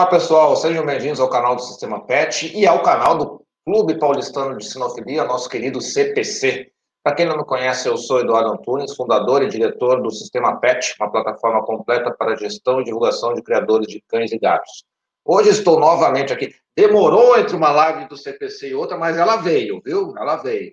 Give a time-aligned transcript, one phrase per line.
[0.00, 4.56] Olá, pessoal, sejam bem-vindos ao canal do Sistema PET e ao canal do Clube Paulistano
[4.56, 6.72] de Sinofilia, nosso querido CPC.
[7.04, 10.96] Para quem não me conhece, eu sou Eduardo Antunes, fundador e diretor do Sistema PET,
[10.98, 14.84] uma plataforma completa para gestão e divulgação de criadores de cães e gatos.
[15.22, 16.54] Hoje estou novamente aqui.
[16.74, 20.14] Demorou entre uma live do CPC e outra, mas ela veio, viu?
[20.16, 20.72] Ela veio.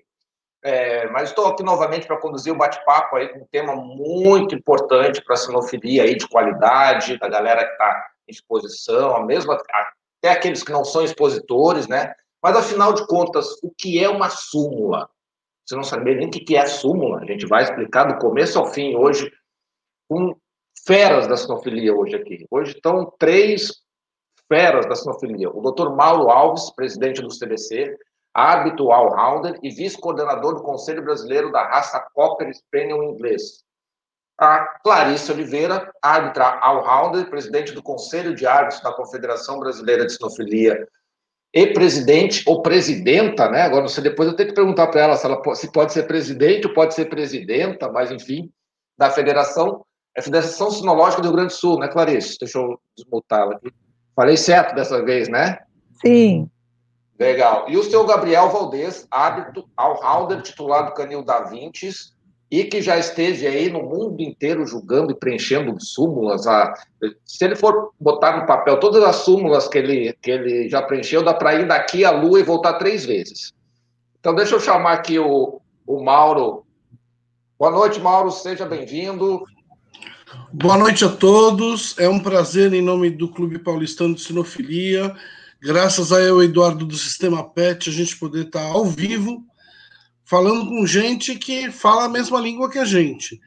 [0.64, 4.56] É, mas estou aqui novamente para conduzir o um bate-papo aí com um tema muito
[4.56, 10.32] importante para a sinofilia aí de qualidade, da galera que está exposição, a mesma, até
[10.32, 12.14] aqueles que não são expositores, né?
[12.42, 15.10] Mas afinal de contas, o que é uma súmula?
[15.66, 17.20] Você não sabe nem o que é súmula.
[17.22, 19.32] A gente vai explicar do começo ao fim hoje
[20.10, 20.36] com
[20.86, 22.46] feras da sinofilia hoje aqui.
[22.50, 23.74] Hoje estão três
[24.48, 25.50] feras da sinofilia.
[25.50, 25.90] O Dr.
[25.90, 27.98] Mauro Alves, presidente do CBC,
[28.34, 33.64] árbitro all-rounder e vice-coordenador do Conselho Brasileiro da raça Cocker Spaniel inglês.
[34.38, 40.88] A Clarice Oliveira, árbitra all-rounder, presidente do Conselho de Árbitros da Confederação Brasileira de Sinofilia
[41.54, 43.64] e presidente ou presidenta, né?
[43.64, 46.04] Agora, não sei, depois eu tenho que perguntar para ela se ela se pode ser
[46.04, 48.52] presidente ou pode ser presidenta, mas enfim,
[48.96, 49.84] da Federação,
[50.16, 52.38] é Federação Sinológica do Rio Grande do Sul, né, Clarice?
[52.40, 53.72] Deixa eu desmutá-la aqui.
[54.16, 55.60] Falei certo dessa vez, né?
[56.06, 56.50] Sim.
[57.20, 57.68] Legal.
[57.70, 62.16] E o seu Gabriel Valdez, árbitro all-rounder titular do Canil da Vintes,
[62.50, 66.48] e que já esteve aí no mundo inteiro julgando e preenchendo súmulas.
[66.48, 66.74] A,
[67.26, 71.24] se ele for botar no papel todas as súmulas que ele, que ele já preencheu,
[71.24, 73.54] dá para ir daqui à Lua e voltar três vezes.
[74.20, 76.66] Então, deixa eu chamar aqui o, o Mauro.
[77.60, 79.44] Boa noite, Mauro, seja bem-vindo.
[80.54, 81.98] Boa noite a todos.
[81.98, 85.14] É um prazer, em nome do Clube Paulistano de Sinofilia,
[85.62, 89.44] graças a eu, Eduardo do Sistema PET, a gente poder estar ao vivo
[90.28, 93.40] falando com gente que fala a mesma língua que a gente.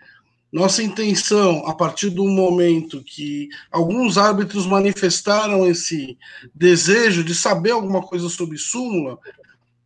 [0.50, 6.16] Nossa intenção, a partir do momento que alguns árbitros manifestaram esse
[6.54, 9.18] desejo de saber alguma coisa sobre súmula,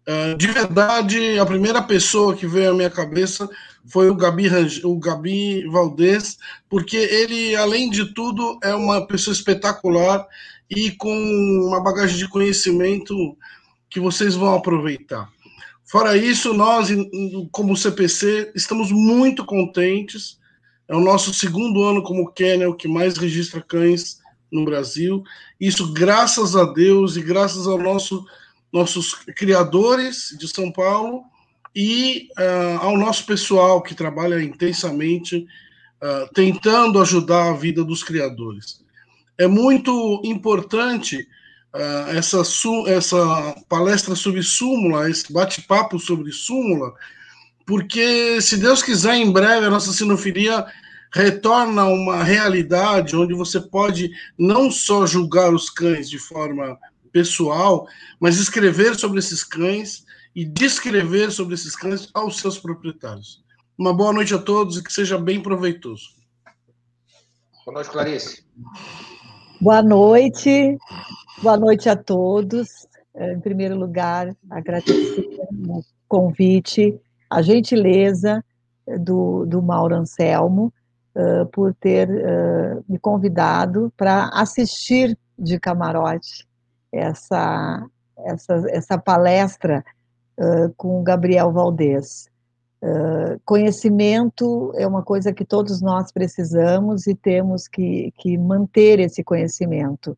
[0.06, 3.48] eh, de verdade, a primeira pessoa que veio à minha cabeça
[3.84, 4.48] foi o Gabi,
[4.84, 6.38] o Gabi Valdez,
[6.70, 10.24] porque ele, além de tudo, é uma pessoa espetacular
[10.70, 11.12] e com
[11.66, 13.36] uma bagagem de conhecimento
[13.90, 15.33] que vocês vão aproveitar.
[15.84, 16.88] Fora isso, nós,
[17.52, 20.38] como CPC, estamos muito contentes.
[20.88, 24.18] É o nosso segundo ano como kennel que mais registra cães
[24.50, 25.22] no Brasil.
[25.60, 28.24] Isso graças a Deus e graças aos nosso,
[28.72, 31.22] nossos criadores de São Paulo
[31.74, 35.46] e uh, ao nosso pessoal que trabalha intensamente
[36.02, 38.84] uh, tentando ajudar a vida dos criadores
[39.38, 41.26] é muito importante
[41.74, 42.42] uh, essa,
[42.86, 46.94] essa palestra sobre súmula, esse bate-papo sobre súmula,
[47.66, 50.66] porque, se Deus quiser, em breve a nossa sinofilia
[51.12, 56.76] retorna uma realidade onde você pode não só julgar os cães de forma
[57.12, 57.86] pessoal,
[58.18, 60.04] mas escrever sobre esses cães
[60.34, 63.42] e descrever sobre esses cães aos seus proprietários.
[63.78, 66.10] Uma boa noite a todos e que seja bem proveitoso.
[67.64, 68.44] Boa noite, Clarice.
[69.60, 70.76] Boa noite,
[71.42, 72.68] boa noite a todos.
[73.14, 75.28] Eh, em primeiro lugar, agradecer
[75.68, 76.98] o convite,
[77.30, 78.44] a gentileza
[78.86, 80.72] eh, do, do Mauro Anselmo
[81.14, 86.46] uh, por ter uh, me convidado para assistir de camarote
[86.92, 87.84] essa,
[88.18, 89.84] essa, essa palestra
[90.38, 92.32] uh, com o Gabriel Valdez
[93.46, 100.14] conhecimento é uma coisa que todos nós precisamos e temos que, que manter esse conhecimento.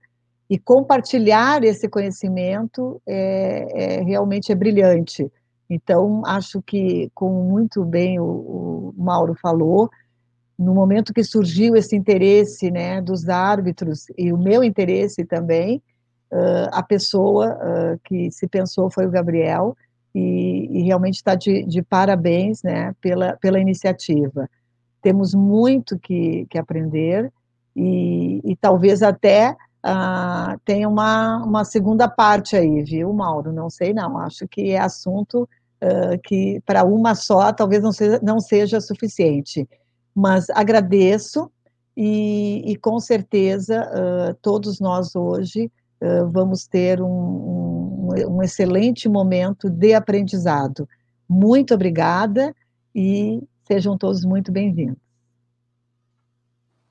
[0.49, 5.31] E compartilhar esse conhecimento é, é, realmente é brilhante.
[5.69, 9.91] Então, acho que, como muito bem o, o Mauro falou,
[10.59, 15.83] no momento que surgiu esse interesse né, dos árbitros e o meu interesse também,
[16.33, 19.77] uh, a pessoa uh, que se pensou foi o Gabriel,
[20.17, 24.49] e, e realmente está de, de, parabéns né, pela, pela iniciativa.
[25.03, 27.31] Temos muito que, que aprender
[27.77, 29.55] e, e talvez até
[29.87, 33.53] uh, tenha uma, uma segunda parte aí, viu, Mauro?
[33.53, 35.49] Não sei não, acho que é assunto
[35.83, 39.69] uh, que para uma só talvez não seja, não seja suficiente.
[40.15, 41.51] Mas agradeço
[41.97, 45.71] e, e com certeza uh, todos nós hoje
[46.31, 50.87] vamos ter um, um, um, excelente momento de aprendizado.
[51.27, 52.55] Muito obrigada
[52.95, 54.99] e sejam todos muito bem-vindos.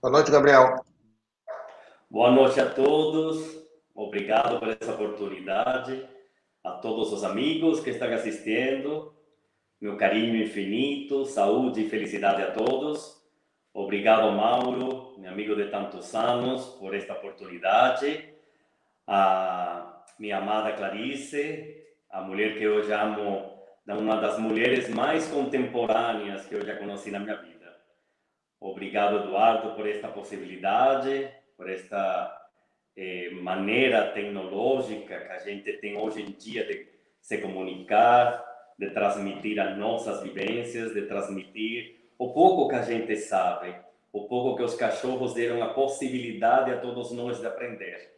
[0.02, 0.84] Boa noite, Gabriel.
[2.10, 3.66] Boa noite a todos.
[3.94, 6.08] Obrigado por essa oportunidade.
[6.64, 9.14] A todos os amigos que estão assistindo,
[9.80, 13.22] meu carinho infinito, saúde e felicidade a todos.
[13.74, 18.36] Obrigado, Mauro, meu amigo de tantos anos, por esta oportunidade
[19.08, 23.54] a minha amada Clarice, a mulher que eu amo,
[23.88, 27.76] uma das mulheres mais contemporâneas que eu já conheci na minha vida.
[28.60, 32.50] Obrigado, Eduardo, por esta possibilidade, por esta
[32.96, 36.88] eh, maneira tecnológica que a gente tem hoje em dia de
[37.22, 38.44] se comunicar,
[38.78, 43.76] de transmitir as nossas vivências, de transmitir o pouco que a gente sabe,
[44.12, 48.16] o pouco que os cachorros deram a possibilidade a todos nós de aprender.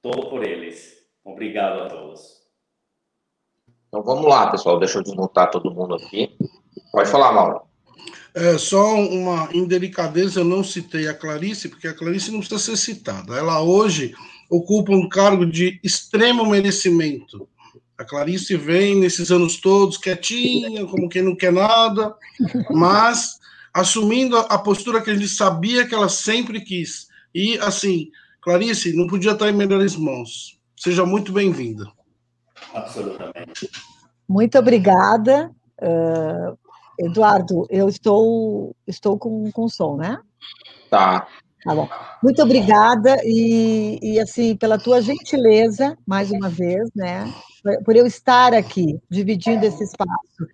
[0.00, 1.04] Todo por eles.
[1.24, 2.44] Obrigado a todos.
[3.88, 4.78] Então vamos lá, pessoal.
[4.78, 6.36] Deixa eu desmontar todo mundo aqui.
[6.92, 7.62] Pode falar, Mauro.
[8.34, 12.76] É, só uma indelicadeza, eu não citei a Clarice, porque a Clarice não precisa ser
[12.76, 13.36] citada.
[13.36, 14.12] Ela hoje
[14.50, 17.48] ocupa um cargo de extremo merecimento.
[17.96, 22.12] A Clarice vem nesses anos todos quietinha, como quem não quer nada,
[22.70, 23.38] mas
[23.72, 27.06] assumindo a postura que a gente sabia que ela sempre quis.
[27.32, 28.10] E, assim,
[28.40, 30.58] Clarice, não podia estar em melhores mãos.
[30.76, 31.86] Seja muito bem-vinda.
[32.74, 33.70] Absolutamente.
[34.28, 35.52] Muito obrigada.
[35.80, 36.58] Uh,
[36.98, 40.18] Eduardo, eu estou, estou com, com som, né?
[40.90, 41.26] Tá.
[41.64, 41.88] Tá bom.
[42.22, 47.32] Muito obrigada e, e, assim, pela tua gentileza, mais uma vez, né?
[47.86, 50.46] Por eu estar aqui, dividindo esse espaço.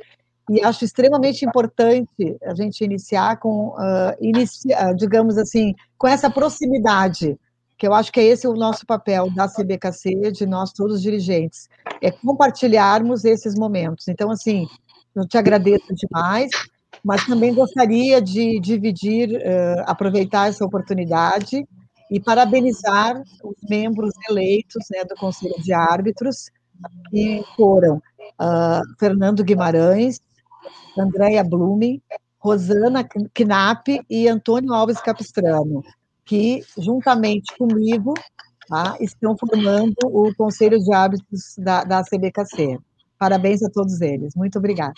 [0.49, 7.37] E acho extremamente importante a gente iniciar com, uh, inicia, digamos assim, com essa proximidade,
[7.77, 11.03] que eu acho que é esse o nosso papel da CBKC, de nós todos os
[11.03, 11.69] dirigentes,
[12.01, 14.07] é compartilharmos esses momentos.
[14.07, 14.69] Então, assim,
[15.15, 16.51] eu te agradeço demais,
[17.05, 21.67] mas também gostaria de dividir, uh, aproveitar essa oportunidade
[22.11, 26.51] e parabenizar os membros eleitos né, do Conselho de Árbitros,
[27.11, 30.21] que foram uh, Fernando Guimarães,
[30.99, 32.03] Andréia Blume,
[32.39, 35.85] Rosana Knapp e Antônio Alves Capistrano,
[36.25, 38.15] que, juntamente comigo,
[38.69, 42.79] tá, estão formando o Conselho de Árbitros da, da CBKC.
[43.21, 44.35] Parabéns a todos eles.
[44.35, 44.95] Muito obrigada.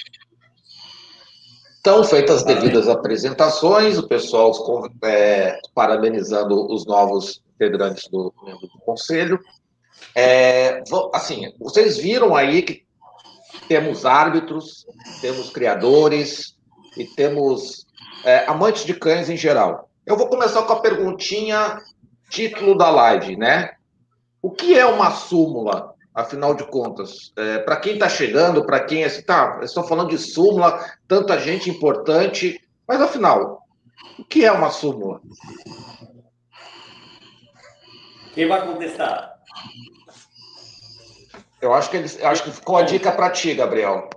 [1.80, 4.52] Então, feitas as devidas apresentações, o pessoal
[5.02, 9.40] é, parabenizando os novos integrantes do, do conselho.
[10.14, 12.84] É, assim, vocês viram aí que
[13.66, 14.86] temos árbitros,
[15.20, 16.56] temos criadores
[16.96, 17.84] e temos
[18.24, 19.90] é, amantes de cães em geral.
[20.06, 21.80] Eu vou começar com a perguntinha,
[22.30, 23.72] título da live, né?
[24.40, 25.91] O que é uma súmula?
[26.14, 27.32] Afinal de contas.
[27.36, 31.38] É, para quem está chegando, para quem é assim, tá, estou falando de súmula, tanta
[31.38, 33.66] gente importante, mas afinal,
[34.18, 35.20] o que é uma súmula?
[38.34, 39.32] Quem vai contestar?
[41.60, 44.10] Eu acho que, ele, eu acho que ficou a dica para ti, Gabriel.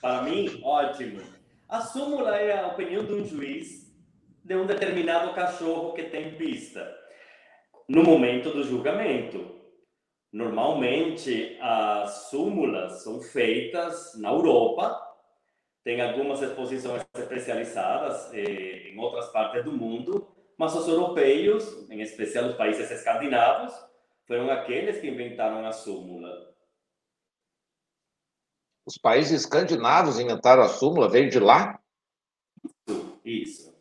[0.00, 1.20] Para mim, ótimo.
[1.68, 3.82] A súmula é a opinião de um juiz
[4.44, 6.86] de um determinado cachorro que tem pista
[7.88, 9.61] no momento do julgamento.
[10.32, 14.98] Normalmente, as súmulas são feitas na Europa,
[15.84, 20.26] tem algumas exposições especializadas eh, em outras partes do mundo,
[20.56, 23.74] mas os europeus, em especial os países escandinavos,
[24.26, 26.54] foram aqueles que inventaram a súmula.
[28.86, 31.78] Os países escandinavos inventaram a súmula, veio de lá?
[33.22, 33.72] Isso.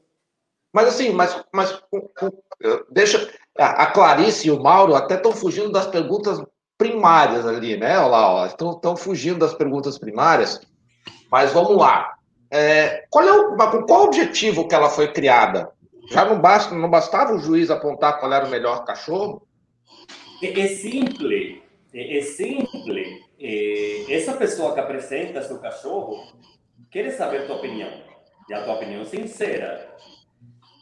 [0.73, 1.81] Mas assim, mas, mas
[2.89, 3.31] deixa
[3.65, 6.41] a Clarice e o Mauro até estão fugindo das perguntas
[6.77, 7.97] primárias ali, né?
[7.99, 10.59] Olha lá, estão, estão fugindo das perguntas primárias.
[11.31, 12.15] Mas vamos lá.
[12.49, 15.71] É, qual é o, com qual objetivo que ela foi criada?
[16.09, 19.47] Já não, basta, não bastava o juiz apontar qual era o melhor cachorro?
[20.41, 21.59] É, é simples.
[21.93, 23.07] É, é simples.
[23.39, 26.27] É, essa pessoa que apresenta seu cachorro
[26.89, 27.89] quer saber tua opinião.
[28.49, 29.95] E a tua opinião sincera.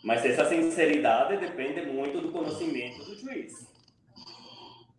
[0.04, 3.54] Mas essa sinceridade depende muito do conhecimento do juiz.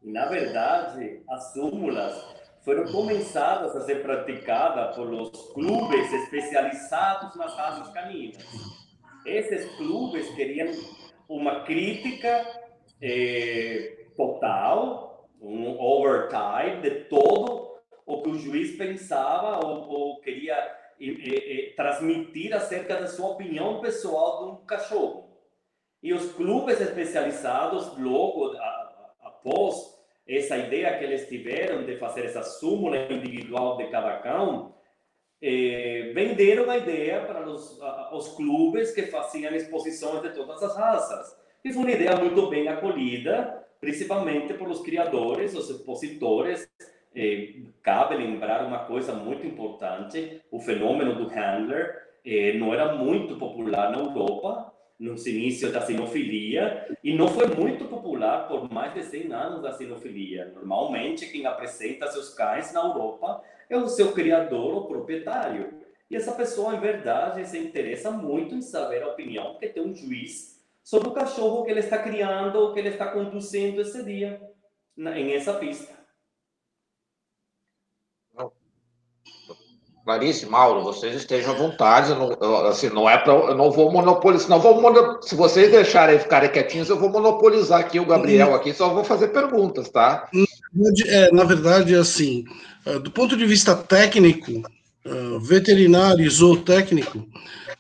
[0.03, 8.45] Na verdade, as súmulas foram começadas a ser praticadas pelos clubes especializados nas raças caninas.
[9.25, 10.69] Esses clubes queriam
[11.29, 12.47] uma crítica
[13.01, 20.80] eh, total, um overtime de todo o que o juiz pensava ou, ou queria
[21.77, 25.31] transmitir acerca da sua opinião pessoal de um cachorro.
[26.03, 28.55] E os clubes especializados, logo
[29.23, 34.75] após essa ideia que eles tiveram de fazer essa súmula individual de cada cão,
[35.43, 37.79] eh, venderam a ideia para os,
[38.13, 41.37] os clubes que faziam exposições de todas as raças.
[41.65, 46.71] E foi uma ideia muito bem acolhida, principalmente por os criadores, os expositores,
[47.83, 52.09] cabe lembrar uma coisa muito importante: o fenômeno do handler
[52.59, 58.47] não era muito popular na Europa, nos inícios da sinofilia e não foi muito popular
[58.47, 60.53] por mais de 100 anos da sinofilia.
[60.55, 65.81] Normalmente, quem apresenta seus cães na Europa é o seu criador ou proprietário.
[66.11, 69.95] E essa pessoa, em verdade, se interessa muito em saber a opinião que tem um
[69.95, 74.39] juiz sobre o cachorro que ele está criando ou que ele está conduzindo esse dia
[74.99, 76.00] em essa pista.
[80.05, 82.15] Clarice, Mauro, vocês estejam à vontade.
[82.15, 83.33] Não, assim, não é para.
[83.33, 84.49] Eu não vou monopolizar.
[84.49, 88.89] Não vou, se vocês deixarem ficarem quietinhos, eu vou monopolizar aqui o Gabriel aqui, só
[88.89, 90.29] vou fazer perguntas, tá?
[91.07, 92.45] É, na verdade, assim,
[92.87, 94.63] eh, do ponto de vista técnico,
[95.43, 97.27] veterinário e zootécnico,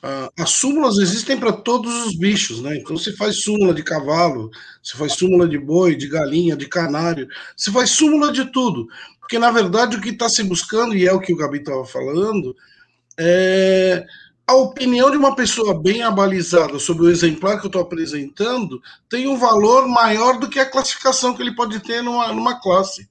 [0.02, 2.76] ah, as súmulas existem para todos os bichos, né?
[2.76, 4.50] Então se faz súmula de cavalo,
[4.82, 8.88] se faz súmula de boi, de galinha, de canário, se faz súmula de tudo.
[9.20, 11.84] Porque, na verdade, o que está se buscando, e é o que o Gabi estava
[11.84, 12.56] falando,
[13.18, 14.04] é
[14.50, 19.28] a opinião de uma pessoa bem abalizada sobre o exemplar que eu estou apresentando tem
[19.28, 23.08] um valor maior do que a classificação que ele pode ter numa, numa classe.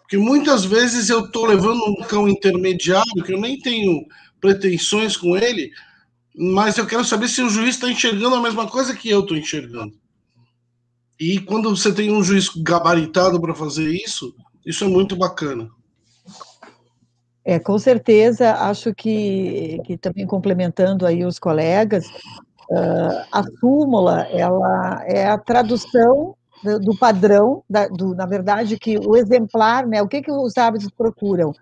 [0.00, 4.04] Porque muitas vezes eu estou levando um cão intermediário, que eu nem tenho
[4.42, 5.70] pretensões com ele,
[6.36, 9.36] mas eu quero saber se o juiz está enxergando a mesma coisa que eu estou
[9.36, 9.94] enxergando.
[11.18, 14.34] E quando você tem um juiz gabaritado para fazer isso,
[14.66, 15.70] isso é muito bacana.
[17.44, 22.06] É, com certeza, acho que, que também complementando aí os colegas,
[22.70, 28.96] uh, a súmula, ela é a tradução do, do padrão, da, do, na verdade, que
[28.98, 31.52] o exemplar, né, o que, que os hábitos procuram?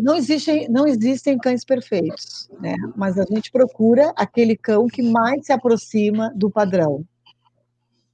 [0.00, 2.74] Não existem, não existem cães perfeitos, né?
[2.96, 7.04] mas a gente procura aquele cão que mais se aproxima do padrão.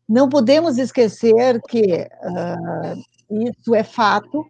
[0.08, 4.44] Não podemos esquecer que uh, isso é fato,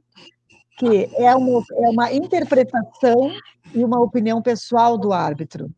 [0.78, 3.30] que é uma, é uma interpretação
[3.74, 5.70] e uma opinião pessoal do árbitro.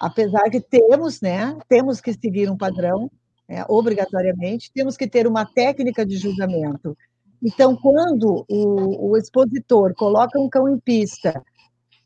[0.00, 3.10] Apesar que temos, né, temos que seguir um padrão,
[3.48, 6.96] né, obrigatoriamente, temos que ter uma técnica de julgamento.
[7.42, 11.42] Então, quando o, o expositor coloca um cão em pista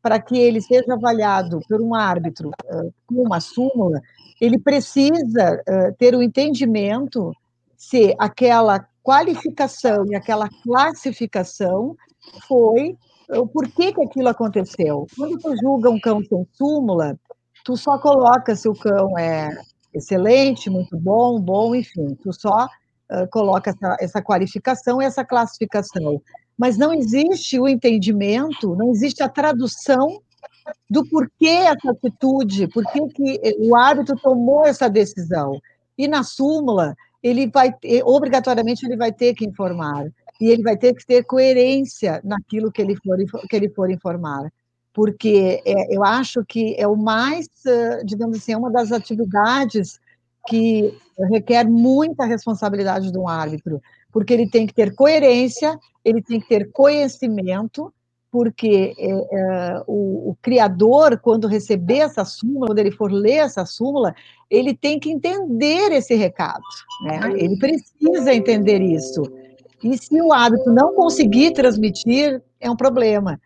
[0.02, 4.00] para que ele seja avaliado por um árbitro uh, com uma súmula,
[4.40, 7.32] ele precisa uh, ter o um entendimento
[7.76, 11.96] se aquela qualificação e aquela classificação
[12.46, 12.96] foi
[13.30, 15.06] o porquê que aquilo aconteceu.
[15.16, 17.18] Quando tu julga um cão sem súmula,
[17.64, 19.48] tu só coloca se o cão é
[19.94, 22.68] excelente, muito bom, bom, enfim, tu só
[23.30, 26.20] coloca essa, essa qualificação e essa classificação.
[26.56, 30.20] Mas não existe o entendimento, não existe a tradução
[30.88, 33.00] do porquê essa atitude, por que
[33.58, 35.60] o hábito tomou essa decisão.
[35.96, 40.06] E na súmula, ele vai obrigatoriamente ele vai ter que informar
[40.40, 43.16] e ele vai ter que ter coerência naquilo que ele for
[43.48, 44.52] que ele for informar,
[44.92, 47.48] porque é, eu acho que é o mais,
[48.04, 50.00] digamos assim, é uma das atividades
[50.46, 50.96] que
[51.30, 53.80] requer muita responsabilidade do árbitro,
[54.12, 57.92] porque ele tem que ter coerência, ele tem que ter conhecimento,
[58.30, 63.66] porque é, é, o, o, criador, quando receber essa súmula, quando ele for ler essa
[63.66, 64.14] súmula,
[64.50, 66.62] ele tem que entender esse recado,
[67.04, 67.20] né?
[67.36, 69.22] ele precisa entender isso.
[69.84, 73.38] E se o árbitro não conseguir transmitir, é um problema.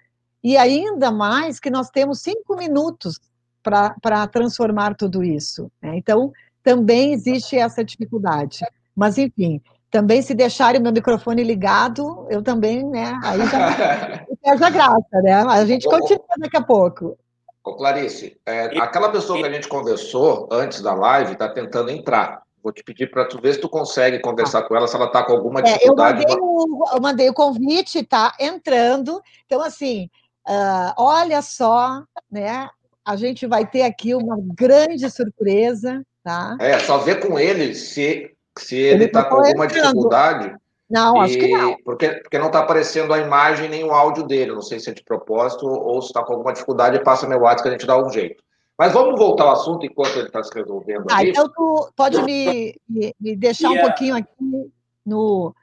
[0.45, 3.19] E ainda mais que nós temos cinco minutos
[3.63, 5.69] para transformar tudo isso.
[5.83, 5.97] Né?
[5.97, 6.31] Então,
[6.67, 8.59] também existe essa dificuldade.
[8.97, 14.65] Mas, enfim, também se deixarem o meu microfone ligado, eu também, né, aí já perde
[14.65, 15.33] a graça, né?
[15.35, 17.17] A gente continua daqui a pouco.
[17.63, 22.43] Ô, Clarice, é, aquela pessoa que a gente conversou antes da live está tentando entrar.
[22.65, 24.63] Vou te pedir para tu ver se tu consegue conversar ah.
[24.63, 26.25] com ela, se ela está com alguma dificuldade.
[26.27, 29.23] É, eu, mandei o, eu mandei o convite, tá entrando.
[29.47, 30.11] Então, assim,
[30.49, 32.69] uh, olha só, né?
[33.05, 36.57] A gente vai ter aqui uma grande surpresa, Tá?
[36.59, 40.53] É, só ver com ele se, se ele está com alguma dificuldade.
[40.91, 41.21] Não, e...
[41.21, 41.77] acho que não.
[41.85, 44.51] Porque, porque não está aparecendo a imagem nem o áudio dele.
[44.51, 47.63] Não sei se é de propósito ou se está com alguma dificuldade, passa meu WhatsApp
[47.63, 48.43] que a gente dá um jeito.
[48.77, 51.05] Mas vamos voltar ao assunto enquanto ele está se resolvendo.
[51.13, 54.73] Ah, então tu pode me, me, me deixar um pouquinho aqui
[55.07, 55.55] no.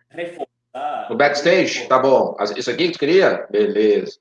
[1.10, 1.89] No backstage?
[1.89, 2.38] Tá bom.
[2.55, 3.46] Isso aqui que tu queria?
[3.51, 4.17] Beleza.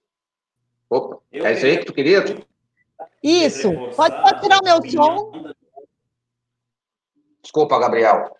[0.90, 2.24] Opa, é isso aí que tu queria?
[3.22, 3.72] Isso.
[3.94, 5.52] Pode, pode tirar o meu som.
[7.42, 8.36] Desculpa, Gabriel.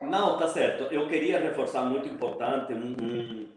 [0.00, 0.84] Não, tá certo.
[0.92, 3.52] Eu queria reforçar muito importante um, um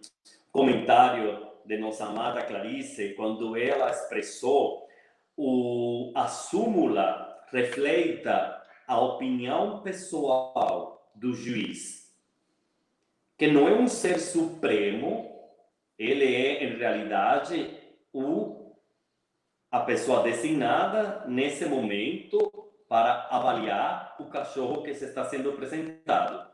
[0.51, 4.87] comentário de nossa amada Clarice, quando ela expressou
[5.35, 12.13] o, a súmula reflita a opinião pessoal do juiz,
[13.37, 15.31] que não é um ser supremo,
[15.97, 17.77] ele é, em realidade,
[18.13, 18.75] o,
[19.71, 26.47] a pessoa designada nesse momento para avaliar o cachorro que se está sendo apresentado.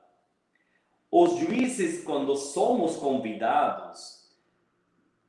[1.11, 4.21] Os juízes, quando somos convidados,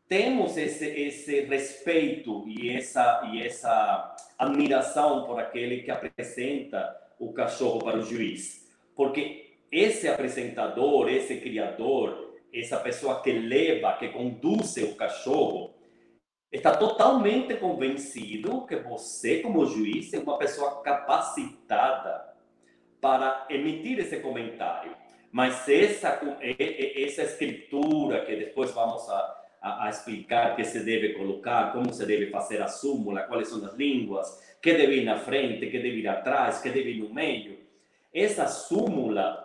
[0.07, 7.81] temos esse, esse respeito e essa, e essa admiração por aquele que apresenta o cachorro
[7.81, 8.71] para o juiz.
[8.95, 15.72] Porque esse apresentador, esse criador, essa pessoa que leva, que conduz o cachorro,
[16.53, 22.31] está totalmente convencido que você, como juiz, é uma pessoa capacitada
[23.01, 24.95] para emitir esse comentário.
[25.33, 26.21] Mas essa,
[26.59, 32.05] essa escritura que depois vamos a, a, a, explicar que se deve colocar, como se
[32.05, 36.01] deve fazer a súmula, quais são as línguas, que deve ir na frente, que deve
[36.01, 37.61] ir atrás, que deve ir no meio.
[38.13, 39.43] Essa súmula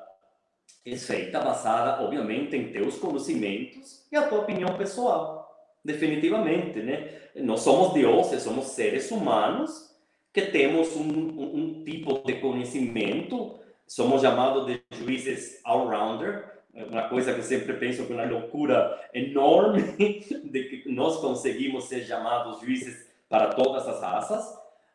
[0.86, 5.47] é feita basada, obviamente, em teus conhecimentos e a tua opinião pessoal
[5.84, 7.10] definitivamente, né?
[7.36, 9.96] Nós somos deuses, somos seres humanos
[10.34, 17.34] que temos um, um, um tipo de conhecimento, somos chamados de juízes all-rounder, uma coisa
[17.34, 22.60] que eu sempre penso que é uma loucura enorme de que nós conseguimos ser chamados
[22.60, 24.46] juízes para todas as raças,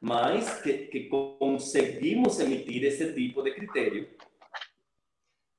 [0.00, 4.08] mas que, que conseguimos emitir esse tipo de critério.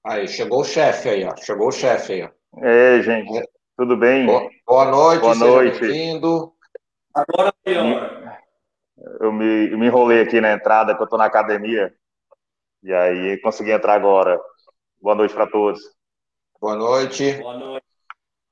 [0.04, 1.36] Aí, chegou o chefe aí, ó.
[1.38, 2.66] Chegou o chefe aí, ó.
[2.66, 3.44] É, gente.
[3.76, 4.28] Tudo bem?
[4.28, 5.80] Boa, boa noite, boa noite.
[5.80, 6.54] bem-vindo.
[7.12, 7.52] Agora.
[9.20, 11.92] Eu me, eu me enrolei aqui na entrada, que eu estou na academia.
[12.84, 14.40] E aí consegui entrar agora.
[15.02, 15.82] Boa noite para todos.
[16.62, 17.34] Boa noite.
[17.34, 17.86] Boa noite.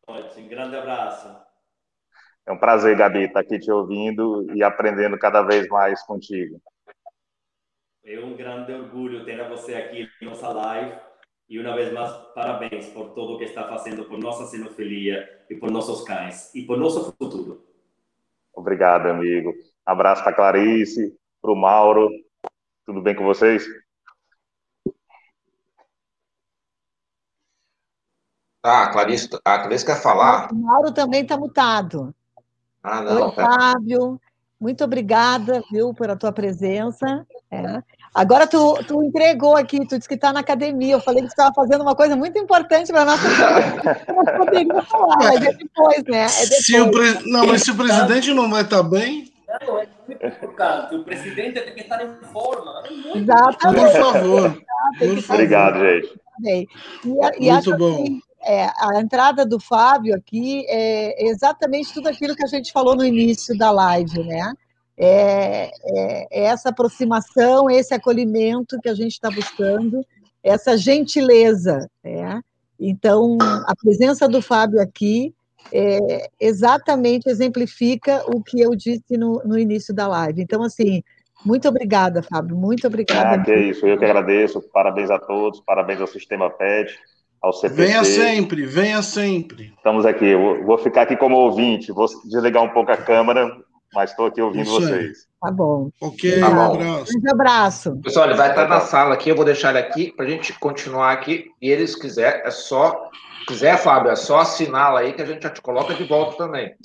[0.07, 0.39] Boa noite.
[0.39, 1.35] Um grande abraço.
[2.47, 6.59] É um prazer, Gabi, estar aqui te ouvindo e aprendendo cada vez mais contigo.
[8.03, 11.10] É um grande orgulho ter você aqui na nossa live
[11.51, 15.69] e uma vez mais, parabéns por tudo que está fazendo por nossa sinofilia e por
[15.69, 17.67] nossos cães e por nosso futuro.
[18.53, 19.53] Obrigado, amigo.
[19.85, 22.09] Abraço para Clarice, para o Mauro.
[22.85, 23.65] Tudo bem com vocês?
[28.63, 30.49] Ah, a Clarice, a Clarice quer falar?
[30.53, 32.15] O Mauro também está mutado.
[32.81, 33.25] Ah, não.
[33.25, 34.21] Oi, Fábio.
[34.57, 37.27] Muito obrigada, viu, pela tua presença.
[37.51, 37.83] É.
[38.13, 40.95] Agora tu, tu entregou aqui, tu disse que está na academia.
[40.95, 43.27] Eu falei que tu estava fazendo uma coisa muito importante para a nossa.
[44.07, 46.25] Eu poderia falar, mas é depois, né?
[46.25, 46.65] É depois.
[46.65, 47.31] Se o pre...
[47.31, 49.31] Não, mas se o presidente não vai estar bem.
[49.47, 52.83] Não, é muito O presidente tem que estar em forma.
[52.85, 53.91] É Exatamente.
[53.91, 54.63] Por favor.
[54.99, 56.21] Por Obrigado, gente.
[56.43, 56.67] E,
[57.39, 57.93] e muito bom.
[57.93, 62.95] Assim, é, a entrada do Fábio aqui é exatamente tudo aquilo que a gente falou
[62.95, 64.53] no início da live, né?
[64.97, 70.05] É, é, é essa aproximação, esse acolhimento que a gente está buscando,
[70.43, 71.89] essa gentileza.
[72.03, 72.41] Né?
[72.79, 75.33] Então, a presença do Fábio aqui
[75.71, 80.41] é, exatamente exemplifica o que eu disse no, no início da live.
[80.41, 81.03] Então, assim,
[81.45, 83.35] muito obrigada, Fábio, muito obrigada.
[83.35, 86.93] Ah, que é isso, eu que agradeço, parabéns a todos, parabéns ao Sistema PET,
[87.41, 87.75] ao CPC.
[87.75, 89.73] Venha sempre, venha sempre.
[89.75, 93.51] Estamos aqui, eu vou ficar aqui como ouvinte, vou desligar um pouco a câmera,
[93.93, 95.27] mas estou aqui ouvindo Isso vocês.
[95.41, 95.89] Tá bom.
[95.99, 96.75] Ok, tá um bom.
[96.75, 97.17] abraço.
[97.17, 97.99] Um abraço.
[98.03, 100.53] Pessoal, ele vai estar na sala aqui, eu vou deixar ele aqui para a gente
[100.59, 101.49] continuar aqui.
[101.61, 103.09] E ele, se quiser, é só.
[103.39, 106.37] Se quiser, Fábio, é só assiná-la aí que a gente já te coloca de volta
[106.37, 106.75] também.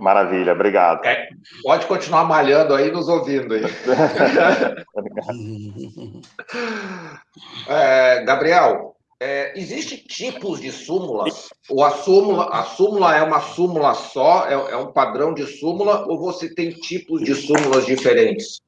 [0.00, 1.04] Maravilha, obrigado.
[1.04, 1.28] É,
[1.62, 3.62] pode continuar malhando aí, nos ouvindo aí.
[7.68, 11.48] é, Gabriel, é, Existem tipos de súmulas?
[11.68, 16.06] Ou a súmula, a súmula é uma súmula só, é, é um padrão de súmula,
[16.06, 18.60] ou você tem tipos de súmulas diferentes?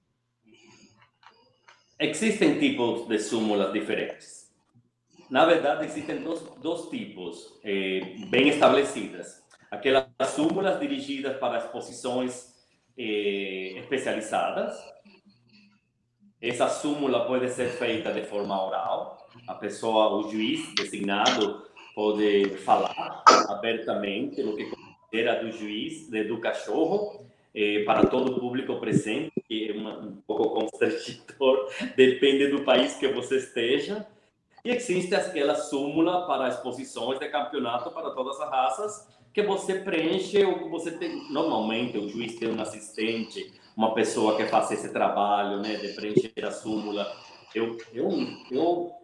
[2.01, 4.49] Existem tipos de súmulas diferentes.
[5.29, 9.43] Na verdade, existem dois, dois tipos eh, bem estabelecidas.
[9.71, 12.55] Aquelas súmulas dirigidas para exposições
[12.97, 14.79] eh, especializadas.
[16.41, 23.25] Essa súmula pode ser feita de forma oral, a pessoa, o juiz designado, pode falar
[23.49, 29.71] abertamente o que considera do juiz, do cachorro, eh, para todo o público presente, que
[29.71, 34.07] é uma, um pouco constrangedor, depende do país que você esteja.
[34.65, 40.45] E existe aquela súmula para exposições de campeonato para todas as raças, que você preenche,
[40.45, 44.93] ou que você tem, normalmente o juiz tem um assistente, uma pessoa que faz esse
[44.93, 47.11] trabalho, né, de preencher a súmula.
[47.55, 48.09] Eu, eu,
[48.51, 48.98] eu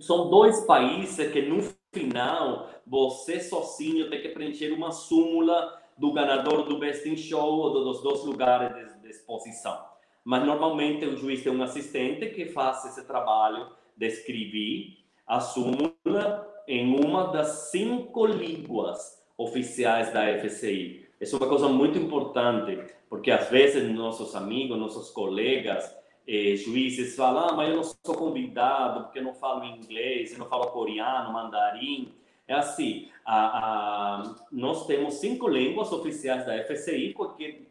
[0.00, 1.62] são dois países que no
[1.92, 7.84] final você sozinho tem que preencher uma súmula do ganador do Best in Show ou
[7.84, 9.78] dos dois lugares de, de exposição.
[10.24, 16.46] Mas normalmente o juiz tem um assistente que faz esse trabalho de escrever a súmula
[16.68, 21.06] em uma das cinco línguas oficiais da FCI.
[21.20, 27.14] Isso é uma coisa muito importante, porque às vezes nossos amigos, nossos colegas eh, juízes
[27.14, 30.66] falam, ah, mas eu não sou convidado porque eu não falo inglês, eu não falo
[30.68, 32.12] coreano, mandarim.
[32.48, 37.66] É assim, a, a, nós temos cinco línguas oficiais da FCI, porque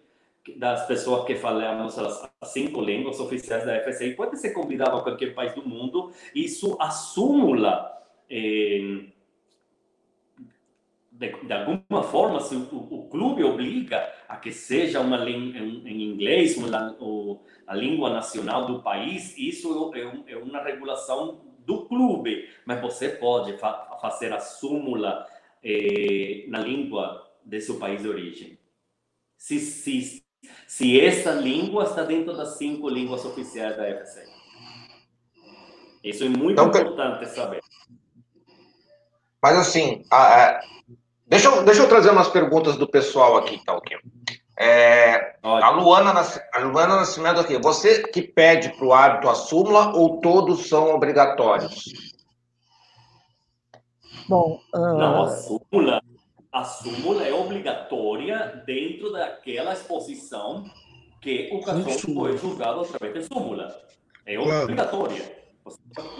[0.57, 5.33] das pessoas que falamos as cinco línguas oficiais da FCI pode ser convidado a qualquer
[5.33, 6.11] país do mundo.
[6.33, 7.91] Isso a súmula
[8.29, 9.05] eh,
[11.17, 16.11] de, de, alguma forma, se o, o, clube obriga a que seja uma em, em
[16.11, 21.85] inglês uma, o, a língua nacional do país, isso é, um, é, uma regulação do
[21.85, 25.25] clube, mas você pode fa fazer a súmula
[25.63, 28.59] eh, na língua de seu país de origem.
[29.35, 30.23] Se, se,
[30.67, 34.27] se essa língua está dentro das cinco línguas oficiais da FC.
[36.03, 37.61] Isso é muito então, importante saber.
[39.41, 40.61] Mas assim, a, a
[41.35, 43.99] Deixa eu, deixa eu trazer umas perguntas do pessoal aqui, Talquinho.
[44.57, 46.13] É, a, Luana,
[46.53, 50.95] a Luana Nascimento aqui, você que pede para o árbitro a súmula ou todos são
[50.95, 51.91] obrigatórios?
[54.29, 54.79] Bom, uh...
[54.79, 56.01] não, a súmula,
[56.53, 60.63] a súmula é obrigatória dentro daquela exposição
[61.19, 63.75] que o cachorro foi julgado através de súmula.
[64.25, 65.35] É obrigatória.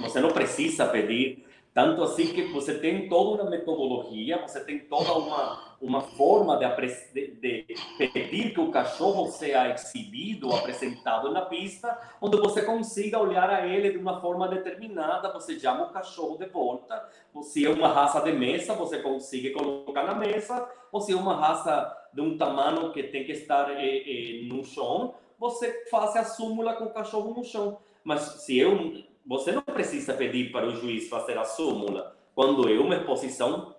[0.02, 1.45] Você não precisa pedir
[1.76, 7.28] tanto assim que você tem toda uma metodologia, você tem toda uma, uma forma de,
[7.36, 7.66] de,
[8.14, 13.92] pedir que o cachorro seja exibido, apresentado na pista, onde você consiga olhar a ele
[13.92, 17.10] de uma forma determinada, você chama o cachorro de volta.
[17.42, 21.36] Se é uma raça de mesa, você consegue colocar na mesa, ou se é uma
[21.36, 26.24] raça de um tamanho que tem que estar eh, eh, no chão, você faz a
[26.24, 27.80] súmula com o cachorro no chão.
[28.02, 32.70] Mas se é um você não precisa pedir para o juiz fazer a súmula quando
[32.70, 33.76] é uma exposição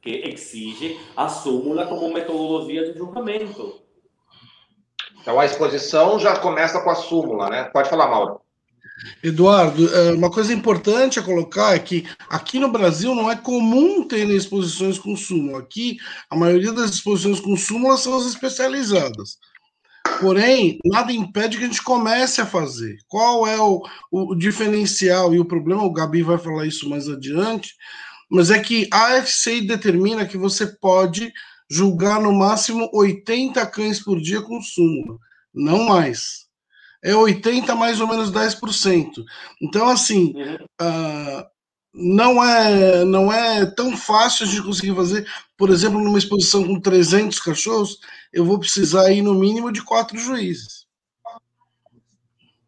[0.00, 3.80] que exige a súmula como metodologia de julgamento.
[5.20, 7.64] Então a exposição já começa com a súmula, né?
[7.64, 8.40] Pode falar, Mauro.
[9.22, 14.06] Eduardo, é, uma coisa importante a colocar é que aqui no Brasil não é comum
[14.06, 15.60] ter exposições com súmula.
[15.60, 15.96] Aqui,
[16.28, 19.38] a maioria das exposições com súmula são as especializadas.
[20.22, 22.96] Porém, nada impede que a gente comece a fazer.
[23.08, 25.82] Qual é o, o diferencial e o problema?
[25.82, 27.74] O Gabi vai falar isso mais adiante,
[28.30, 31.32] mas é que a AFC determina que você pode
[31.68, 35.18] julgar no máximo 80 cães por dia com súmula,
[35.52, 36.46] não mais.
[37.02, 39.24] É 80 mais ou menos 10%.
[39.60, 40.54] Então, assim, uhum.
[40.80, 41.44] uh,
[41.94, 45.26] não é não é tão fácil a gente conseguir fazer,
[45.56, 47.98] por exemplo, numa exposição com 300 cachorros,
[48.32, 50.82] eu vou precisar ir no mínimo de quatro juízes.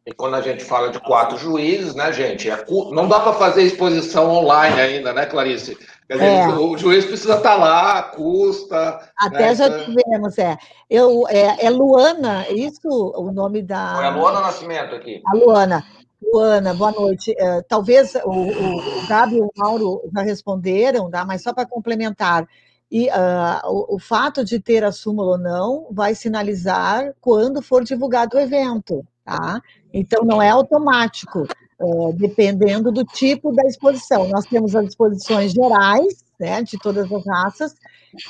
[0.06, 3.62] E quando a gente fala de quatro juízes, né, gente, é, não dá para fazer
[3.62, 5.78] exposição online ainda, né, Clarice?
[6.10, 6.48] Dizer, é.
[6.48, 9.00] O juiz precisa estar tá lá, custa.
[9.16, 10.58] Até né, já então tivemos, é.
[10.90, 11.64] Eu, é.
[11.64, 14.02] É Luana, isso o nome da.
[14.02, 15.22] É a Luana Nascimento aqui.
[15.26, 15.82] A Luana.
[16.32, 17.32] Luana, boa noite.
[17.32, 21.24] Uh, talvez o, o, Gabi e o Mauro já responderam, tá?
[21.24, 22.48] mas só para complementar.
[22.90, 27.82] E uh, o, o, fato de ter a súmula ou não vai sinalizar quando for
[27.82, 29.60] divulgado o evento, tá?
[29.92, 31.46] Então não é automático,
[31.80, 34.28] uh, dependendo do tipo da exposição.
[34.28, 37.74] Nós temos as exposições gerais, né, de todas as raças,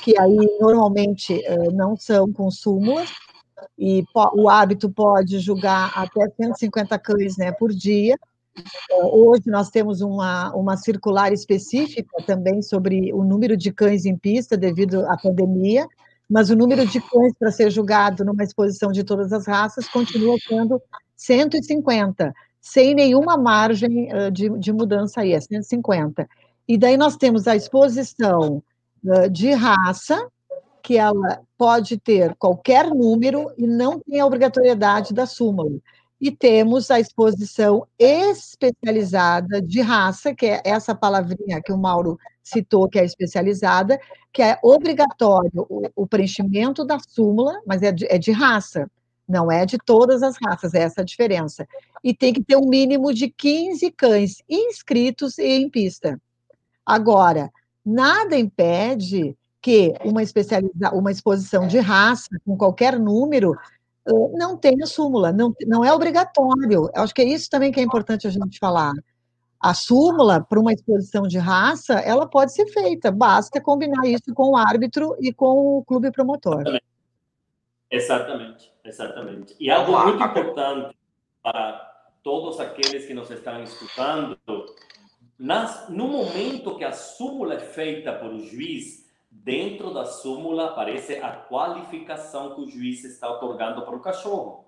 [0.03, 3.09] que aí normalmente uh, não são com súmulas,
[3.77, 8.17] e o hábito pode julgar até 150 cães né, por dia.
[8.89, 14.17] É, hoje nós temos uma, uma circular específica também sobre o número de cães em
[14.17, 15.87] pista devido à pandemia,
[16.29, 20.37] mas o número de cães para ser julgado numa exposição de todas as raças continua
[20.47, 20.81] sendo
[21.15, 26.27] 150, sem nenhuma margem de, de mudança aí, é 150.
[26.67, 28.63] E daí nós temos a exposição
[29.31, 30.27] de raça,
[30.85, 35.79] que ela pode ter qualquer número e não tem a obrigatoriedade da súmula.
[36.21, 42.87] E temos a exposição especializada de raça, que é essa palavrinha que o Mauro citou,
[42.87, 43.99] que é especializada,
[44.31, 48.87] que é obrigatório o, preenchimento da súmula, mas é de, é de raça,
[49.27, 51.67] não é de todas as raças, é essa a diferença.
[52.03, 56.21] E tem que ter um mínimo de 15 cães inscritos e em pista.
[56.85, 57.51] Agora,
[57.83, 63.57] nada impede que uma, especializa uma exposição de raça, com qualquer número,
[64.37, 66.87] não tenha súmula, não, não é obrigatório.
[66.93, 68.93] Eu acho que é isso também que é importante a gente falar.
[69.59, 74.51] A súmula para uma exposição de raça, ela pode ser feita, basta combinar isso com
[74.51, 76.61] o árbitro e com o clube promotor.
[77.89, 79.55] Exatamente, exatamente.
[79.59, 80.95] E algo muito importante
[81.41, 84.37] para todos aqueles que nos estão escutando,
[85.39, 89.04] nas, no momento que a súmula é feita por o juiz,
[89.43, 94.65] dentro da súmula aparece a qualificação que o juiz está otorgando para o cachorro.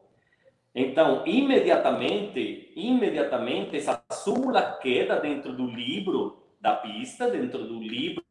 [0.75, 8.23] Então, imediatamente, imediatamente essa súmula queda dentro do livro da pista, dentro do livro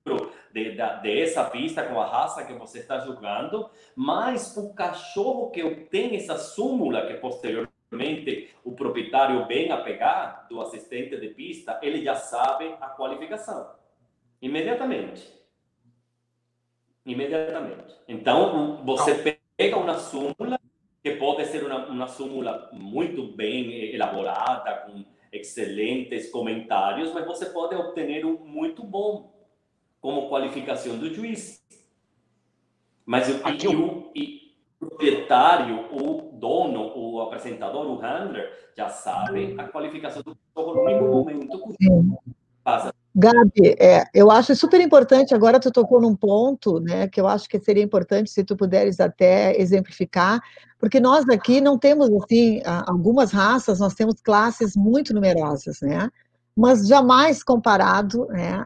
[0.53, 5.63] de, da, dessa pista com a raça que você está jogando, mas o cachorro que
[5.63, 12.03] obtém essa súmula, que posteriormente o proprietário vem a pegar do assistente de pista, ele
[12.05, 13.75] já sabe a qualificação.
[14.41, 15.46] Imediatamente.
[17.07, 17.95] Imediatamente.
[18.09, 20.59] Então, você pega uma súmula,
[21.03, 27.77] que pode ser uma, uma súmula muito bem elaborada, com excelentes comentários, mas você pode
[27.77, 29.33] obter um muito bom
[30.01, 31.65] como qualificação do juiz.
[33.05, 34.13] Mas o, Aqui, o, o
[34.81, 41.09] proprietário, o dono, o apresentador, o handler, já sabe a qualificação do jogo no mesmo
[41.09, 41.87] momento que
[42.65, 42.93] passa.
[43.19, 47.49] Gabi, é, eu acho super importante, agora tu tocou num ponto, né, que eu acho
[47.49, 50.39] que seria importante se tu puderes até exemplificar,
[50.79, 56.11] porque nós aqui não temos, assim, algumas raças, nós temos classes muito numerosas, né,
[56.57, 58.65] mas jamais comparado né,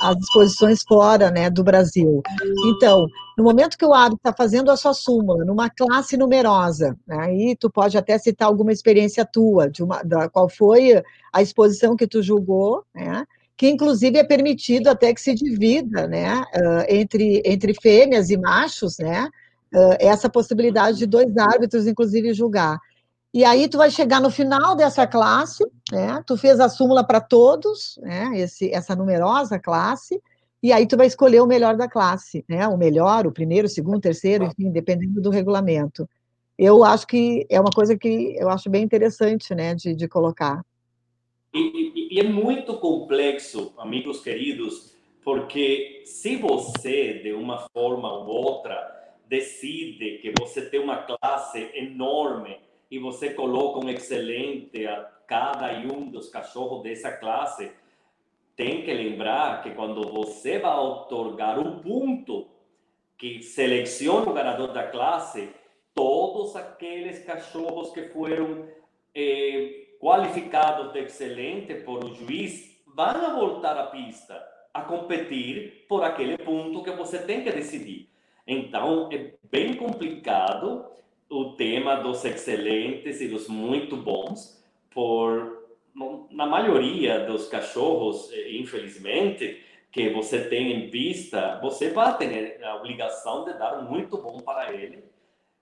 [0.00, 2.22] às disposições fora né, do Brasil.
[2.68, 7.18] Então, no momento que o árbitro está fazendo a sua súmula numa classe numerosa, né,
[7.20, 11.94] aí tu pode até citar alguma experiência tua, de uma, da, qual foi a exposição
[11.94, 13.26] que tu julgou, né,
[13.58, 16.42] que inclusive é permitido até que se divida né,
[16.88, 19.28] entre, entre fêmeas e machos, né,
[19.98, 22.78] essa possibilidade de dois árbitros, inclusive, julgar.
[23.32, 26.22] E aí tu vai chegar no final dessa classe, né?
[26.26, 28.32] Tu fez a súmula para todos, né?
[28.34, 30.22] Esse, essa numerosa classe,
[30.62, 32.66] e aí tu vai escolher o melhor da classe, né?
[32.68, 36.08] O melhor, o primeiro, o segundo, o terceiro, enfim, dependendo do regulamento.
[36.58, 39.74] Eu acho que é uma coisa que eu acho bem interessante, né?
[39.74, 40.62] De, de colocar.
[41.54, 48.26] E, e, e é muito complexo, amigos queridos, porque se você, de uma forma ou
[48.26, 52.58] outra, decide que você tem uma classe enorme
[52.90, 57.70] e você coloca um excelente a cada um dos cachorros dessa classe,
[58.56, 62.48] tem que lembrar que quando você vai otorgar o ponto
[63.16, 65.48] que seleciona o ganador da classe,
[65.94, 68.66] todos aqueles cachorros que foram
[69.14, 74.34] eh, qualificados de excelente por o juiz vão voltar à pista
[74.74, 78.08] a competir por aquele ponto que você tem que decidir.
[78.44, 80.86] Então, é bem complicado
[81.28, 84.59] o tema dos excelentes e dos muito bons,
[84.90, 85.60] por
[86.30, 92.76] na maioria dos cachorros, eh, infelizmente, que você tem em vista, você vai ter a
[92.76, 95.04] obrigação de dar muito bom para ele,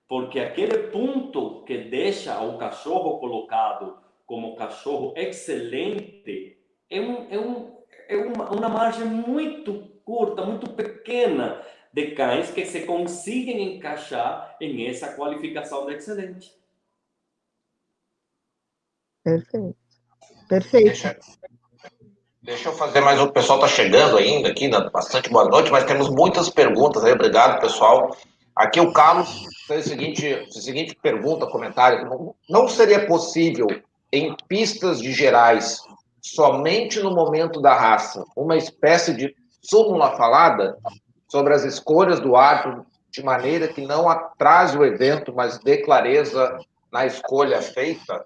[0.06, 6.58] porque aquele ponto que deixa o cachorro colocado como cachorro excelente
[6.90, 7.76] é, um, é, um,
[8.08, 11.62] é uma, uma margem muito curta, muito pequena
[11.92, 16.57] de cães que se conseguem encaixar em essa qualificação de excelente.
[19.28, 19.76] Perfeito.
[20.48, 20.86] Perfeito.
[20.86, 21.16] Deixa,
[22.42, 23.20] deixa eu fazer mais.
[23.20, 24.88] O pessoal está chegando ainda aqui, né?
[24.90, 27.12] bastante boa noite, mas temos muitas perguntas aí.
[27.12, 28.16] Obrigado, pessoal.
[28.56, 32.34] Aqui o Carlos fez a seguinte, a seguinte pergunta, comentário.
[32.48, 33.66] Não seria possível,
[34.10, 35.78] em pistas de gerais,
[36.22, 40.78] somente no momento da raça, uma espécie de súmula falada
[41.28, 46.58] sobre as escolhas do árbitro de maneira que não atrase o evento, mas dê clareza
[46.90, 48.24] na escolha feita?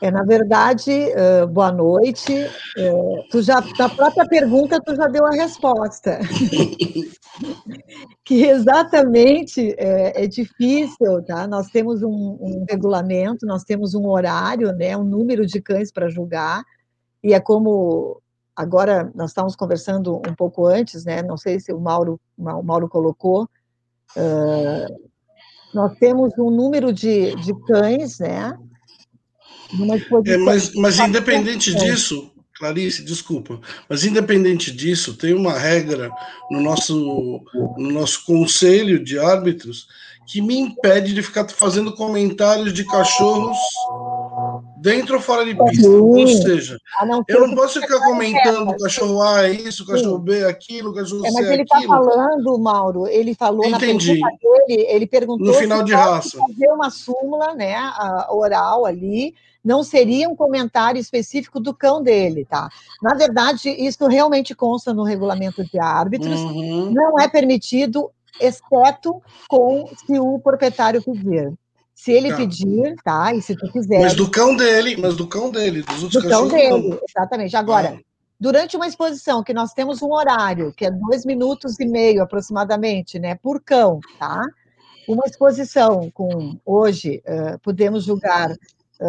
[0.00, 2.32] É, na verdade, uh, boa noite.
[2.76, 6.18] Uh, tu já, na própria pergunta, tu já deu a resposta.
[8.24, 11.46] que exatamente é, é, difícil, tá?
[11.46, 16.08] Nós temos um, um, regulamento, nós temos um horário, né, um número de cães para
[16.08, 16.62] julgar,
[17.22, 18.20] e é como
[18.54, 21.22] agora nós estávamos conversando um pouco antes, né?
[21.22, 23.48] Não sei se o Mauro, o Mauro colocou.
[24.16, 25.10] Uh,
[25.74, 28.56] nós temos um número de, de cães, né?
[30.26, 36.10] É, mas, mas independente disso, Clarice, desculpa, mas independente disso, tem uma regra
[36.50, 37.42] no nosso,
[37.76, 39.86] no nosso conselho de árbitros
[40.26, 43.58] que me impede de ficar fazendo comentários de cachorros
[44.78, 45.88] dentro ou fora de pista.
[45.88, 46.78] Ou seja,
[47.28, 51.26] eu não posso ficar comentando o cachorro A é isso, cachorro B é aquilo, cachorro
[51.26, 51.48] é, C é aquilo.
[51.48, 54.18] Mas ele está falando, Mauro, ele falou Entendi.
[54.18, 56.38] na pergunta dele, ele perguntou no final de raça.
[56.38, 57.74] fazer uma súmula, né,
[58.30, 59.34] oral ali,
[59.64, 62.68] não seria um comentário específico do cão dele, tá?
[63.02, 66.90] Na verdade, isso realmente consta no regulamento de árbitros, uhum.
[66.90, 71.52] não é permitido, exceto com se o proprietário pedir.
[71.94, 72.36] Se ele tá.
[72.36, 73.32] pedir, tá?
[73.32, 74.00] E se tu quiser.
[74.00, 76.98] Mas do cão dele, mas do cão dele, dos outros do cão dele, não.
[77.08, 77.56] exatamente.
[77.56, 78.02] Agora, ah.
[78.38, 83.18] durante uma exposição que nós temos um horário, que é dois minutos e meio aproximadamente,
[83.18, 84.42] né, por cão, tá?
[85.08, 88.50] Uma exposição com, hoje, uh, podemos julgar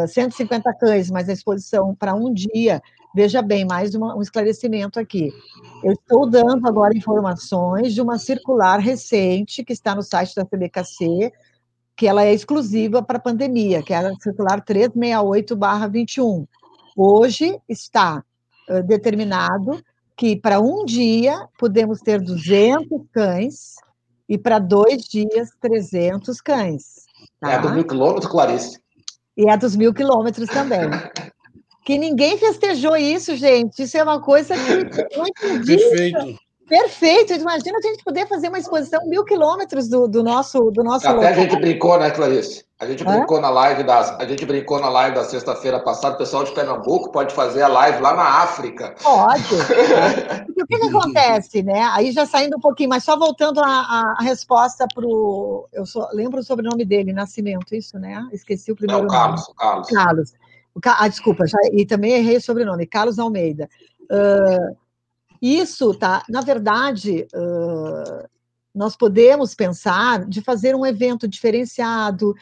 [0.08, 2.82] 150 cães, mas a exposição para um dia,
[3.16, 5.32] veja bem, mais uma, um esclarecimento aqui.
[5.84, 11.32] Eu estou dando agora informações de uma circular recente que está no site da CBKC,
[11.96, 16.48] que ela é exclusiva para a pandemia, que é a circular 368-21.
[16.98, 18.24] Hoje está
[18.70, 19.82] uh, determinado
[20.18, 23.76] que para um dia podemos ter 200 cães
[24.28, 27.06] e para dois dias 300 cães.
[27.40, 27.52] Tá?
[27.52, 28.80] É dos mil quilômetros, Clarice.
[29.38, 30.90] E é dos mil quilômetros também.
[31.86, 33.84] que ninguém festejou isso, gente.
[33.84, 35.26] Isso é uma coisa que não
[35.66, 36.40] Perfeito.
[36.68, 37.34] Perfeito.
[37.34, 41.08] Imagina a gente poder fazer uma exposição mil quilômetros do, do nosso do nosso.
[41.08, 41.32] Até local.
[41.32, 42.65] a gente brincou, né, Clarice?
[42.78, 46.16] A gente brincou na live das, a gente brincou na live da sexta-feira passada.
[46.16, 48.94] O pessoal de Pernambuco pode fazer a live lá na África.
[49.02, 49.44] Pode.
[50.62, 51.84] o que, que acontece, né?
[51.94, 55.70] Aí já saindo um pouquinho, mas só voltando a, resposta para o.
[55.72, 58.28] Eu só, lembro o sobrenome dele, Nascimento, isso, né?
[58.34, 59.56] Esqueci o primeiro Não, Carlos, nome.
[59.58, 59.90] Carlos.
[59.90, 60.34] Carlos.
[60.84, 63.70] Ah, desculpa, já, e também errei o sobrenome, Carlos Almeida.
[64.12, 64.76] Uh,
[65.42, 66.24] isso, tá?
[66.28, 68.28] Na verdade, uh,
[68.76, 72.36] nós podemos pensar de fazer um evento diferenciado.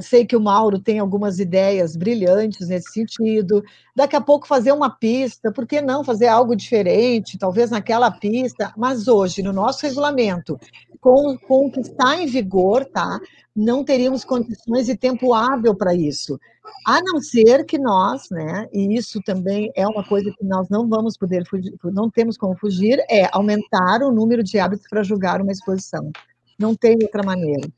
[0.00, 3.62] Sei que o Mauro tem algumas ideias brilhantes nesse sentido.
[3.94, 8.72] Daqui a pouco fazer uma pista, por que não fazer algo diferente, talvez naquela pista?
[8.76, 10.58] Mas hoje, no nosso regulamento,
[11.00, 13.20] com, com o que está em vigor, tá?
[13.54, 16.38] Não teríamos condições e tempo hábil para isso.
[16.86, 20.88] A não ser que nós, né, e isso também é uma coisa que nós não
[20.88, 25.40] vamos poder fugir, não temos como fugir, é aumentar o número de hábitos para julgar
[25.40, 26.10] uma exposição.
[26.58, 27.68] Não tem outra maneira.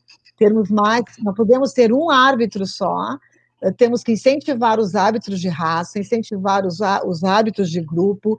[0.40, 3.16] Termos mais, não podemos ter um árbitro só,
[3.62, 8.38] eh, temos que incentivar os hábitos de raça, incentivar os, os hábitos de grupo,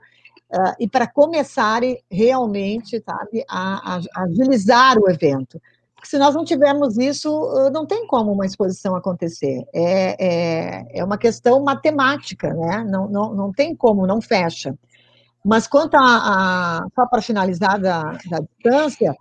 [0.52, 5.60] uh, e para começarem realmente, sabe, a, a, a agilizar o evento
[6.04, 9.64] se nós não tivermos isso, não tem como uma exposição acontecer.
[9.72, 12.84] É, é, é uma questão matemática, né?
[12.88, 14.74] Não, não, não tem como, não fecha.
[15.44, 19.14] Mas quanto a, a só para finalizar da, da distância,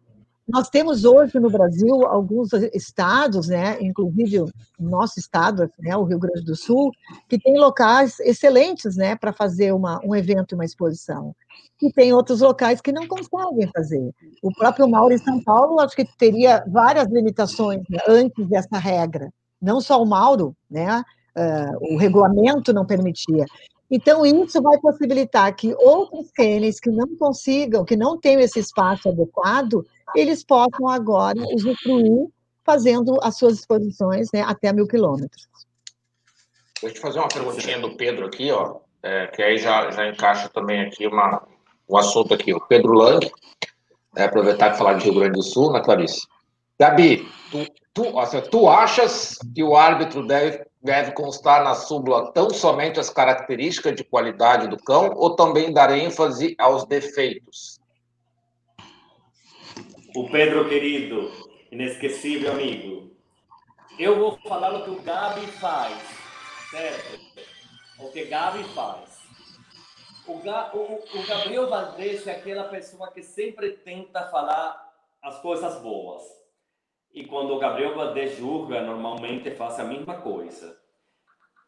[0.51, 6.19] nós temos hoje no Brasil alguns estados, né, inclusive o nosso estado, né, o Rio
[6.19, 6.91] Grande do Sul,
[7.29, 11.33] que tem locais excelentes né, para fazer uma, um evento, uma exposição.
[11.81, 14.11] E tem outros locais que não conseguem fazer.
[14.41, 19.31] O próprio Mauro em São Paulo, acho que teria várias limitações né, antes dessa regra.
[19.61, 21.03] Não só o Mauro, né,
[21.35, 23.45] uh, o regulamento não permitia.
[23.93, 29.09] Então, isso vai possibilitar que outros cânions que não consigam, que não tenham esse espaço
[29.09, 29.85] adequado,
[30.15, 32.27] eles possam agora usufruir
[32.63, 35.47] fazendo as suas exposições né, até mil quilômetros.
[36.81, 40.49] Deixa eu fazer uma perguntinha do Pedro aqui, ó, é, que aí já, já encaixa
[40.49, 41.43] também aqui uma,
[41.89, 42.53] um assunto aqui.
[42.53, 43.29] O Pedro Lang,
[44.15, 46.27] é, aproveitar e falar de Rio Grande do Sul, né, Clarice?
[46.79, 52.49] Gabi, tu, tu, assim, tu achas que o árbitro deve deve constar na súmula tão
[52.49, 57.79] somente as características de qualidade do cão ou também dar ênfase aos defeitos?
[60.13, 61.31] O Pedro querido,
[61.71, 63.11] inesquecível amigo,
[63.97, 65.97] eu vou falar o que o Gabi faz,
[66.69, 67.19] certo?
[67.97, 69.21] O que Gabi faz.
[70.27, 75.81] O, Ga, o, o Gabriel Valdez é aquela pessoa que sempre tenta falar as coisas
[75.81, 76.21] boas
[77.13, 80.77] e quando o Gabriel Valdez julga, normalmente faz a mesma coisa.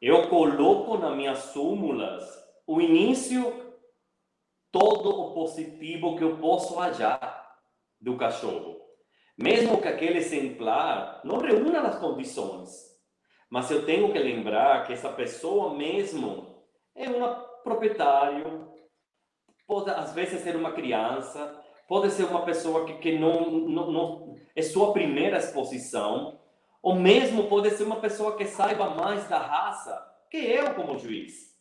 [0.02, 2.24] Eu coloco nas minhas súmulas
[2.68, 3.74] o início,
[4.70, 7.43] todo o positivo que eu posso achar
[8.04, 8.82] do cachorro.
[9.38, 12.70] Mesmo que aquele exemplar não reúna as condições.
[13.50, 16.64] Mas eu tenho que lembrar que essa pessoa mesmo
[16.96, 17.24] é um
[17.64, 18.68] proprietário,
[19.66, 24.36] pode às vezes ser uma criança, pode ser uma pessoa que, que não, não, não
[24.56, 26.40] é sua primeira exposição,
[26.82, 29.98] ou mesmo pode ser uma pessoa que saiba mais da raça
[30.30, 31.54] que eu como juiz.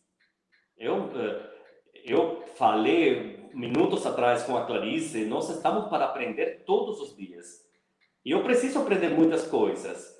[0.77, 1.51] Eu, eh,
[2.03, 7.63] eu falei minutos atrás com a Clarice, nós estamos para aprender todos os dias.
[8.25, 10.13] E eu preciso aprender muitas coisas.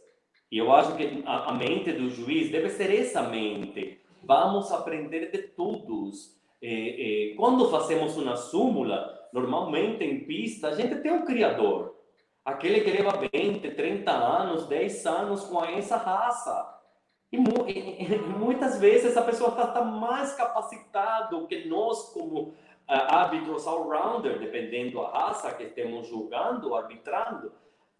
[0.51, 3.99] E eu acho que a, a mente do juiz deve ser essa mente.
[4.23, 6.37] Vamos aprender de todos.
[6.61, 11.95] Eh, eh, quando fazemos uma súmula, normalmente em pista, a gente tem um criador.
[12.45, 16.73] Aquele que leva 20, 30 anos, 10 anos com essa raça.
[17.31, 22.53] E, e, muitas vezes essa pessoa está tá mais capacitado que nós, como
[22.87, 27.51] árbitros all-rounder, dependendo da raça que estamos julgando, arbitrando,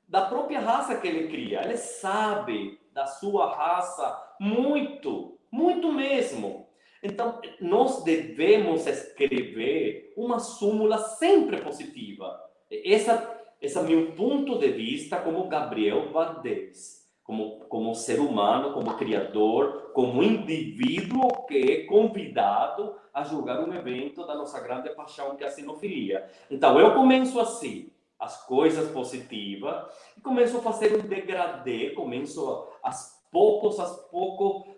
[0.08, 1.64] da própria raça que ele cria.
[1.64, 6.68] Ele sabe da sua raça muito, muito mesmo.
[7.02, 12.40] Então, nós devemos escrever uma súmula sempre positiva.
[12.70, 18.98] Essa, esse é meu ponto de vista como Gabriel Valdez como, como ser humano, como
[18.98, 25.44] criador, como indivíduo que é convidado a julgar um evento da nossa grande paixão que
[25.44, 26.30] é a sinofilia.
[26.50, 29.86] Então, eu começo assim, as coisas positivas,
[30.18, 34.74] e começo a fazer um degradê, começo aos poucos, aos poucos,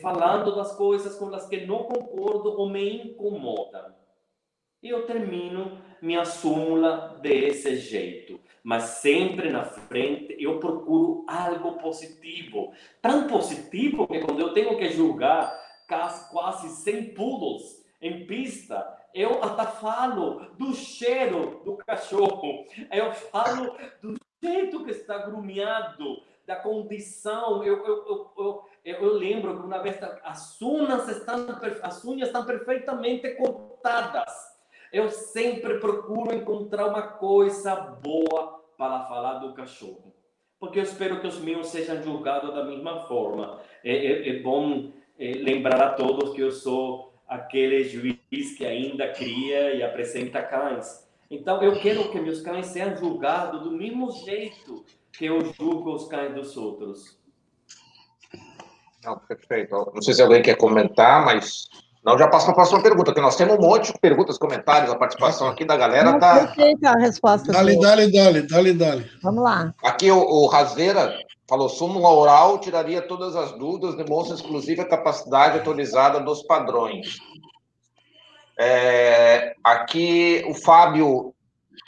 [0.00, 3.94] falando das coisas com as que não concordo ou me incomodam.
[4.82, 12.70] E eu termino minha súmula desse jeito mas sempre na frente eu procuro algo positivo.
[13.00, 15.50] Tão positivo que quando eu tenho que julgar
[16.30, 24.14] quase 100 pulos em pista, eu até falo do cheiro do cachorro, eu falo do
[24.42, 27.64] jeito que está grumeado, da condição.
[27.64, 31.46] Eu, eu, eu, eu, eu lembro que uma vez as unhas estão,
[31.82, 34.58] as unhas estão perfeitamente cortadas
[34.92, 40.14] eu sempre procuro encontrar uma coisa boa para falar do cachorro.
[40.58, 43.60] Porque eu espero que os meus sejam julgados da mesma forma.
[43.84, 49.08] É, é, é bom é, lembrar a todos que eu sou aquele juiz que ainda
[49.08, 51.06] cria e apresenta cães.
[51.30, 56.08] Então, eu quero que meus cães sejam julgados do mesmo jeito que eu julgo os
[56.08, 57.18] cães dos outros.
[59.04, 59.92] Não, perfeito.
[59.94, 61.68] Não sei se alguém quer comentar, mas
[62.04, 64.90] não, já passo para a próxima pergunta, que nós temos um monte de perguntas, comentários,
[64.90, 66.46] a participação aqui da galera está.
[66.46, 67.52] Perfeita a resposta.
[67.52, 69.10] Dale, dale, dale, dale, dale.
[69.22, 69.74] Vamos lá.
[69.82, 71.14] Aqui o, o Razeira
[71.48, 77.16] falou: súmula oral tiraria todas as dúvidas, demonstra exclusiva capacidade atualizada dos padrões.
[78.58, 81.34] É, aqui o Fábio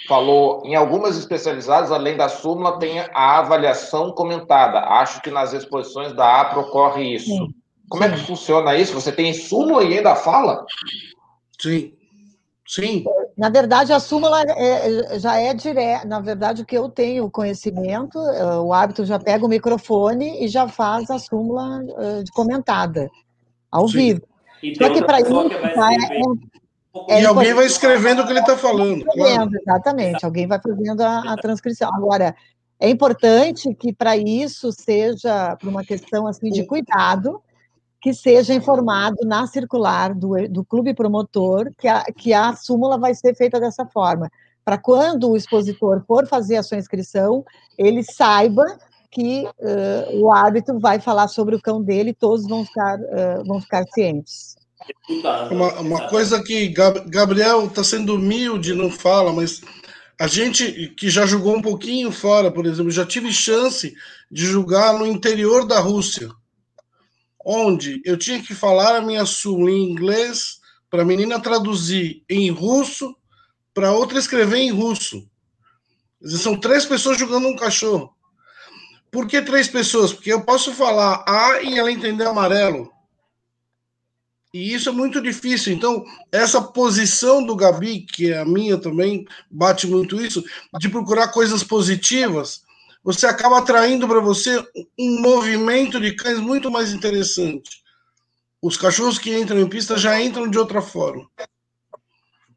[0.08, 4.80] falou: em algumas especializadas, além da súmula, tem a avaliação comentada.
[4.80, 7.26] Acho que nas exposições da APRO ocorre isso.
[7.26, 7.54] Sim.
[7.88, 8.94] Como é que funciona isso?
[8.94, 10.64] Você tem súmula e ainda fala?
[11.60, 11.92] Sim.
[12.70, 13.02] Sim.
[13.36, 16.06] Na verdade, a súmula é, já é direta.
[16.06, 20.46] Na verdade, o que eu tenho conhecimento, é, o árbitro já pega o microfone e
[20.46, 23.10] já faz a súmula uh, comentada,
[23.72, 23.96] ao Sim.
[23.96, 24.22] vivo.
[24.62, 25.32] E Só que para isso.
[27.08, 29.04] É, é, e alguém vai escrevendo o que ele está falando.
[29.04, 29.50] Claro.
[29.52, 31.90] Exatamente, alguém vai fazendo a, a transcrição.
[31.92, 32.36] Agora,
[32.78, 37.42] é importante que para isso seja por uma questão assim de cuidado,
[38.00, 43.14] que seja informado na circular do, do clube promotor que a, que a súmula vai
[43.14, 44.30] ser feita dessa forma,
[44.64, 47.44] para quando o expositor for fazer a sua inscrição,
[47.76, 48.64] ele saiba
[49.10, 53.44] que uh, o árbitro vai falar sobre o cão dele e todos vão ficar, uh,
[53.44, 54.56] vão ficar cientes.
[55.50, 56.68] Uma, uma coisa que
[57.06, 59.60] Gabriel está sendo humilde, não fala, mas
[60.18, 63.94] a gente que já jogou um pouquinho fora, por exemplo, já tive chance
[64.30, 66.30] de jogar no interior da Rússia
[67.44, 72.50] onde eu tinha que falar a minha súmula em inglês para a menina traduzir em
[72.50, 73.16] russo
[73.72, 75.26] para outra escrever em russo.
[76.22, 78.14] São três pessoas jogando um cachorro.
[79.10, 80.12] Por que três pessoas?
[80.12, 82.92] Porque eu posso falar A e ela entender amarelo.
[84.52, 85.72] E isso é muito difícil.
[85.72, 90.44] Então, essa posição do Gabi, que é a minha também, bate muito isso,
[90.78, 92.62] de procurar coisas positivas,
[93.02, 94.58] você acaba atraindo para você
[94.98, 97.80] um movimento de cães muito mais interessante.
[98.62, 101.26] Os cachorros que entram em pista já entram de outra forma.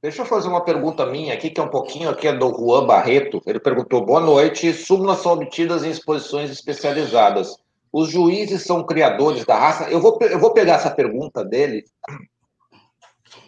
[0.01, 2.85] Deixa eu fazer uma pergunta minha aqui, que é um pouquinho aqui é do Juan
[2.85, 3.41] Barreto.
[3.45, 4.73] Ele perguntou: boa noite.
[4.73, 7.55] Súmulas são obtidas em exposições especializadas.
[7.89, 9.89] Os juízes são criadores da raça?
[9.89, 11.85] Eu vou, eu vou pegar essa pergunta dele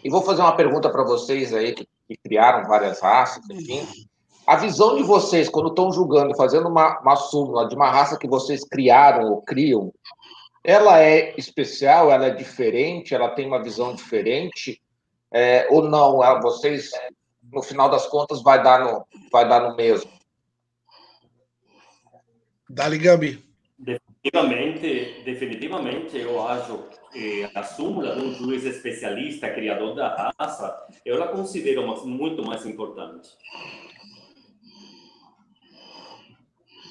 [0.02, 3.86] e vou fazer uma pergunta para vocês aí que, que criaram várias raças, enfim.
[4.46, 8.28] A visão de vocês, quando estão julgando, fazendo uma, uma súmula de uma raça que
[8.28, 9.92] vocês criaram ou criam,
[10.62, 14.80] ela é especial, ela é diferente, ela tem uma visão diferente,
[15.32, 16.22] é, ou não?
[16.22, 16.90] Ela, vocês,
[17.52, 20.10] no final das contas, vai dar no, vai dar no mesmo?
[22.68, 23.44] Dali, Gabi.
[23.78, 31.22] Definitivamente, definitivamente, eu acho que a súmula de um juiz especialista, criador da raça, eu
[31.22, 33.28] a considero muito mais importante.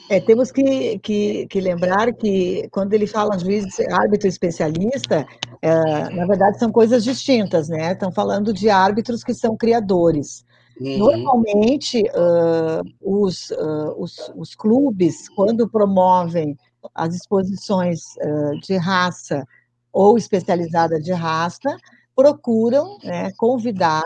[0.10, 5.26] É, temos que, que, que, lembrar que quando ele fala juiz, árbitro especialista,
[5.62, 7.92] é, na verdade são coisas distintas, né?
[7.92, 10.46] Estão falando de árbitros que são criadores.
[10.80, 10.98] Uhum.
[10.98, 16.58] Normalmente, uh, os, uh, os, os, clubes, quando promovem
[16.94, 19.44] as exposições uh, de raça
[19.92, 21.78] ou especializada de raça,
[22.16, 24.04] procuram né, convidar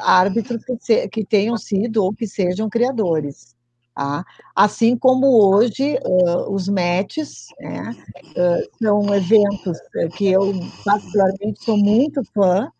[0.00, 3.55] árbitros que, se, que tenham sido ou que sejam criadores.
[3.96, 4.26] Tá?
[4.54, 7.96] Assim como hoje uh, os METs né,
[8.36, 9.78] uh, são eventos
[10.14, 10.52] que eu
[10.84, 12.70] particularmente sou muito fã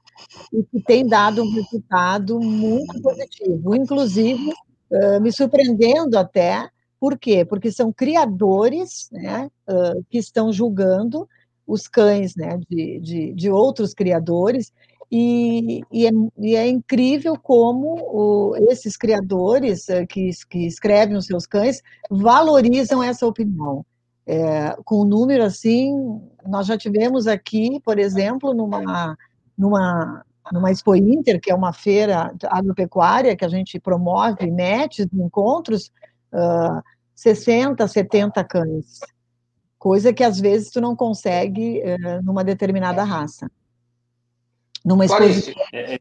[0.52, 3.74] e que tem dado um resultado muito positivo.
[3.74, 4.52] Inclusive,
[4.90, 6.68] uh, me surpreendendo até.
[7.00, 7.46] Por quê?
[7.46, 9.50] Porque são criadores né,
[10.08, 11.28] que estão julgando
[11.66, 14.72] os cães né, de, de, de outros criadores,
[15.10, 21.46] e, e, é, e, é, incrível como o, esses criadores que, que escrevem os seus
[21.46, 21.80] cães
[22.10, 23.84] valorizam essa opinião.
[24.28, 25.94] É, com um número assim,
[26.44, 29.16] nós já tivemos aqui, por exemplo, numa,
[29.56, 35.92] numa, numa Expo Inter, que é uma feira agropecuária que a gente promove, mete encontros,
[36.32, 36.82] uh,
[37.14, 38.98] 60, 70 cães,
[39.78, 43.48] coisa que às vezes tu não consegue uh, numa determinada raça.
[44.86, 45.52] Numa exposição.
[45.72, 46.00] É, é,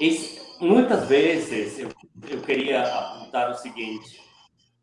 [0.00, 1.88] esse, muitas vezes eu,
[2.30, 4.20] eu queria apontar o seguinte: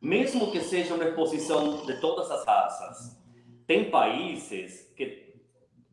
[0.02, 3.18] mesmo que seja uma exposição de todas as raças,
[3.66, 5.34] tem países que,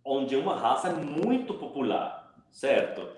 [0.04, 3.08] onde uma raça é muito popular, certo?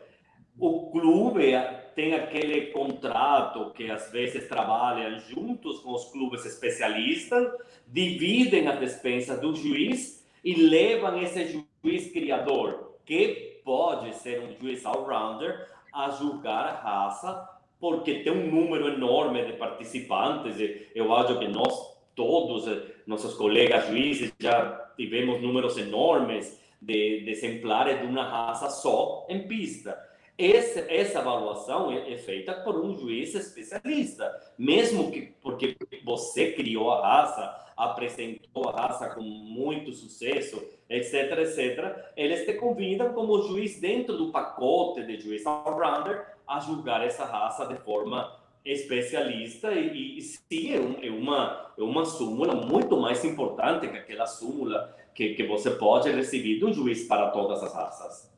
[0.59, 1.53] O clube
[1.95, 7.51] tem aquele contrato que às vezes trabalham juntos com os clubes especialistas,
[7.87, 14.85] dividem as despesas do juiz e levam esse juiz criador, que pode ser um juiz
[14.85, 17.49] all-rounder, a julgar a raça
[17.79, 20.55] porque tem um número enorme de participantes.
[20.95, 27.31] Eu acho que nós todos, eh, nossos colegas juízes, já tivemos números enormes de, de
[27.31, 29.99] exemplares de uma raça só em pista.
[30.39, 36.91] Essa, essa avaliação é, é, feita por um juiz especialista, mesmo que porque você criou
[36.91, 43.80] a raça, apresentou a raça com muito sucesso, etc, etc, eles te convidam como juiz
[43.80, 48.30] dentro do pacote de juiz all-rounder a julgar essa raça de forma
[48.64, 53.97] especialista e, e sim, é, um, é, uma, é uma súmula muito mais importante que
[53.97, 58.30] aquela súmula que, que você pode receber do juiz para todas as raças.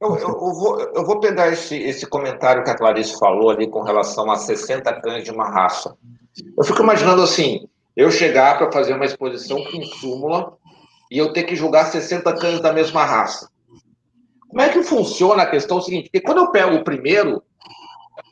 [0.00, 3.66] Eu, eu, eu, vou, eu vou pegar esse, esse comentário que a Clarice falou ali
[3.68, 5.96] com relação a 60 cães de uma raça.
[6.56, 7.66] Eu fico imaginando assim,
[7.96, 10.56] eu chegar para fazer uma exposição com súmula
[11.14, 13.48] e eu ter que julgar 60 cães da mesma raça.
[14.48, 16.10] Como é que funciona a questão seguinte?
[16.10, 17.40] Porque quando eu pego o primeiro,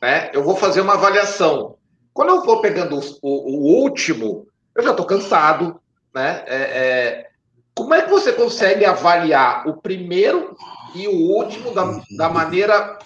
[0.01, 1.77] né, eu vou fazer uma avaliação.
[2.13, 5.79] Quando eu vou pegando o, o, o último, eu já estou cansado,
[6.13, 6.43] né?
[6.45, 7.29] É, é,
[7.73, 10.53] como é que você consegue avaliar o primeiro
[10.93, 12.99] e o último da, da maneira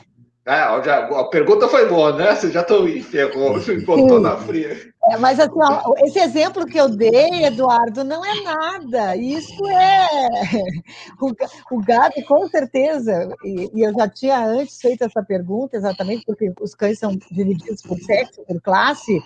[0.48, 2.34] é, já, a pergunta foi boa, né?
[2.34, 4.78] Você já estão me ferrou, me botou na fria.
[5.12, 9.14] É, mas assim, ó, esse exemplo que eu dei, Eduardo, não é nada.
[9.18, 10.08] Isso é.
[11.20, 11.34] O,
[11.76, 16.54] o Gabi, com certeza, e, e, eu já tinha antes feito essa pergunta, exatamente porque
[16.62, 19.20] os cães são divididos por sexo, por classe.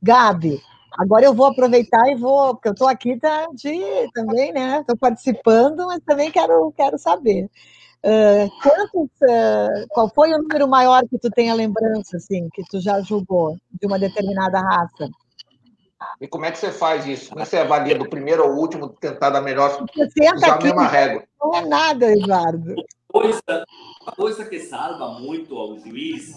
[0.00, 0.60] Gabi,
[0.98, 3.80] agora eu vou aproveitar e vou, porque eu estou aqui tá, de,
[4.12, 4.80] também, né?
[4.80, 7.48] Estou participando, mas também quero, quero saber.
[8.04, 12.62] Uh, quantos, uh, qual foi o número maior que tu tem a lembrança, assim, que
[12.70, 15.08] tu já julgou de uma determinada raça?
[16.20, 17.30] E como é que você faz isso?
[17.30, 19.84] Como é que você avalia do primeiro ao último, tentar dar melhor,
[20.34, 21.24] usar a mesma régua?
[21.40, 22.74] Não é nada, Eduardo.
[23.08, 23.64] Coisa,
[24.06, 26.36] a coisa que salva muito ao juiz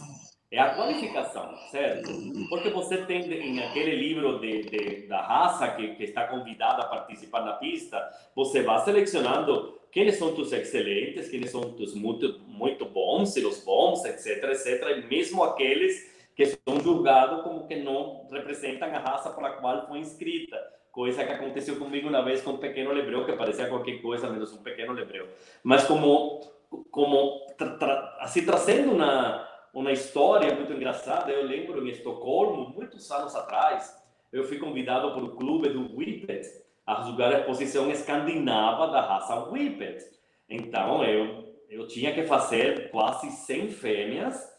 [0.49, 2.11] é a qualificação, certo?
[2.49, 6.87] Porque você tem em aquele livro de, de da raça que, que está convidada a
[6.87, 7.97] participar na pista,
[8.35, 13.63] você vai selecionando quem são os excelentes, quem são os muito, muito bons, e os
[13.63, 19.29] bons, etc, etc, e mesmo aqueles que são julgados como que não representam a raça
[19.31, 20.57] para a qual foi inscrita.
[20.91, 24.53] Coisa que aconteceu comigo uma vez com um pequeno lebreu, que parecia qualquer coisa menos
[24.53, 25.27] um pequeno lebreu.
[25.63, 26.41] Mas como,
[26.89, 33.09] como tra, tra, assim, trazendo uma, uma história muito engraçada, eu lembro em Estocolmo, muitos
[33.11, 36.45] anos atrás, eu fui convidado para o clube do Whippet,
[36.91, 40.03] a julgar a exposição escandinava da raça Whippet.
[40.49, 44.49] Então, eu, eu tinha que fazer quase 100 fêmeas,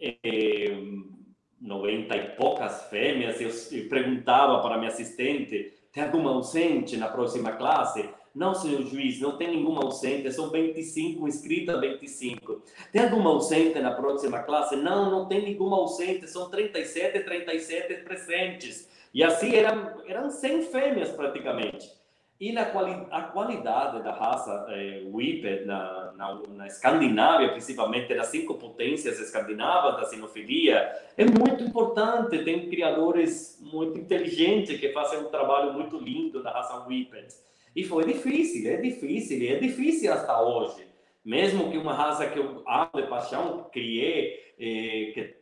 [0.00, 0.76] eh,
[1.60, 3.40] 90 e poucas fêmeas.
[3.40, 8.08] Eu, eu perguntava para minha assistente: tem alguma ausente na próxima classe?
[8.34, 12.62] Não, senhor juiz, não tem nenhuma ausente, são 25 inscritas, 25.
[12.92, 14.76] Tem alguma ausente na próxima classe?
[14.76, 18.88] Não, não tem nenhuma ausente, são 37, 37 presentes.
[19.18, 21.90] E assim eram, eram 100 fêmeas praticamente.
[22.38, 28.28] E na quali a qualidade da raça eh, Whippet na, na, na, Escandinávia, principalmente das
[28.28, 32.44] cinco potências escandinavas da sinofilia, é muito importante.
[32.44, 37.34] Tem criadores muito inteligentes que fazem um trabalho muito lindo da raça Whippet.
[37.74, 40.86] E foi difícil, é difícil, é difícil até hoje.
[41.24, 45.37] Mesmo que uma raça que eu amo de paixão, criei, eh, que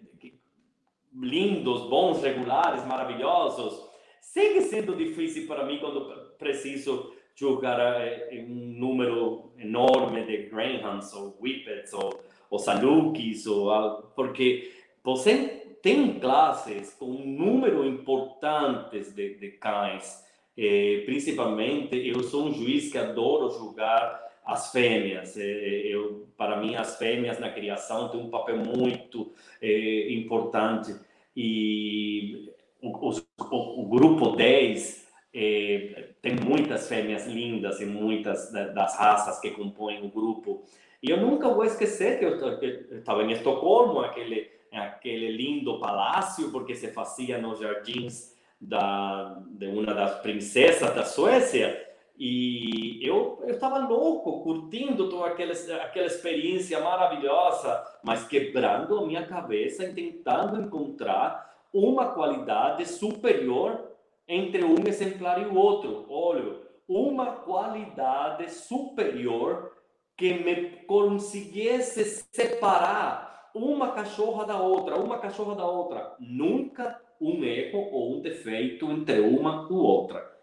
[1.21, 3.87] lindos, bons, regulares, maravilhosos,
[4.21, 11.37] segue sendo difícil para mim quando preciso jogar eh, um número enorme de Greyhounds ou
[11.41, 13.71] Whippets ou, ou Salukis, ou,
[14.15, 20.25] porque você tem classes com um número importantes de, de cães,
[20.57, 25.37] eh, principalmente eu sou um juiz que adoro julgar as fêmeas.
[25.37, 30.95] Eh, eu, para mim, as fêmeas na criação têm um papel muito eh, importante.
[31.37, 39.39] E o, o, o grupo 10 eh, tem muitas fêmeas lindas e muitas das raças
[39.39, 40.65] que compõem o grupo.
[41.03, 46.75] E eu nunca vou esquecer que eu estava em Estocolmo, aquele, aquele lindo palácio, porque
[46.75, 51.86] se fazia nos jardins da, de uma das princesas da Suécia.
[52.19, 59.85] E eu estava louco, curtindo toda aquela, aquela experiência maravilhosa, mas quebrando a minha cabeça
[59.85, 63.93] e tentando encontrar uma qualidade superior
[64.27, 66.07] entre um exemplar e o outro.
[66.09, 66.57] Olha,
[66.89, 69.73] uma qualidade superior
[70.17, 76.15] que me conseguisse separar uma cachorra da outra, uma cachorra da outra.
[76.19, 80.36] Nunca um erro ou um defeito entre uma ou outra.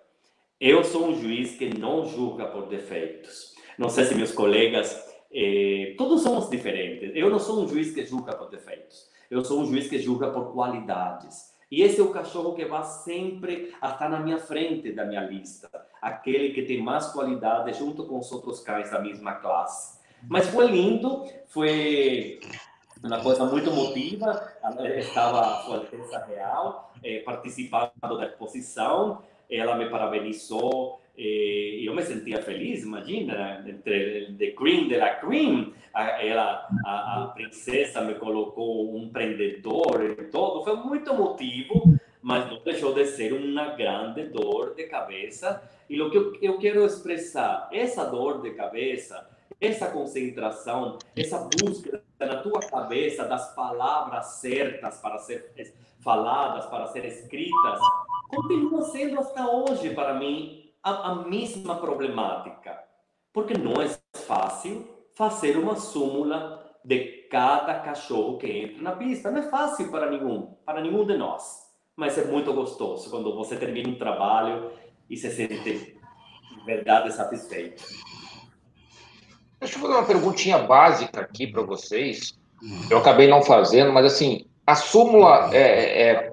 [0.60, 3.54] Eu sou um juiz que não julga por defeitos.
[3.78, 7.12] Não sei se meus colegas, eh, todos somos diferentes.
[7.16, 9.10] Eu não sou um juiz que julga por defeitos.
[9.30, 11.54] Eu sou um juiz que julga por qualidades.
[11.72, 15.70] E esse é o cachorro que vai sempre estar na minha frente da minha lista.
[16.00, 20.00] Aquele que tem mais qualidade junto com os outros cães da mesma classe.
[20.30, 22.40] Mas foi lindo, foi
[23.04, 24.54] uma coisa muito emotiva.
[24.98, 29.24] Estava a Sua Alteza Real eh, participando da exposição.
[29.50, 35.72] Ela me parabenizou e eu me sentia feliz, imagina, entre The Cream de la Cream,
[35.94, 41.84] ela, a, a, princesa me colocou um prendedor e todo, foi muito emotivo,
[42.20, 45.62] mas não deixou de ser uma grande dor de cabeça.
[45.88, 49.30] E o que eu, eu quero expressar, essa dor de cabeça,
[49.62, 55.54] essa concentração, essa busca na tua cabeça das palavras certas para ser
[56.02, 57.80] faladas, para ser escritas,
[58.36, 62.78] continua sendo até hoje para mim a, a mesma problemática,
[63.32, 69.32] porque não é fácil fazer uma súmula de cada cachorro que entra na pista.
[69.32, 71.64] Não é fácil para nenhum, para nenhum de nós,
[71.96, 74.72] mas é muito gostoso quando você termina um trabalho
[75.10, 75.96] e se sente de
[76.66, 77.84] verdade satisfeito.
[79.60, 82.38] Deixa eu fazer uma perguntinha básica aqui para vocês.
[82.90, 86.33] Eu acabei não fazendo, mas assim, a súmula é, é,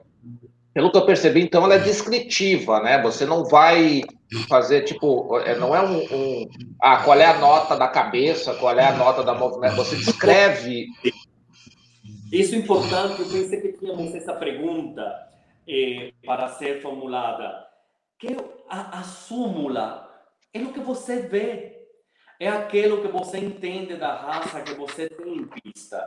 [0.72, 3.00] pelo que eu percebi, então, ela é descritiva, né?
[3.02, 4.02] Você não vai
[4.48, 6.48] fazer, tipo, é, não é um, um,
[6.80, 9.76] Ah, qual é a nota da cabeça, qual é a nota da movimento.
[9.76, 10.86] Você descreve.
[12.32, 15.02] Isso é importante, eu pensei que tínhamos essa pergunta
[15.66, 17.66] eh, para ser formulada.
[18.16, 18.36] Que
[18.68, 20.08] a, a súmula
[20.54, 21.86] é o que você vê,
[22.38, 26.00] é aquilo que você entende da raça que você tem em pista.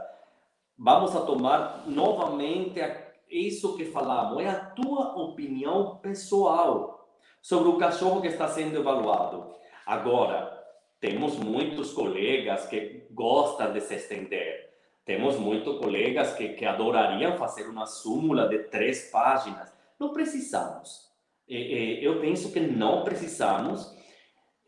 [0.78, 7.10] Vamos a tomar novamente a isso que falamos, é a tua opinião pessoal
[7.42, 9.54] sobre o cachorro que está sendo evaluado.
[9.86, 10.64] Agora,
[11.00, 14.74] temos muitos colegas que gostam de se estender.
[15.06, 19.74] Temos muitos colegas que, que adorariam fazer uma súmula de três páginas.
[20.00, 21.12] Não precisamos.
[21.48, 23.94] Eu penso que não precisamos.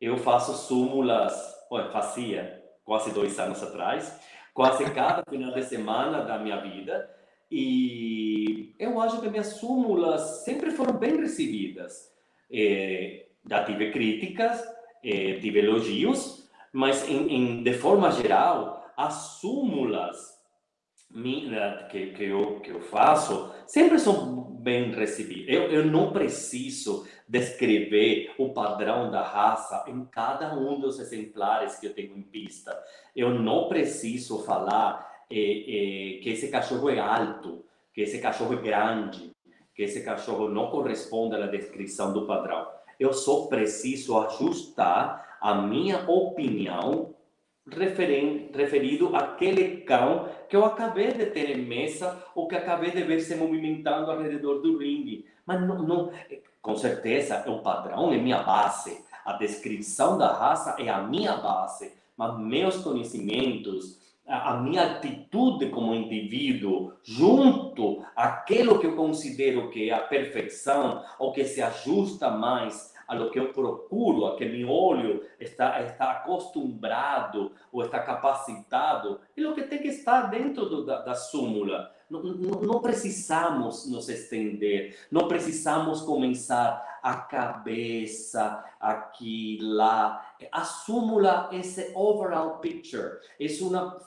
[0.01, 1.34] Eu faço súmulas,
[1.93, 4.20] fazia quase dois anos atrás,
[4.53, 7.10] quase cada final de semana da minha vida
[7.52, 12.12] e eu acho que minhas súmulas sempre foram bem recebidas.
[12.52, 14.64] É, já tive críticas,
[15.04, 20.36] é, tive elogios, mas em, em, de forma geral, as súmulas
[21.89, 25.48] que, que, eu, que eu faço sempre são bem recebidas.
[25.48, 31.86] Eu, eu não preciso descrever o padrão da raça em cada um dos exemplares que
[31.88, 32.78] eu tenho em pista.
[33.16, 37.63] Eu não preciso falar é, é, que esse cachorro é alto,
[37.93, 39.32] que esse cachorro é grande,
[39.76, 42.67] que esse cachorro não corresponde à descrição do padrão.
[42.99, 47.13] Eu só preciso ajustar a minha opinião
[47.67, 53.19] referido àquele cão que eu acabei de ter em mesa ou que acabei de ver
[53.19, 55.26] se movimentando ao redor do ringue.
[55.45, 56.11] Mas não, não,
[56.61, 59.03] com certeza, o padrão é minha base.
[59.26, 61.91] A descrição da raça é a minha base.
[62.15, 69.93] Mas meus conhecimentos, a minha atitude como indivíduo junto àquilo que eu considero que é
[69.93, 75.23] a perfeição ou que se ajusta mais a que eu procuro, a que meu olho
[75.39, 81.01] está, está acostumado ou está capacitado, é o que tem que estar dentro do, da,
[81.01, 81.93] da súmula.
[82.09, 90.36] Não, não, não, precisamos nos estender, não precisamos começar a cabeça, aqui, lá.
[90.51, 93.99] A súmula, esse overall picture, é uma,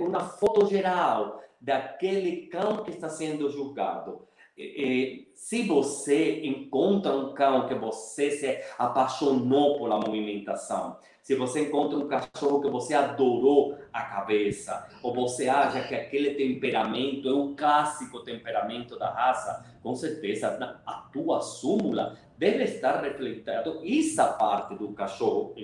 [0.00, 4.28] uma foto geral daquele cão que está sendo julgado.
[4.56, 11.98] E, se você encontra um cão que você se apaixonou pela movimentação, se você encontra
[11.98, 17.54] um cachorro que você adorou a cabeça, ou você acha que aquele temperamento é o
[17.54, 24.92] clássico temperamento da raça, com certeza a tua súmula deve estar refletindo essa parte do
[24.92, 25.54] cachorro,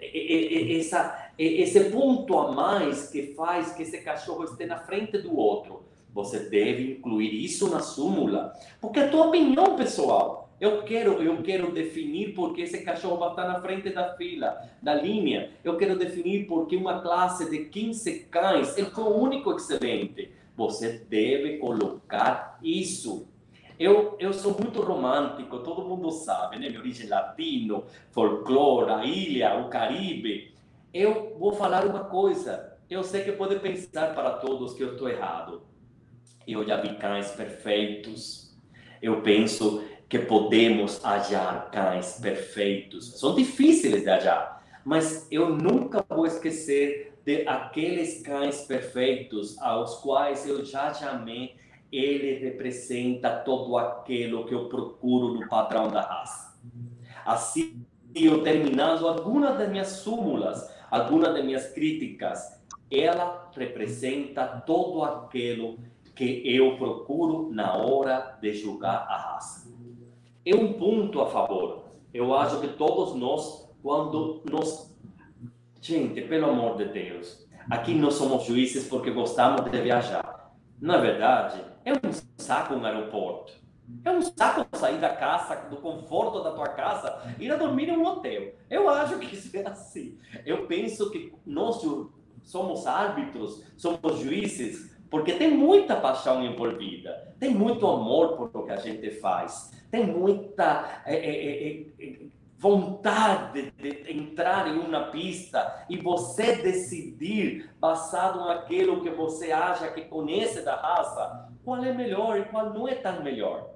[0.00, 5.82] essa, esse ponto a mais que faz que esse cachorro esteja na frente do outro.
[6.12, 10.50] Você deve incluir isso na súmula, porque é a tua opinião pessoal.
[10.60, 14.94] Eu quero, eu quero definir porque esse cachorro vai estar na frente da fila, da
[14.94, 15.52] linha.
[15.64, 20.30] Eu quero definir porque uma classe de 15 cães é o único excelente.
[20.54, 23.26] Você deve colocar isso.
[23.80, 26.68] Eu, eu sou muito romântico, todo mundo sabe, né?
[26.68, 30.54] Minha origem latino, folclore, a ilha, o Caribe.
[30.92, 32.76] Eu vou falar uma coisa.
[32.90, 35.62] Eu sei que pode pensar para todos que eu estou errado.
[36.46, 38.54] Eu já vi cães perfeitos.
[39.00, 43.18] Eu penso que podemos achar cães perfeitos.
[43.18, 50.46] São difíceis de achar, mas eu nunca vou esquecer de aqueles cães perfeitos aos quais
[50.46, 51.56] eu já chamei.
[51.90, 56.58] Ele representa todo aquilo que eu procuro no padrão da raça.
[57.24, 57.84] Assim,
[58.14, 62.60] eu terminando algumas das minhas súmulas, algumas das minhas críticas,
[62.90, 65.78] ela representa todo aquilo
[66.14, 69.70] que eu procuro na hora de julgar a raça
[70.44, 71.84] é um ponto a favor.
[72.12, 74.90] Eu acho que todos nós, quando nós.
[75.80, 80.52] Gente, pelo amor de Deus, aqui nós somos juízes porque gostamos de viajar.
[80.80, 83.52] Na verdade, é um saco um aeroporto.
[84.04, 87.96] É um saco sair da casa, do conforto da tua casa, ir a dormir em
[87.96, 88.54] um hotel.
[88.68, 90.16] Eu acho que isso é assim.
[90.46, 91.82] Eu penso que nós
[92.44, 98.70] somos árbitros, somos juízes, porque tem muita paixão envolvida, tem muito amor por o que
[98.70, 102.20] a gente faz tem muita é, é, é,
[102.56, 110.02] vontade de entrar em uma pista e você decidir, basado naquilo que você acha que
[110.02, 113.70] conhece da raça, qual é melhor e qual não é tão melhor.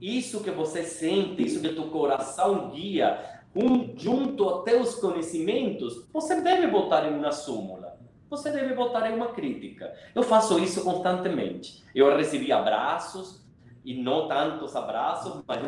[0.00, 3.18] Isso que você sente, isso que teu coração guia,
[3.54, 7.98] um, junto a teus conhecimentos, você deve botar em uma súmula.
[8.28, 9.94] Você deve botar em uma crítica.
[10.14, 11.84] Eu faço isso constantemente.
[11.94, 13.44] Eu recebi abraços,
[13.84, 15.58] e não tantos abraços, mas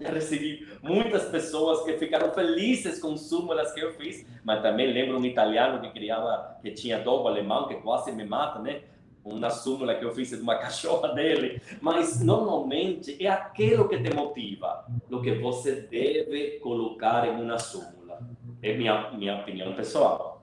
[0.00, 5.18] já recebi muitas pessoas que ficaram felizes com súmulas que eu fiz, mas também lembro
[5.18, 8.82] um italiano que criava, que tinha dogo alemão, que quase me mata, né?
[9.26, 14.14] Uma súmula que eu fiz de uma cachorra dele, mas normalmente é aquilo que te
[14.14, 18.20] motiva, o que você deve colocar em uma súmula.
[18.62, 20.36] É minha minha opinião pessoal.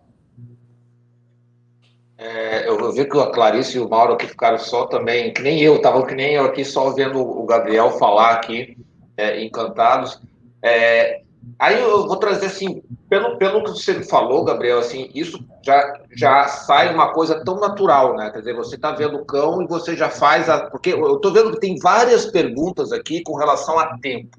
[2.17, 5.61] É, eu vi que a Clarice e o Mauro aqui ficaram só também, que nem
[5.61, 8.77] eu, estavam que nem eu aqui só vendo o Gabriel falar aqui,
[9.17, 10.21] é, encantados.
[10.61, 11.22] É,
[11.59, 16.47] aí eu vou trazer assim, pelo, pelo que você falou, Gabriel, assim, isso já, já
[16.47, 18.29] sai uma coisa tão natural, né?
[18.31, 20.69] Quer dizer, você está vendo o cão e você já faz a.
[20.69, 24.37] Porque eu estou vendo que tem várias perguntas aqui com relação a tempo,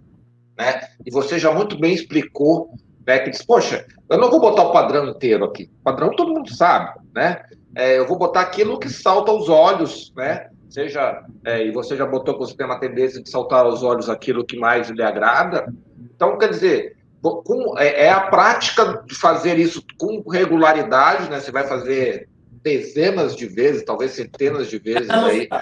[0.58, 0.80] né?
[1.04, 2.70] E você já muito bem explicou,
[3.06, 3.18] né?
[3.18, 5.70] Que diz, poxa, eu não vou botar o padrão inteiro aqui.
[5.80, 7.42] O padrão todo mundo sabe, né?
[7.74, 10.48] é, eu vou botar aquilo que salta aos olhos, né?
[10.70, 14.08] Seja, é, e você já botou que você tem uma tendência de saltar aos olhos
[14.08, 15.72] aquilo que mais lhe agrada.
[16.14, 21.40] Então, quer dizer, com, é, é, a prática de fazer isso com regularidade, né?
[21.40, 22.28] Você vai fazer
[22.62, 25.48] dezenas de vezes, talvez centenas de vezes aí.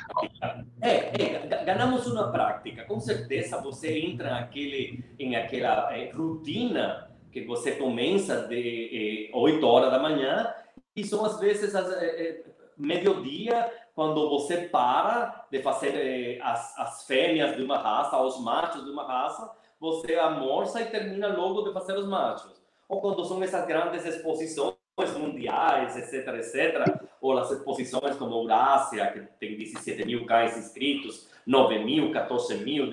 [0.84, 2.84] É, é, ganhamos uma prática.
[2.84, 9.64] Com certeza você entra naquele, em aquela é, rotina que você começa de é, 8
[9.64, 10.52] horas da manhã
[10.96, 12.44] e são às vezes as, é, é,
[12.76, 18.84] meio-dia, quando você para de fazer é, as, as fêmeas de uma raça, os machos
[18.84, 19.48] de uma raça,
[19.82, 22.52] você almoça e termina logo de fazer os machos.
[22.88, 24.76] Ou quando são essas grandes exposições
[25.18, 31.80] mundiais, etc, etc, ou as exposições como Eurásia, que tem 17 mil cães inscritos, 9
[31.80, 32.88] mil, 14 mil,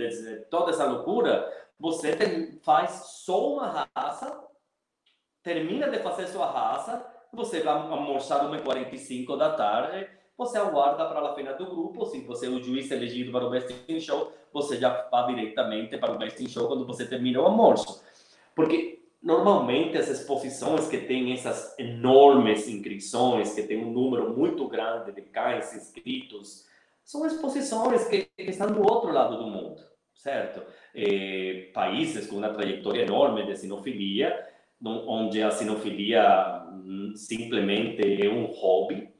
[0.49, 1.47] toda essa loucura,
[1.79, 2.89] você tem, faz
[3.23, 4.43] só uma raça,
[5.43, 10.09] termina de fazer sua raça, você vai almoçar 1h45 da tarde,
[10.39, 13.49] você aguarda para a final do grupo, se você é o juiz elegido para o
[13.49, 17.41] Best in Show, você já vai diretamente para o Best in Show quando você termina
[17.41, 18.01] o almoço.
[18.55, 25.11] Porque normalmente as exposições que têm essas enormes inscrições, que tem um número muito grande
[25.11, 26.65] de cães inscritos,
[27.03, 29.81] são exposições que, estão do outro lado do mundo,
[30.15, 30.61] certo?
[30.95, 34.47] Eh, países com uma trajetória enorme de sinofilia,
[34.81, 39.18] onde a sinofilia hum, simplesmente é um hobby,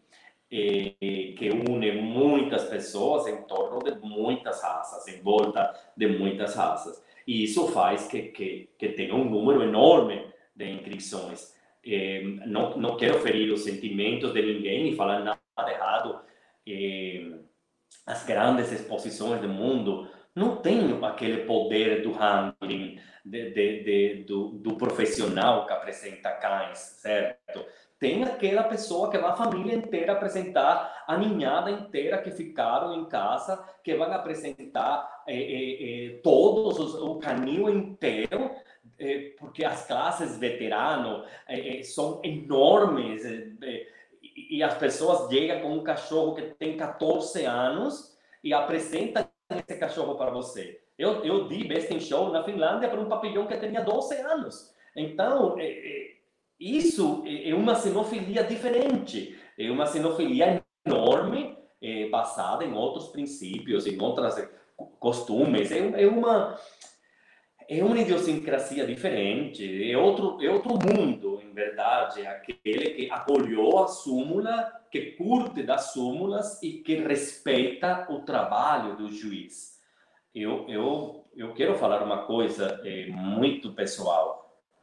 [0.51, 7.03] eh, que une muitas pessoas em torno de muitas raças, em volta de muitas raças.
[7.27, 10.25] E isso faz que, que, que tenha um número enorme
[10.55, 11.53] de inscrições.
[11.85, 16.21] Eh, não, não quero ferir os sentimentos de ninguém e falar nada errado.
[16.67, 17.31] Eh,
[18.05, 24.49] as grandes exposições do mundo não têm aquele poder do handling, de, de, de, do,
[24.49, 27.65] do profissional que apresenta cães, certo?
[27.99, 33.05] Tem aquela pessoa que vai a família inteira apresentar, a ninhada inteira que ficaram em
[33.05, 38.51] casa, que vai apresentar eh, eh, eh, todos os, o canil inteiro,
[38.97, 43.23] eh, porque as classes veterano eh, eh, são enormes
[44.21, 50.15] e, as pessoas chegam com um cachorro que tem 14 anos e apresentam esse cachorro
[50.15, 50.81] para você.
[50.97, 54.75] Eu, eu di Best Show na Finlândia para um papilhão que tinha 12 anos.
[54.95, 55.55] Então,
[56.59, 64.01] isso é uma sinofilia diferente, é uma sinofilia enorme, é, basada em outros princípios, em
[64.01, 64.35] outros
[64.99, 66.59] costumes, é, é uma
[67.71, 73.87] é uma idiosincrasia diferente, é outro é outro mundo, em verdade, aquele que acolheu a
[73.87, 79.79] súmula, que curte das súmulas e que respeita o trabalho do juiz.
[80.35, 84.38] Eu eu eu quero falar uma coisa é, muito pessoal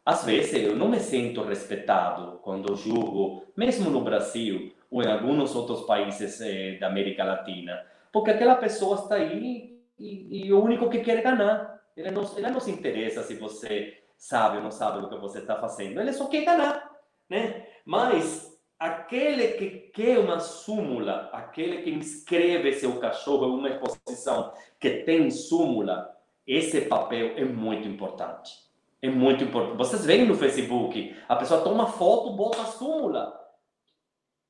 [0.07, 5.53] às vezes eu não me sinto respeitado quando julgo, mesmo no Brasil ou em alguns
[5.57, 10.89] outros países eh, da América Latina, porque aquela pessoa está aí e, e, o único
[10.89, 11.83] que quer é ganhar.
[11.97, 15.41] Ele não, ele não se interessa se você sabe ou não sabe o que você
[15.41, 16.89] está fazendo, ele só quer ganhar,
[17.29, 17.67] né?
[17.85, 25.03] Mas aquele que quer uma súmula, aquele que inscreve seu cachorro em uma exposição que
[25.03, 26.15] tem súmula,
[26.47, 28.66] esse papel é muito importante.
[29.03, 29.77] É muito importante.
[29.77, 33.39] Vocês veem no Facebook, a pessoa toma foto, bota a súmula.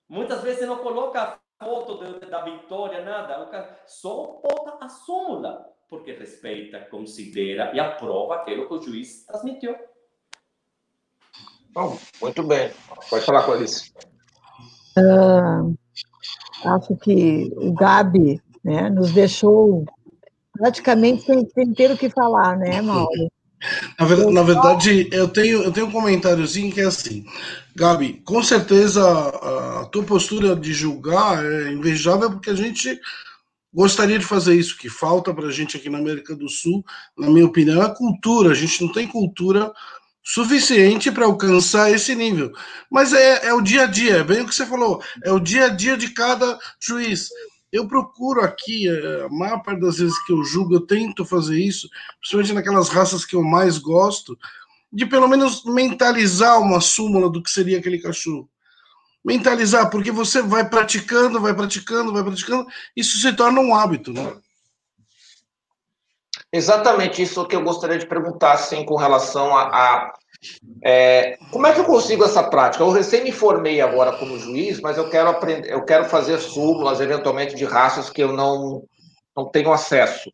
[0.08, 3.74] Muitas vezes não coloca a foto de, da vitória, nada.
[3.86, 9.74] Só bota a súmula, porque respeita, considera e aprova aquilo que o juiz transmitiu.
[11.70, 12.70] Bom, muito bem.
[13.10, 13.92] Pode falar, Clarice.
[14.96, 15.76] Uh,
[16.64, 19.84] acho que o Gabi né, nos deixou
[20.52, 23.30] praticamente sem, sem ter o que falar, né, Mauro?
[23.98, 27.24] Na verdade, na verdade, eu tenho, eu tenho um comentáriozinho que é assim,
[27.74, 33.00] Gabi, com certeza a, a tua postura de julgar é invejável porque a gente
[33.72, 36.84] gostaria de fazer isso, que falta para a gente aqui na América do Sul,
[37.16, 38.50] na minha opinião, é a cultura.
[38.50, 39.72] A gente não tem cultura
[40.22, 42.52] suficiente para alcançar esse nível.
[42.90, 45.38] Mas é, é o dia a dia, é bem o que você falou, é o
[45.38, 47.28] dia a dia de cada juiz
[47.76, 51.58] eu procuro aqui, eh, a maior parte das vezes que eu julgo, eu tento fazer
[51.58, 54.36] isso, principalmente naquelas raças que eu mais gosto,
[54.92, 58.48] de pelo menos mentalizar uma súmula do que seria aquele cachorro.
[59.24, 62.66] Mentalizar, porque você vai praticando, vai praticando, vai praticando,
[62.96, 64.36] isso se torna um hábito, né?
[66.52, 70.12] Exatamente isso que eu gostaria de perguntar, assim, com relação a, a
[70.82, 72.84] é, como é que eu consigo essa prática?
[72.84, 77.00] Eu recém me formei agora como juiz, mas eu quero aprender, eu quero fazer súmulas,
[77.00, 78.82] eventualmente, de raças que eu não,
[79.36, 80.30] não tenho acesso.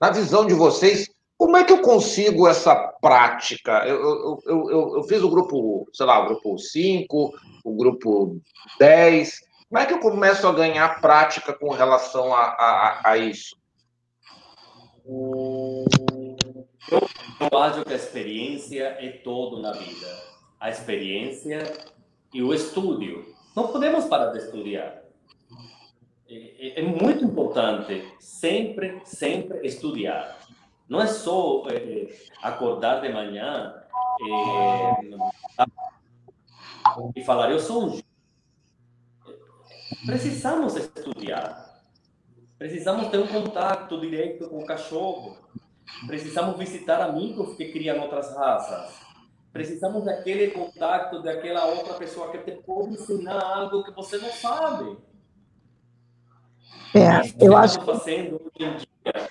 [0.00, 3.84] Na visão de vocês, como é que eu consigo essa prática?
[3.86, 7.32] Eu, eu, eu, eu, fiz o grupo, sei lá, o grupo 5,
[7.64, 8.36] o grupo
[8.78, 9.40] 10.
[9.68, 13.56] Como é que eu começo a ganhar prática com relação a, a, a isso?
[16.90, 17.08] Eu,
[17.50, 20.06] eu acho que a experiência é todo na vida.
[20.58, 21.62] A experiência
[22.32, 23.24] e o estudo.
[23.54, 25.02] Não podemos parar de estudar.
[26.28, 30.38] É, é, é muito importante sempre, sempre estudar.
[30.88, 32.08] Não é só é,
[32.42, 33.74] acordar de manhã
[34.20, 35.00] é,
[37.14, 38.00] e falar, eu sou um
[40.06, 41.80] Precisamos estudar.
[42.58, 45.36] Precisamos ter um contato direto com o cachorro.
[46.06, 49.00] Precisamos visitar amigos que criam outras raças.
[49.52, 54.96] Precisamos daquele contato daquela outra pessoa que te pode ensinar algo que você não sabe.
[56.94, 59.28] É, eu acho que fazendo hoje em dia,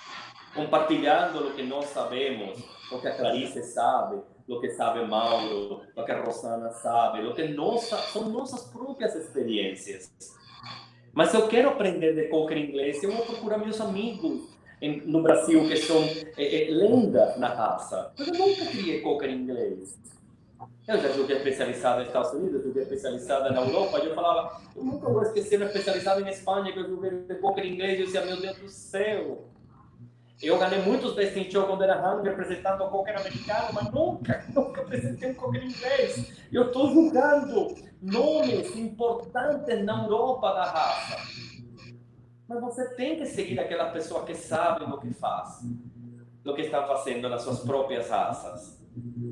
[0.55, 2.59] compartilhando o que nós sabemos,
[2.91, 7.33] o que a Clarice sabe, o que sabe Mauro, o que a Rosana sabe, o
[7.33, 10.11] que nossa, são nossas próprias experiências.
[11.13, 14.50] Mas se eu quero aprender de qualquer inglês, eu vou procurar meus amigos,
[14.81, 16.03] no Brasil que são
[16.37, 18.11] é, é, lenda na raça.
[18.17, 19.99] Mas eu nunca criei cocker em inglês.
[20.87, 24.83] Eu já joguei especializada nos Estados Unidos, joguei especializada na Europa, e eu falava, eu
[24.83, 28.05] nunca vou esquecer uma especializada em Espanha, que eu joguei cocker em inglês, e eu
[28.05, 29.47] dizia, meu Deus do céu.
[30.41, 34.81] Eu ganhei muitos desse show quando era ramo, representando o cocker americano, mas nunca, nunca
[34.81, 36.33] apresentei um cocker inglês.
[36.51, 41.50] Eu estou julgando nomes importantes na Europa da raça.
[42.51, 45.63] Mas você tem que seguir aquela pessoa que sabe o que faz,
[46.45, 48.77] o que está fazendo nas suas próprias raças.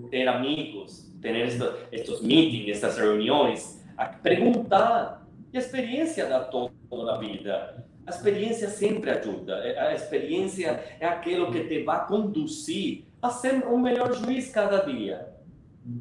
[0.10, 1.62] Ter amigos, ter estes,
[1.92, 3.84] estes meetings, estas reuniões,
[4.24, 5.28] perguntar.
[5.52, 7.86] E a experiência dá todo na vida.
[8.08, 9.56] A experiência sempre ajuda.
[9.68, 14.78] É, a experiência é aquilo que te vai conduzir a ser um melhor juiz cada
[14.86, 15.28] dia.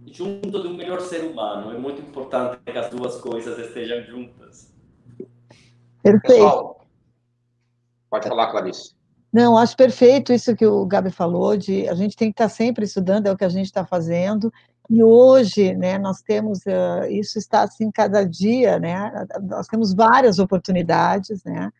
[0.06, 1.74] Junto de um melhor ser humano.
[1.74, 4.72] É muito importante que as duas coisas estejam juntas.
[6.00, 6.28] Perfeito.
[6.28, 6.77] Pessoal,
[8.10, 8.96] pode falar, Clarice.
[9.32, 12.84] Não, acho perfeito isso que o Gabi falou, de a gente tem que estar sempre
[12.84, 14.50] estudando, é o que a gente está fazendo,
[14.88, 20.38] e hoje, né, nós temos, uh, isso está assim cada dia, né, nós temos várias
[20.38, 21.70] oportunidades, né,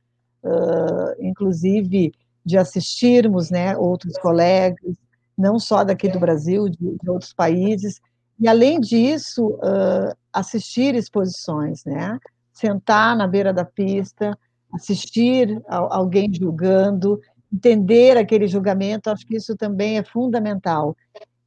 [0.45, 2.13] uh, inclusive
[2.45, 4.95] de assistirmos, né, outros colegas,
[5.37, 7.99] não só daqui do Brasil, de, de outros países,
[8.39, 12.19] e além disso, uh, assistir exposições, né,
[12.53, 14.39] sentar na beira da pista,
[14.73, 17.21] assistir a, alguém julgando,
[17.53, 20.97] entender aquele julgamento, acho que isso também é fundamental.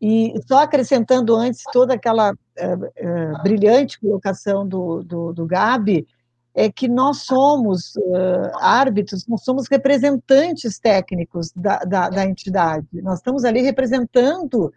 [0.01, 6.07] E só acrescentando antes toda aquela uh, uh, brilhante colocação do, do, do Gabi,
[6.55, 12.87] é que nós somos uh, árbitros, nós somos representantes técnicos da, da, da entidade.
[13.01, 14.73] Nós estamos ali representando,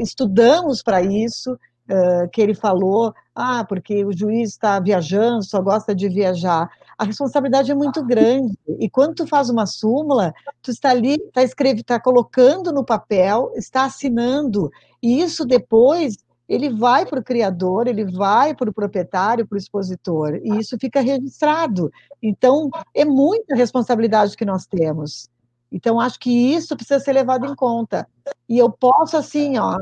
[0.00, 1.58] estudamos para isso,
[2.32, 6.68] que ele falou, ah, porque o juiz está viajando, só gosta de viajar.
[6.98, 8.58] A responsabilidade é muito grande.
[8.78, 10.32] E quando tu faz uma súmula,
[10.62, 14.70] tu está ali, está escrevendo, está colocando no papel, está assinando.
[15.02, 16.16] E isso depois
[16.48, 20.76] ele vai para o criador, ele vai para o proprietário, para o expositor, e isso
[20.80, 21.90] fica registrado.
[22.22, 25.28] Então, é muita responsabilidade que nós temos.
[25.72, 28.08] Então, acho que isso precisa ser levado em conta.
[28.48, 29.76] E eu posso, assim, ó,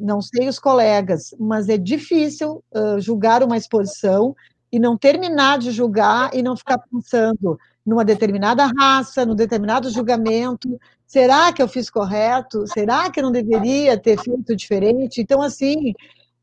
[0.00, 4.34] não sei os colegas, mas é difícil uh, julgar uma exposição
[4.72, 10.80] e não terminar de julgar e não ficar pensando numa determinada raça, num determinado julgamento.
[11.06, 12.66] Será que eu fiz correto?
[12.66, 15.20] Será que eu não deveria ter feito diferente?
[15.20, 15.92] Então, assim,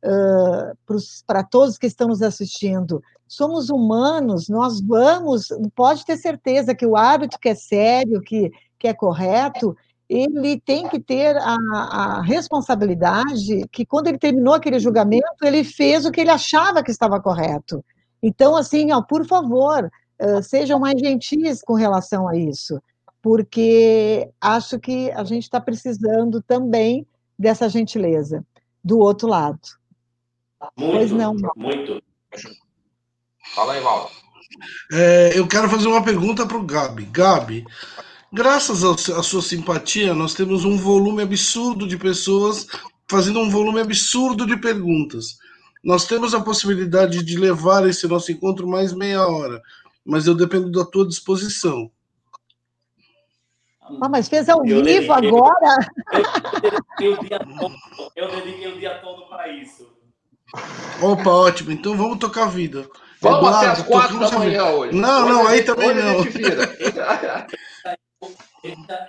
[0.04, 0.96] uh,
[1.26, 6.96] para todos que estão nos assistindo, somos humanos, nós vamos, pode ter certeza que o
[6.96, 9.76] hábito que é sério, que, que é correto,
[10.10, 16.06] ele tem que ter a, a, responsabilidade que, quando ele terminou aquele julgamento, ele fez
[16.06, 17.84] o que ele achava que estava correto.
[18.24, 19.90] Então, assim, ó, por favor,
[20.22, 22.82] uh, sejam mais gentis com relação a isso,
[23.22, 27.06] porque acho que a gente está precisando também
[27.38, 28.46] dessa gentileza
[28.84, 29.60] do outro lado.
[30.78, 31.36] Muito, pois não.
[31.56, 32.02] Muito.
[33.54, 34.10] Fala aí, Val.
[34.92, 37.06] É, eu quero fazer uma pergunta para o Gabi.
[37.06, 37.66] Gabi,
[38.32, 42.68] Graças à sua simpatia, nós temos um volume absurdo de pessoas
[43.10, 45.38] fazendo um volume absurdo de perguntas.
[45.84, 49.62] Nós temos a possibilidade de levar esse nosso encontro mais meia hora,
[50.06, 51.90] mas eu dependo da tua disposição.
[54.02, 55.78] Ah, mas fez ao eu vivo dediquei, agora?
[57.00, 57.76] Eu, eu, dediquei todo,
[58.16, 59.88] eu dediquei o dia todo para isso.
[61.02, 61.72] Opa, ótimo.
[61.72, 62.90] Então vamos tocar a vida.
[63.22, 64.94] Vamos Eduardo, até as quatro da manhã hoje.
[64.96, 66.18] Não, hoje não, aí também não.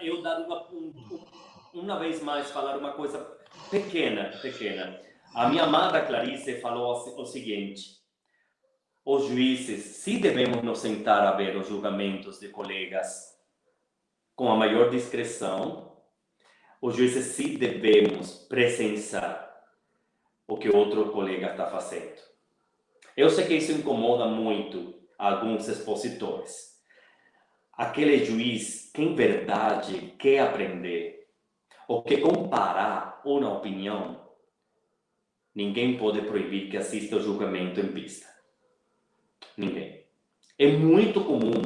[0.01, 0.69] Eu dar uma,
[1.75, 3.39] uma vez mais falar uma coisa
[3.71, 5.01] pequena, pequena.
[5.35, 7.99] A minha amada Clarice falou o seguinte:
[9.05, 13.37] os juízes, se devemos nos sentar a ver os julgamentos de colegas
[14.35, 15.97] com a maior discrição,
[16.81, 19.49] os juízes se devemos presenciar
[20.47, 22.19] o que outro colega está fazendo.
[23.17, 26.78] Eu sei que isso incomoda muito alguns expositores
[27.79, 31.29] aquele juiz que em verdade quer aprender
[31.87, 34.29] ou quer comparar uma opinião,
[35.55, 38.27] ninguém pode proibir que assista o julgamento em pista.
[39.57, 40.05] Ninguém.
[40.59, 41.63] É muito comum,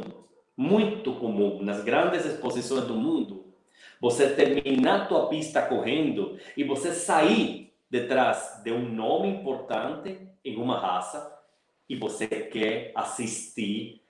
[0.54, 3.54] muito comum nas grandes exposições do mundo,
[3.98, 10.78] você terminar tua pista correndo e você sair detrás de um nome importante em uma
[10.78, 11.40] raça
[11.88, 14.02] e você quer assistir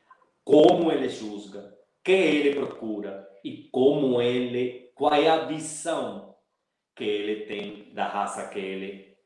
[0.45, 6.35] como ele julga, que ele procura e como ele, qual é a visão
[6.95, 9.17] que ele tem da raça que ele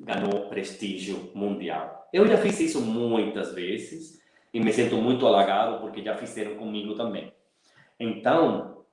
[0.00, 2.08] ganhou prestígio mundial.
[2.12, 4.18] Eu já fiz isso muitas vezes
[4.52, 7.32] e me sinto muito halagado porque já fizeram comigo também.
[8.00, 8.84] Então,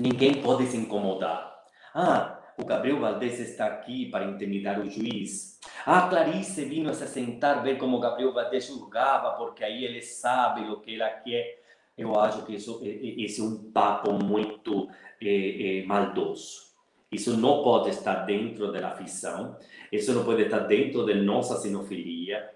[0.00, 1.54] ninguém pode se incomodar.
[1.94, 5.58] Ah, o Gabriel Valdez está aqui para intimidar o juiz.
[5.84, 10.62] Ah, Clarice vino a se sentar ver como Gabriel Valdez julgava, porque aí ele sabe
[10.70, 11.63] o que ela quer.
[11.96, 14.88] Eu acho que isso, esse é um papo muito
[15.20, 16.64] é, é, maldoso.
[17.10, 19.56] Isso não pode estar dentro da ficção,
[19.92, 22.50] isso não pode estar dentro da nossa sinofilia,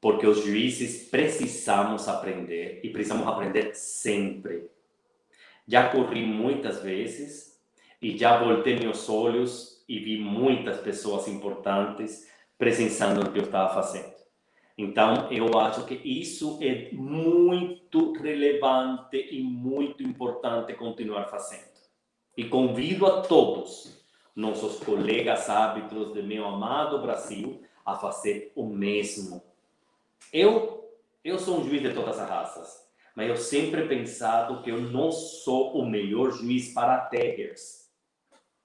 [0.00, 4.70] porque os juízes precisamos aprender e precisamos aprender sempre.
[5.66, 7.60] Já corri muitas vezes
[8.00, 13.74] e já voltei meus olhos e vi muitas pessoas importantes presenciando o que eu estava
[13.74, 14.13] fazendo.
[14.76, 21.74] Então, eu acho que isso é muito relevante e muito importante continuar fazendo.
[22.36, 24.04] E convido a todos,
[24.34, 29.42] nossos colegas árbitros do meu amado Brasil, a fazer o mesmo
[30.32, 30.90] eu,
[31.22, 35.12] eu sou um juiz de todas as raças, mas eu sempre pensado que eu não
[35.12, 37.88] sou o melhor juiz para terriers.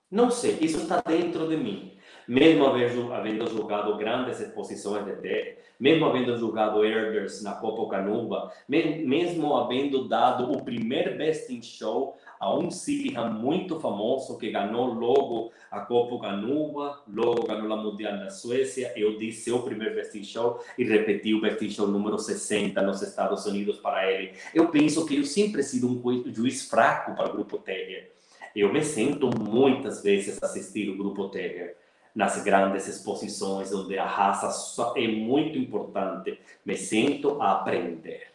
[0.09, 1.95] Não sei, isso está dentro de mim.
[2.29, 9.57] Mesmo havendo jogado grandes exposições de terra, mesmo havendo jogado Herders na Copa Canuba, mesmo
[9.57, 15.51] havendo dado o primeiro Best in Show a um Silihan muito famoso que ganhou logo
[15.71, 18.93] a Copa Ganuba, logo ganhou a Mundial na Suécia.
[18.95, 22.79] Eu disse seu primeiro Best in Show e repeti o Best in Show número 60
[22.83, 24.33] nos Estados Unidos para ele.
[24.53, 28.11] Eu penso que eu sempre sido um juiz fraco para o Grupo Terrier.
[28.55, 31.78] Eu me sinto muitas vezes assistir o Grupo Terrier
[32.15, 36.39] nas grandes exposições onde a raça é muito importante.
[36.65, 38.27] Me sinto a aprender.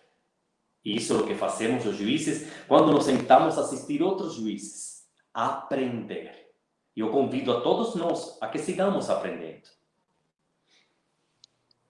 [0.85, 5.05] Isso é o que fazemos os juízes quando nos sentamos a assistir outros juízes.
[5.33, 6.51] Aprender.
[6.95, 9.68] E eu convido a todos nós a que sigamos aprendendo.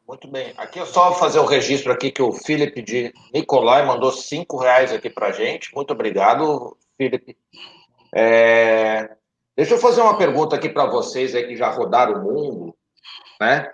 [0.06, 0.52] Muito bem.
[0.56, 4.92] Aqui é só fazer o registro aqui que o Felipe de Nicolai mandou cinco reais
[4.92, 5.74] aqui para gente.
[5.74, 7.36] Muito obrigado, Felipe.
[8.14, 9.16] É...
[9.56, 12.74] Deixa eu fazer uma pergunta aqui para vocês aí que já rodaram o mundo,
[13.40, 13.72] né?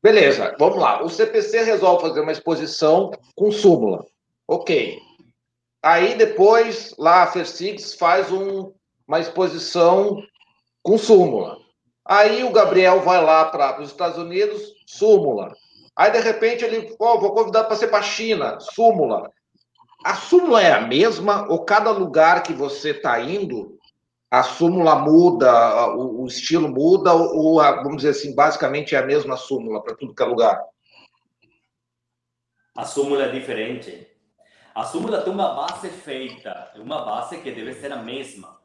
[0.00, 1.02] Beleza, vamos lá.
[1.02, 4.06] O CPC resolve fazer uma exposição com súmula.
[4.46, 4.98] Ok.
[5.82, 8.72] Aí depois, lá a Fersix faz um,
[9.06, 10.22] uma exposição
[10.82, 11.58] com súmula.
[12.04, 15.52] Aí o Gabriel vai lá para os Estados Unidos, súmula.
[15.96, 19.30] Aí de repente ele, oh, vou convidar para ser para a China, súmula.
[20.04, 23.77] A súmula é a mesma ou cada lugar que você está indo,
[24.30, 29.82] a súmula muda, o, estilo muda ou, vamos dizer assim, basicamente é a mesma súmula
[29.82, 30.62] para tudo que é lugar?
[32.76, 34.06] A súmula é diferente.
[34.74, 38.60] A súmula tem uma base feita, uma base que deve ser a mesma.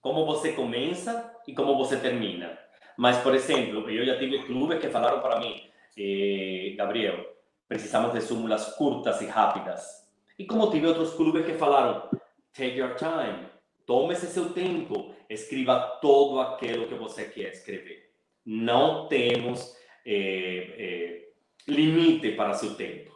[0.00, 2.56] Como você começa e como você termina.
[2.96, 7.24] Mas, por exemplo, eu já tive clubes que falaram para mim, eh, Gabriel,
[7.66, 10.06] precisamos de súmulas curtas e rápidas.
[10.38, 12.08] E como tive outros clubes que falaram,
[12.52, 13.48] take your time,
[13.90, 18.08] tome-se seu tempo, escreva todo aquilo que você quer escrever.
[18.46, 19.74] Não temos
[20.06, 21.28] eh, eh,
[21.66, 23.10] limite para seu tempo.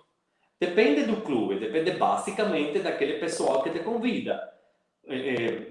[0.59, 4.53] Depende do clube, depende basicamente daquele pessoal que te convida.
[5.07, 5.63] É,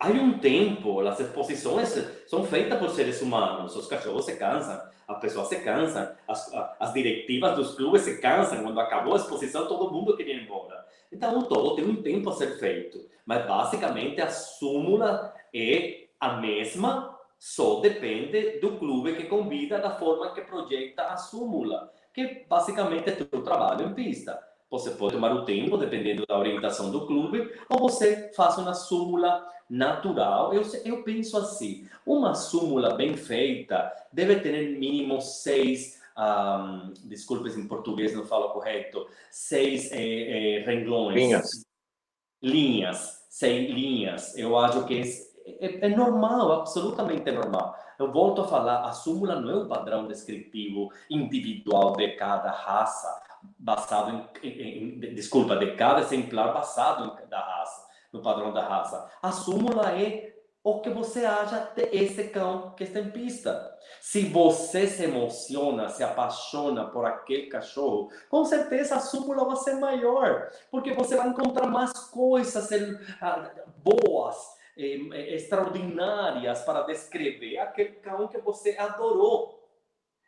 [0.00, 1.90] há um tempo, as exposições
[2.26, 6.92] são feitas por seres humanos, os cachorros se cansam, as pessoas se cansam, as, as
[6.92, 10.84] diretivas dos clubes se cansam, quando acabou a exposição todo mundo queria ir embora.
[11.12, 17.18] Então, todo tem um tempo a ser feito, mas basicamente a súmula é a mesma,
[17.38, 23.36] só depende do clube que convida, da forma que projeta a súmula que basicamente é
[23.36, 24.40] o trabalho em pista.
[24.70, 29.44] Você pode tomar o tempo, dependendo da orientação do clube, ou você faz uma súmula
[29.68, 30.52] natural.
[30.52, 36.02] Eu, eu penso assim: uma súmula bem feita deve ter no mínimo seis.
[36.16, 39.04] Um, desculpes em português, não falo correto.
[39.30, 41.16] Seis é, é, renglões.
[41.16, 41.66] Linhas.
[42.40, 43.26] Linhas.
[43.28, 44.38] Seis linhas.
[44.38, 47.76] Eu acho que é, é, é normal, absolutamente normal.
[47.98, 53.22] Eu volto a falar, a súmula não é o padrão descritivo individual de cada raça,
[53.58, 57.83] basado em, em, em desculpa, de cada exemplar basado em, da raça,
[58.14, 59.10] no padrão da raça.
[59.20, 60.32] A súmula é
[60.62, 63.76] o que você acha desse cão que está em pista.
[64.00, 69.74] Se você se emociona, se apaixona por aquele cachorro, com certeza a súmula vai ser
[69.74, 72.70] maior, porque você vai encontrar mais coisas
[73.20, 74.36] ah, boas,
[74.78, 79.60] eh, eh, extraordinárias para descrever aquele cão que você adorou.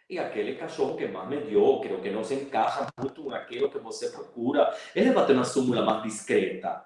[0.08, 4.10] E aquele cachorro que é mais mediocre, que não se encaixa muito naquilo que você
[4.10, 6.85] procura, ele vai ter uma súmula mais discreta.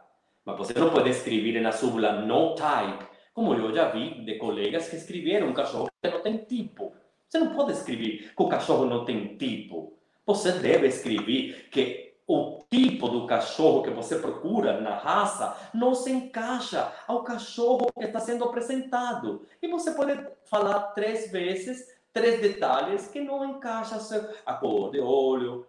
[0.58, 4.88] Mas você não pode escrever na súmula no type, como eu já vi de colegas
[4.88, 6.92] que escreveram um cachorro que não tem tipo.
[7.28, 9.96] Você não pode escrever que o cachorro não tem tipo.
[10.26, 16.12] Você deve escrever que o tipo do cachorro que você procura na raça não se
[16.12, 19.44] encaixa ao cachorro que está sendo apresentado.
[19.60, 23.98] E você pode falar três vezes, três detalhes que não encaixam
[24.46, 25.66] a cor de olho,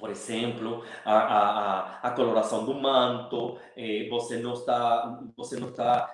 [0.00, 6.10] por exemplo, a, a, a coloração do manto, eh, você não está, você não está,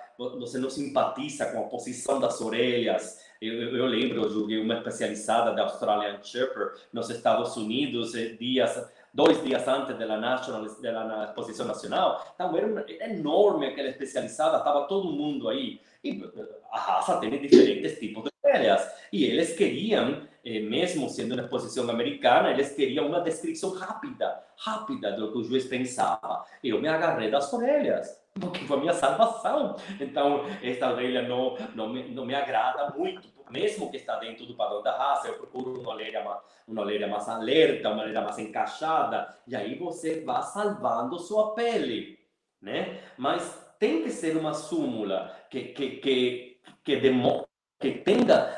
[0.69, 3.25] simpatiza com a posição das orelhas.
[3.41, 8.85] Eu, eu, lembro, eu joguei uma especializada da Australian Shepherd nos Estados Unidos, eh, dias
[9.13, 12.23] dois dias antes da national, da exposição nacional.
[12.35, 15.81] Então era, era enorme aquela especializada, estava todo mundo aí.
[16.03, 16.23] E
[16.71, 18.87] a raça tem diferentes tipos de orelhas.
[19.11, 20.26] E eles queriam eh,
[20.69, 25.65] mesmo sendo uma exposição americana, eles queriam uma descrição rápida, rápida do que o juiz
[25.65, 26.45] pensava.
[26.63, 29.75] Eu me agarrei das orelhas, porque foi a minha salvação.
[29.99, 34.55] Então, esta orelha não, não, me, não me agrada muito, mesmo que está dentro do
[34.55, 38.37] padrão da raça, eu procuro uma orelha, mais, uma orelha mais alerta, uma orelha mais
[38.39, 42.19] encaixada, e aí você vai salvando sua pele,
[42.61, 42.99] né?
[43.17, 47.47] Mas tem que ser uma súmula que, que, que, que, demo,
[47.79, 48.56] que tenha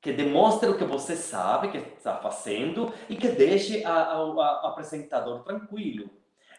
[0.00, 6.10] que demonstre o que você sabe que está fazendo e que deixe o apresentador tranquilo.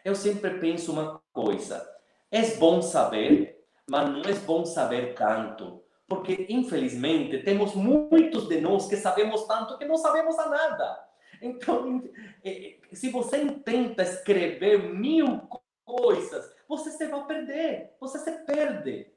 [0.04, 1.86] Eu sempre penso uma coisa:
[2.30, 8.86] é bom saber, mas não é bom saber tanto, porque infelizmente temos muitos de nós
[8.86, 11.08] que sabemos tanto que não sabemos a nada.
[11.40, 12.02] Então,
[12.92, 15.40] se você tenta escrever mil
[15.84, 19.12] coisas, você se vai perder, você se perde.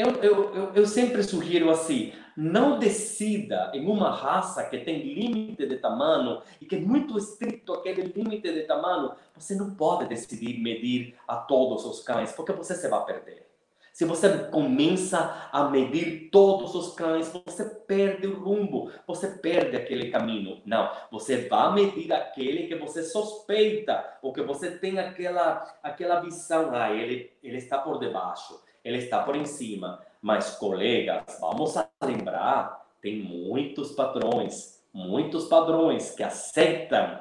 [0.00, 5.66] Eu, eu, eu, eu, sempre sugiro assim: não decida em uma raça que tem limite
[5.66, 9.12] de tamanho e que é muito estrito aquele limite de tamanho.
[9.36, 13.46] Você não pode decidir medir a todos os cães, porque você se vai perder.
[13.92, 20.10] Se você começa a medir todos os cães, você perde o rumbo, você perde aquele
[20.10, 20.62] caminho.
[20.64, 26.70] Não, você vai medir aquele que você suspeita, ou que você tem aquela, aquela visão,
[26.72, 30.04] ah, ele, ele está por debaixo ele está por em cima.
[30.20, 37.20] Mas, colegas, vamos lembrar, tem muitos padrões, muitos padrões que aceitam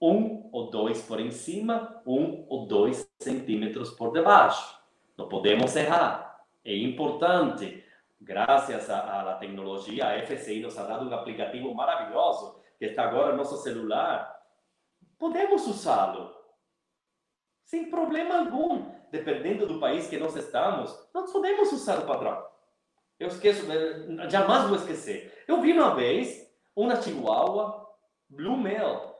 [0.00, 4.80] um ou dois por em cima, um ou dois centímetros por debaixo.
[5.16, 6.44] Não podemos errar.
[6.64, 7.84] É importante.
[8.22, 13.32] Graças à, à tecnologia, a FCI nos ha dado um aplicativo maravilhoso que está agora
[13.32, 14.38] no nosso celular.
[15.18, 16.34] Podemos usá-lo
[17.64, 22.44] sem problema algum dependendo do país que nós estamos, nós podemos usar o padrão.
[23.18, 23.66] Eu esqueço,
[24.28, 25.44] jamais vou esquecer.
[25.46, 27.86] Eu vi uma vez uma chihuahua
[28.28, 29.10] Blue Male.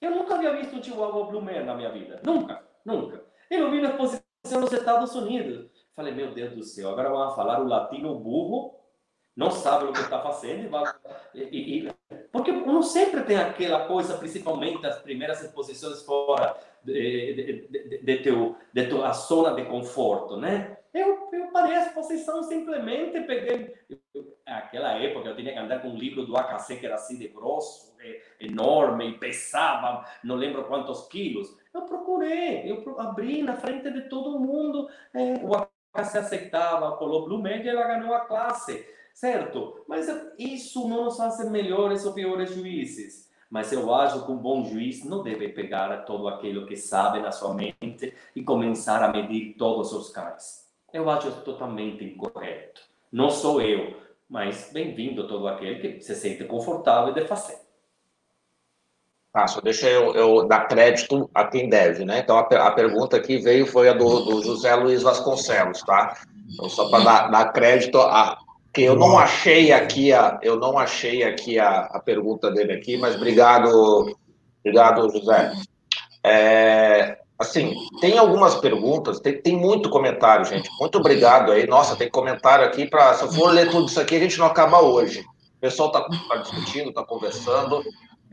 [0.00, 2.20] Eu nunca havia visto um chihuahua Blue Male na minha vida.
[2.24, 3.24] Nunca, nunca.
[3.50, 5.68] Eu vi na exposição nos Estados Unidos.
[5.96, 8.78] Falei, meu Deus do céu, agora vamos falar o latino burro,
[9.36, 10.64] não sabe o que está fazendo.
[10.64, 10.84] E vai...
[11.34, 11.94] e, e...
[12.30, 18.56] Porque não sempre tem aquela coisa, principalmente as primeiras exposições fora de, de, de, teu,
[18.72, 20.76] de tua zona de conforto, né?
[20.92, 23.74] Eu, eu parei a exposição simplesmente peguei.
[24.46, 27.28] Naquela época eu tinha que andar com um livro do AKC que era assim de
[27.28, 27.94] grosso,
[28.40, 31.56] enorme, e pesava, não lembro quantos quilos.
[31.72, 34.88] Eu procurei, eu abri na frente de todo mundo.
[35.14, 38.84] É, o AKC aceitava, colou Blue Med e ela ganhou a classe,
[39.14, 39.84] certo?
[39.86, 40.08] Mas
[40.38, 45.04] isso não nos faz melhores ou piores juízes mas eu acho que um bom juiz
[45.04, 49.92] não deve pegar todo aquilo que sabe na sua mente e começar a medir todos
[49.92, 50.70] os cães.
[50.92, 52.80] Eu acho totalmente incorreto.
[53.10, 53.96] Não sou eu,
[54.28, 57.58] mas bem-vindo todo aquele que se sente confortável de fazer.
[59.32, 62.18] Ah, só deixa eu, eu, dar crédito a quem deve, né?
[62.18, 66.16] Então, a, a pergunta que veio foi a do, do José Luiz Vasconcelos, tá?
[66.52, 68.36] Então, só para dar, dar, crédito a,
[68.72, 72.96] que eu não achei aqui a, eu não achei aqui a, a pergunta dele aqui,
[72.96, 74.16] mas obrigado,
[74.60, 75.52] obrigado, José.
[76.24, 80.68] É, assim, tem algumas perguntas, tem, tem muito comentário, gente.
[80.78, 81.66] Muito obrigado aí.
[81.66, 83.14] Nossa, tem comentário aqui para.
[83.14, 85.20] Se eu for ler tudo isso aqui, a gente não acaba hoje.
[85.20, 87.82] O pessoal está tá discutindo, está conversando.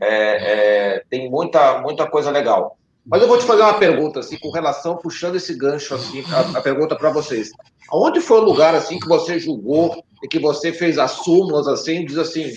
[0.00, 2.76] É, é, tem muita, muita coisa legal.
[3.04, 6.58] Mas eu vou te fazer uma pergunta, assim, com relação, puxando esse gancho, assim, a,
[6.58, 7.50] a pergunta para vocês.
[7.90, 12.04] Onde foi o lugar, assim, que você julgou e que você fez as súmulas, assim,
[12.04, 12.52] diz assim,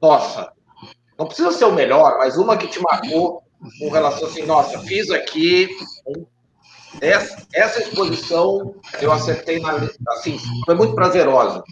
[0.00, 0.52] nossa,
[1.18, 3.42] não precisa ser o melhor, mas uma que te marcou
[3.78, 5.68] com relação, assim, nossa, fiz aqui,
[7.00, 9.72] essa, essa exposição eu acertei, na,
[10.10, 11.62] assim, foi muito prazerosa.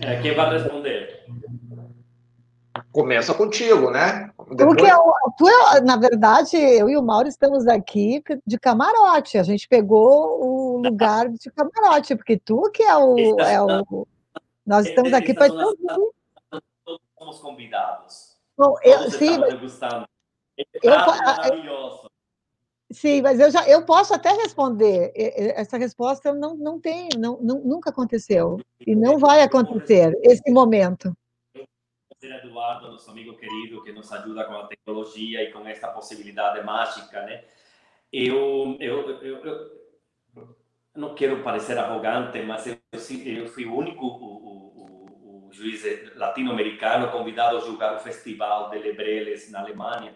[0.00, 1.22] É, quem vai responder?
[2.90, 4.30] Começa contigo, né?
[4.50, 4.76] Depois...
[4.76, 5.00] Porque eu,
[5.38, 9.38] tu, na verdade, eu e o Mauro estamos aqui de camarote.
[9.38, 13.40] A gente pegou o lugar de camarote, porque tu que é o.
[13.40, 14.06] É o
[14.66, 15.78] nós estamos aqui para todos.
[16.84, 18.36] Todos somos convidados.
[18.56, 19.80] Bom, eu, sim, mas,
[20.82, 22.10] eu, maravilhoso.
[22.92, 25.12] Sim, mas eu já eu posso até responder.
[25.16, 28.60] Essa resposta não, não tem, não, não, nunca aconteceu.
[28.86, 31.12] E não vai acontecer esse momento.
[32.22, 37.20] Eduardo, nosso amigo querido, que nos ajuda com a tecnologia e com esta possibilidade mágica,
[37.22, 37.42] né?
[38.12, 39.81] Eu, eu, eu, eu
[40.94, 42.76] não quero parecer arrogante, mas eu,
[43.24, 45.82] eu fui o único o, o, o juiz
[46.16, 50.14] latino-americano convidado a julgar o Festival de Lebreles na Alemanha.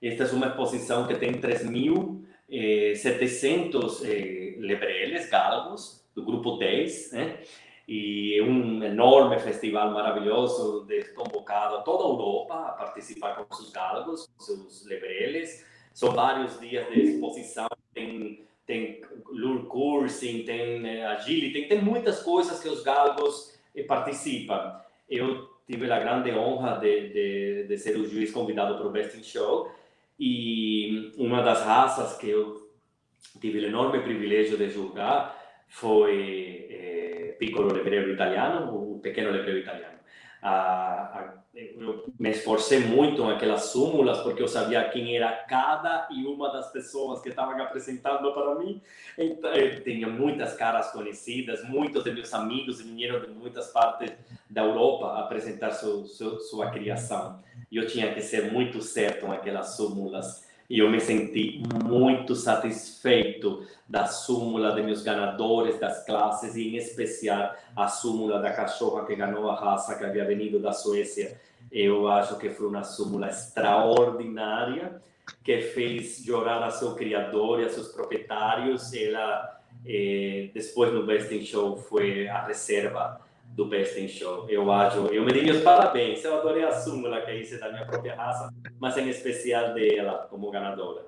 [0.00, 7.40] Esta é uma exposição que tem 3.700 eh, eh, lebreles, galgos, do grupo 10, né?
[7.88, 14.44] e um enorme festival maravilhoso convocado toda a Europa a participar com seus galgos, com
[14.44, 15.66] seus lebreles.
[15.94, 19.00] São vários dias de exposição, tem, tem
[19.30, 24.78] lure coursing, tem eh, agility, tem, muitas coisas que os galgos eh, participam.
[25.08, 29.16] Eu tive a grande honra de, de, de ser o juiz convidado para o Best
[29.16, 29.72] in Show
[30.20, 32.68] e uma das raças que eu
[33.40, 35.34] tive o enorme privilégio de julgar
[35.66, 39.97] foi eh, Piccolo Lebreiro Italiano, o Pequeno Lebreiro Italiano.
[40.40, 46.24] Ah, ah, eu me esforcei muito naquelas súmulas porque eu sabia quem era cada e
[46.24, 48.80] uma das pessoas que estavam apresentando para mim.
[49.16, 54.12] Então, eu tinha muitas caras conhecidas, muitos de meus amigos vieram de muitas partes
[54.48, 57.42] da Europa apresentar su, sua criação.
[57.70, 63.66] E eu tinha que ser muito certo naquelas súmulas e eu me senti muito satisfeito
[63.88, 69.16] da súmula de meus ganadores das classes e em especial a súmula da cachorra que
[69.16, 71.40] ganhou a raça que havia vindo da Suécia.
[71.72, 75.00] Eu acho que foi uma súmula extraordinária
[75.42, 78.92] que fez chorar a seu criador e a seus proprietários.
[78.92, 83.26] Ela eh, depois no Best in Show foi a reserva
[83.58, 84.46] do Best in Show.
[84.48, 86.22] Eu acho, eu me dei meus parabéns.
[86.22, 90.48] Eu adorei a súmula que hice da minha própria raça, mas em especial dela como
[90.48, 91.04] ganadora.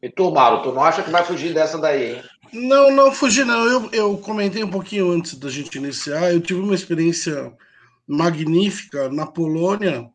[0.00, 2.22] E tu, Mauro, tu não acha que vai fugir dessa daí, hein?
[2.52, 3.66] Não, não fugi não.
[3.66, 6.32] Eu, eu comentei um pouquinho antes da gente iniciar.
[6.32, 7.52] Eu tive uma experiência
[8.06, 10.08] magnífica na Polônia,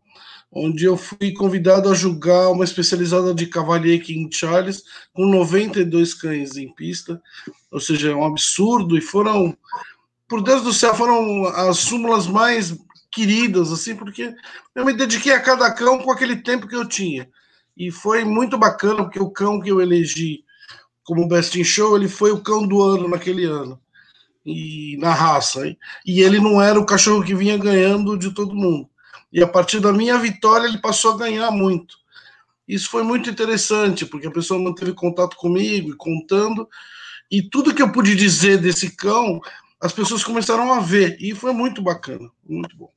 [0.50, 6.56] onde eu fui convidado a julgar uma especializada de Cavalier King Charles com 92 cães
[6.56, 7.22] em pista.
[7.70, 8.98] Ou seja, é um absurdo.
[8.98, 9.58] E foram
[10.30, 12.78] por Deus do céu, foram as súmulas mais
[13.12, 14.34] queridas, assim, porque
[14.76, 17.28] eu me dediquei a cada cão com aquele tempo que eu tinha.
[17.76, 20.44] E foi muito bacana, porque o cão que eu elegi
[21.04, 23.82] como Best in Show, ele foi o cão do ano naquele ano.
[24.46, 25.68] E na raça.
[25.68, 25.78] Hein?
[26.06, 28.88] E ele não era o cachorro que vinha ganhando de todo mundo.
[29.34, 31.98] E a partir da minha vitória, ele passou a ganhar muito.
[32.68, 36.70] Isso foi muito interessante, porque a pessoa manteve contato comigo e contando.
[37.32, 39.42] E tudo que eu pude dizer desse cão,
[39.82, 42.90] as pessoas começaram a ver e foi muito bacana, muito bom.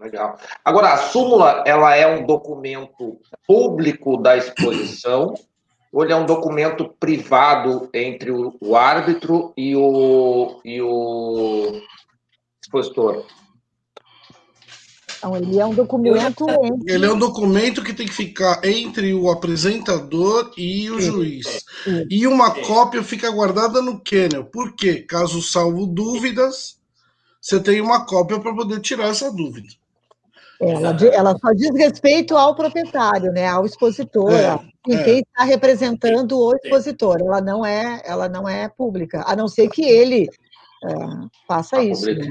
[0.00, 0.38] Legal.
[0.64, 5.34] Agora, a súmula, ela é um documento público da exposição
[5.92, 11.80] ou ele é um documento privado entre o, o árbitro e o, e o
[12.60, 13.24] expositor?
[15.24, 16.46] Então, ele é um documento.
[16.50, 16.92] Entre...
[16.92, 21.64] Ele é um documento que tem que ficar entre o apresentador e o juiz.
[22.10, 24.44] E uma cópia fica guardada no kennel.
[24.44, 24.96] Por quê?
[25.00, 26.78] Caso salvo dúvidas,
[27.40, 29.68] você tem uma cópia para poder tirar essa dúvida.
[30.60, 35.02] Ela, ela, só diz respeito ao proprietário, né, ao expositor, é, é.
[35.02, 37.16] quem está representando o expositor.
[37.20, 40.28] Ela não é, ela não é pública, a não ser que ele
[40.84, 40.94] é,
[41.46, 42.06] faça isso.
[42.06, 42.28] Né?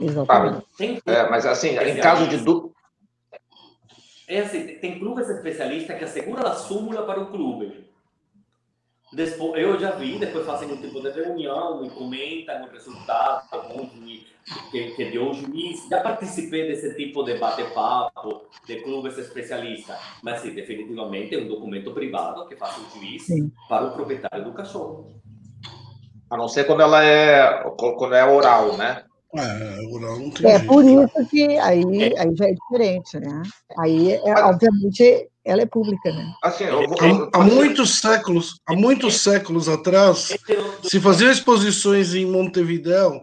[0.00, 0.66] Exatamente.
[1.06, 2.74] é, mas assim, em caso de dúvida.
[4.28, 7.86] É assim, tem clubes especialistas que asseguram a súmula para o clube.
[9.12, 13.48] Depois, eu já vi, depois fazem um tipo de reunião e comentam o resultado
[14.70, 15.88] que, que deu o juiz.
[15.88, 19.96] Já participei desse tipo de bate-papo de clubes especialistas.
[20.22, 23.50] Mas, sim, definitivamente é um documento privado que faz o juiz sim.
[23.68, 25.14] para o proprietário do cachorro.
[26.28, 29.05] A não ser quando ela é, quando é oral, né?
[29.38, 33.42] É, não tem é por isso que aí, aí já é diferente, né?
[33.78, 36.32] Aí, é, obviamente, ela é pública, né?
[36.42, 40.34] Assim, eu, eu, há, há, muitos séculos, há muitos séculos atrás,
[40.82, 43.22] se faziam exposições em Montevideo,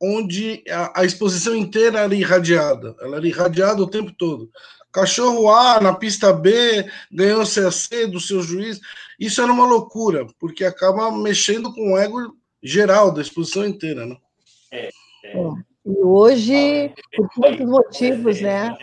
[0.00, 4.50] onde a, a, exposição inteira era irradiada, ela era irradiada o tempo todo.
[4.92, 8.80] Cachorro A na pista B ganhou CAC do seu juiz.
[9.18, 14.16] Isso era uma loucura, porque acaba mexendo com o ego geral da exposição inteira, né?
[14.72, 14.88] É.
[15.34, 15.68] É.
[15.86, 18.76] E hoje, por muitos motivos, né?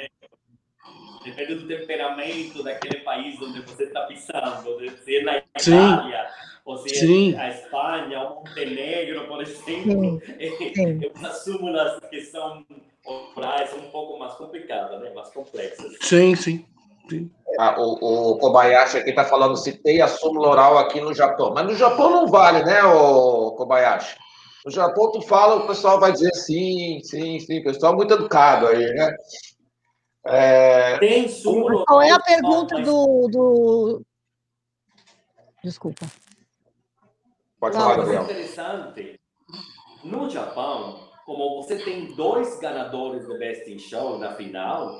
[1.24, 6.78] Depende do temperamento daquele país onde você está pisando, se é na Itália, sim, ou
[6.78, 7.36] se sim.
[7.36, 9.92] é a Espanha, ou Montenegro, por exemplo.
[9.92, 10.22] Sim,
[10.76, 11.02] sim.
[11.16, 12.64] Essas súmulas que são
[13.08, 15.12] um pouco mais complicadas, né?
[15.14, 15.98] mais complexas.
[16.02, 16.66] Sim, sim.
[17.10, 17.32] sim.
[17.58, 21.54] Ah, o, o, Kobayashi aqui está falando, citei a súmula oral aqui no Japão.
[21.54, 24.16] Mas no Japão não vale, né, o Kobayashi?
[24.66, 27.60] No Japão, tu fala, o pessoal vai dizer sim, sim, sim.
[27.60, 29.16] O pessoal é muito educado aí, né?
[30.26, 30.98] É...
[30.98, 31.86] Tem súmula.
[31.86, 34.02] Qual é a pergunta do, do...
[35.64, 36.08] Desculpa.
[37.60, 38.24] Pode falar, Gabriel.
[38.24, 39.20] interessante.
[40.04, 45.00] No Japão, como você tem dois ganadores do Best in Show na final,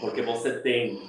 [0.00, 1.08] porque você tem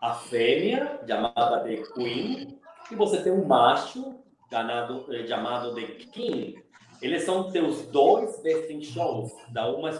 [0.00, 4.14] a fêmea, chamada de Queen, e você tem um macho,
[4.48, 6.65] ganado, eh, chamado de King.
[7.02, 9.90] Eles são teus dois Best in Shows, da uma,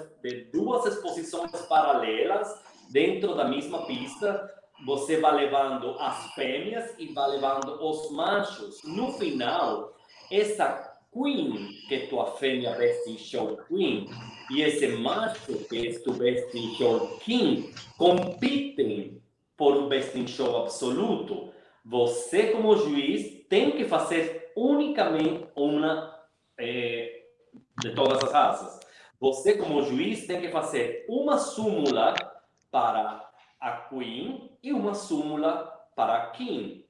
[0.53, 2.61] duas exposições paralelas
[2.91, 4.53] dentro da mesma pista.
[4.85, 8.83] Você vai levando as fêmeas e vai levando os machos.
[8.85, 9.95] No final,
[10.31, 14.07] essa Queen, que é tua fêmea Best in Show Queen,
[14.51, 19.23] e esse macho, que é tu Best in Show King, competem
[19.57, 21.49] por um Best in Show absoluto.
[21.85, 26.16] Você, como juiz, tem que fazer unicamente uma
[26.59, 27.25] é,
[27.81, 28.81] de todas as raças.
[29.19, 32.15] Você, como juiz, tem que fazer uma súmula
[32.71, 33.31] para
[33.61, 36.87] a Queen e uma súmula para a King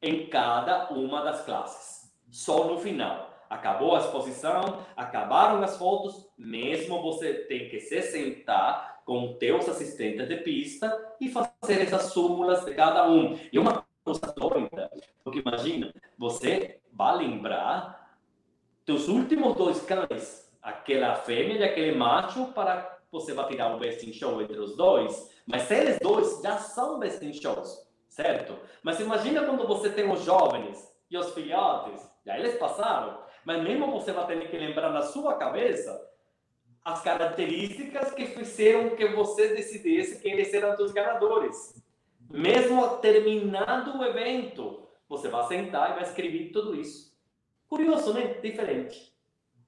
[0.00, 3.30] em cada uma das classes só no final.
[3.48, 10.26] Acabou a exposição, acabaram as fotos, mesmo você tem que se sentar com teus assistentes
[10.26, 13.38] de pista e fazer essas súmulas de cada um.
[13.52, 14.90] E uma coisa doida,
[15.22, 18.03] porque imagina, você vai lembrar
[18.86, 24.08] dos últimos dois cães, aquela fêmea e aquele macho, para você vai tirar o best
[24.08, 28.58] in show entre os dois, mas eles dois já são best in shows, certo?
[28.82, 33.90] Mas imagina quando você tem os jovens e os filhotes, já eles passaram, mas mesmo
[33.90, 36.10] você vai ter que lembrar na sua cabeça
[36.84, 41.82] as características que fizeram que você decidisse que eles eram os ganadores.
[42.30, 47.13] Mesmo terminado o evento, você vai sentar e vai escrever tudo isso.
[47.74, 48.34] Curioso, né?
[48.40, 49.12] Diferente.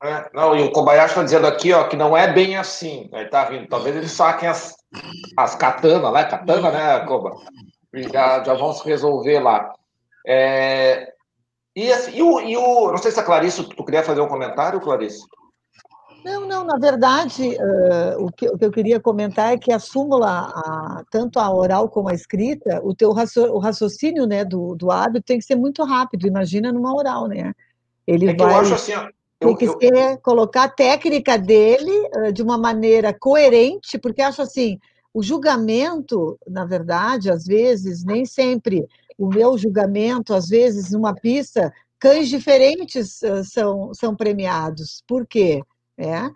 [0.03, 3.11] É, não, e o Kobayashi está dizendo aqui ó, que não é bem assim.
[3.13, 3.67] Ele tá vindo.
[3.67, 4.77] Talvez eles saquem as,
[5.37, 6.25] as katanas, né?
[6.25, 7.37] Katana, né, Koba?
[8.13, 9.73] Já, já vão se resolver lá.
[10.27, 11.13] É,
[11.75, 12.91] e, assim, e, o, e o.
[12.91, 15.27] Não sei se a Clarice, tu queria fazer um comentário, Clarice?
[16.25, 19.79] Não, não, na verdade, uh, o, que, o, que, eu queria comentar é que a
[19.79, 24.75] súmula, a, tanto a oral como a escrita, o teu raci o raciocínio né, do,
[24.75, 27.55] do hábito tem que ser muito rápido, imagina numa oral, né?
[28.07, 29.09] Ele é vai, eu acho assim, ó,
[29.39, 34.43] tem que eu, ser, colocar a técnica dele uh, de uma maneira coerente, porque acho
[34.43, 34.79] assim,
[35.13, 38.87] o julgamento, na verdade, às vezes, nem sempre
[39.19, 45.03] o meu julgamento, às vezes, numa pista, cães diferentes uh, são, são premiados.
[45.07, 45.63] Por quê?
[45.99, 46.31] É,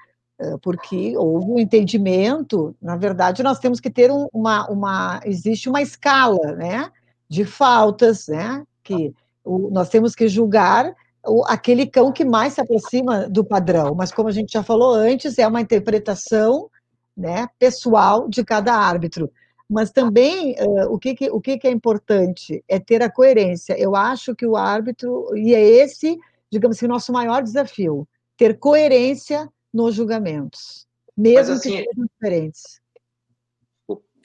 [0.63, 5.83] porque houve um entendimento, na verdade, nós temos que ter um, uma, uma, existe uma
[5.83, 6.91] escala, né,
[7.29, 9.15] de faltas, né, que
[9.45, 10.95] o, nós temos que julgar
[11.27, 14.95] o, aquele cão que mais se aproxima do padrão, mas como a gente já falou
[14.95, 16.71] antes, é uma interpretação,
[17.17, 19.31] né, pessoal de cada árbitro.
[19.69, 23.79] Mas também uh, o, que, que, o que, que é importante é ter a coerência.
[23.79, 26.19] Eu acho que o árbitro, e é esse,
[26.51, 32.81] digamos assim, o nosso maior desafio, ter coerência nos julgamentos, mesmo assim, que sejam diferentes.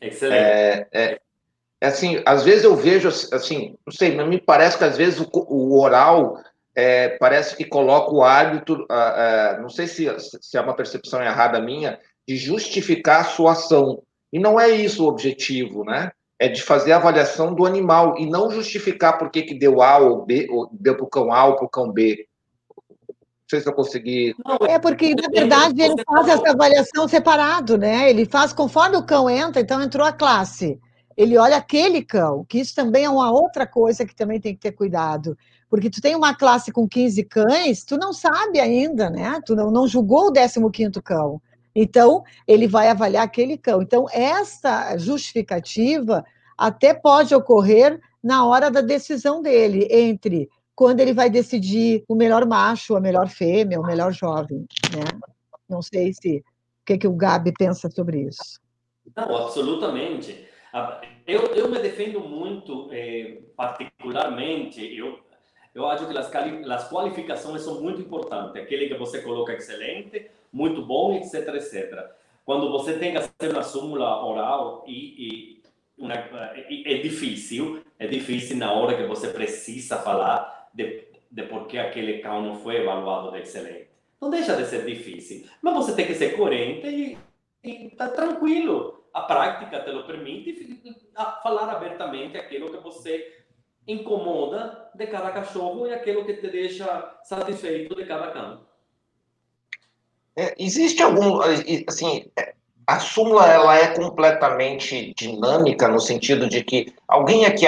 [0.01, 0.39] Excelente.
[0.39, 1.19] É, é,
[1.81, 5.29] é, assim, às vezes eu vejo, assim, não sei, me parece que às vezes o,
[5.31, 6.41] o oral
[6.75, 11.23] é, parece que coloca o árbitro, uh, uh, não sei se, se é uma percepção
[11.23, 11.97] errada minha,
[12.27, 14.03] de justificar a sua ação.
[14.33, 16.11] E não é isso o objetivo, né?
[16.37, 19.99] É de fazer a avaliação do animal e não justificar por que, que deu A
[19.99, 22.27] ou B, ou deu para o cão A ou para o cão B.
[22.89, 24.35] Não sei se eu consegui.
[24.67, 28.09] É porque, na verdade, ele faz essa avaliação separado, né?
[28.09, 30.77] Ele faz conforme o cão entra, então entrou a classe.
[31.15, 34.59] Ele olha aquele cão, que isso também é uma outra coisa que também tem que
[34.59, 35.37] ter cuidado.
[35.75, 39.41] Porque tu tem uma classe com 15 cães, tu não sabe ainda, né?
[39.45, 41.41] Tu não, não julgou o 15 cão.
[41.75, 43.81] Então, ele vai avaliar aquele cão.
[43.81, 46.23] Então, essa justificativa
[46.57, 52.45] até pode ocorrer na hora da decisão dele, entre quando ele vai decidir o melhor
[52.45, 54.65] macho, a melhor fêmea, o melhor jovem.
[54.95, 55.19] Né?
[55.67, 56.43] Não sei se o
[56.85, 58.61] que, que o Gabi pensa sobre isso.
[59.13, 60.47] Não, absolutamente.
[61.27, 65.19] Eu, eu me defendo muito, eh, particularmente, eu,
[65.75, 68.55] eu acho que as, as qualificações são muito importantes.
[68.55, 72.11] Aquele que você coloca excelente, muito bom, etc, etc.
[72.45, 75.63] Quando você tem que fazer uma súmula oral e, e
[75.97, 81.77] uma, é difícil, é difícil na hora que você precisa falar de, de por que
[81.77, 83.89] aquele cão não foi evaluado de excelente.
[84.21, 87.17] Não deixa de ser difícil, mas você tem que ser coerente e,
[87.63, 89.03] e tá tranquilo.
[89.13, 91.11] A prática te lo permite
[91.43, 93.44] falar abertamente aquilo que você
[93.87, 98.61] incomoda de cada cachorro e aquilo que te deixa satisfeito de cada cão.
[100.35, 101.39] É, existe algum,
[101.87, 102.29] assim,
[102.87, 107.65] a súmula ela é completamente dinâmica no sentido de que alguém aqui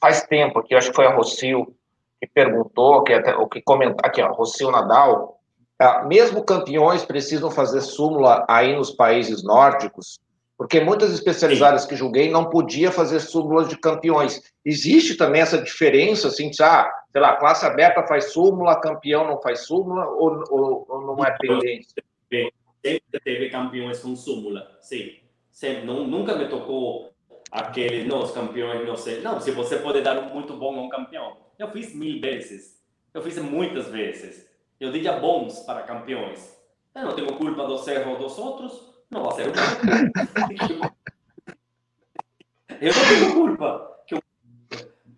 [0.00, 1.74] faz tempo, aqui, acho que foi a Rocio
[2.20, 5.40] que perguntou, que até, o que comentou, aqui, ó, Rocio Nadal,
[5.78, 10.20] ah, mesmo campeões precisam fazer súmula aí nos países nórdicos,
[10.62, 14.40] porque muitas especializadas que julguei não podia fazer súmulas de campeões.
[14.64, 19.42] Existe também essa diferença, assim, de, ah, sei lá, classe aberta faz súmula, campeão não
[19.42, 22.04] faz súmula, ou, ou, ou não é tendência?
[22.30, 25.16] Sempre teve campeões com súmula, sim.
[25.50, 27.12] Sempre, não, nunca me tocou
[27.50, 29.20] aquele, não, os campeões, não sei.
[29.20, 31.38] Não, se você pode dar um muito bom a um campeão.
[31.58, 32.80] Eu fiz mil vezes.
[33.12, 34.48] Eu fiz muitas vezes.
[34.78, 36.56] Eu diria bons para campeões.
[36.94, 38.91] Eu não tenho culpa dos erros dos outros,
[39.34, 39.52] ser o
[42.80, 43.92] Eu não tenho culpa.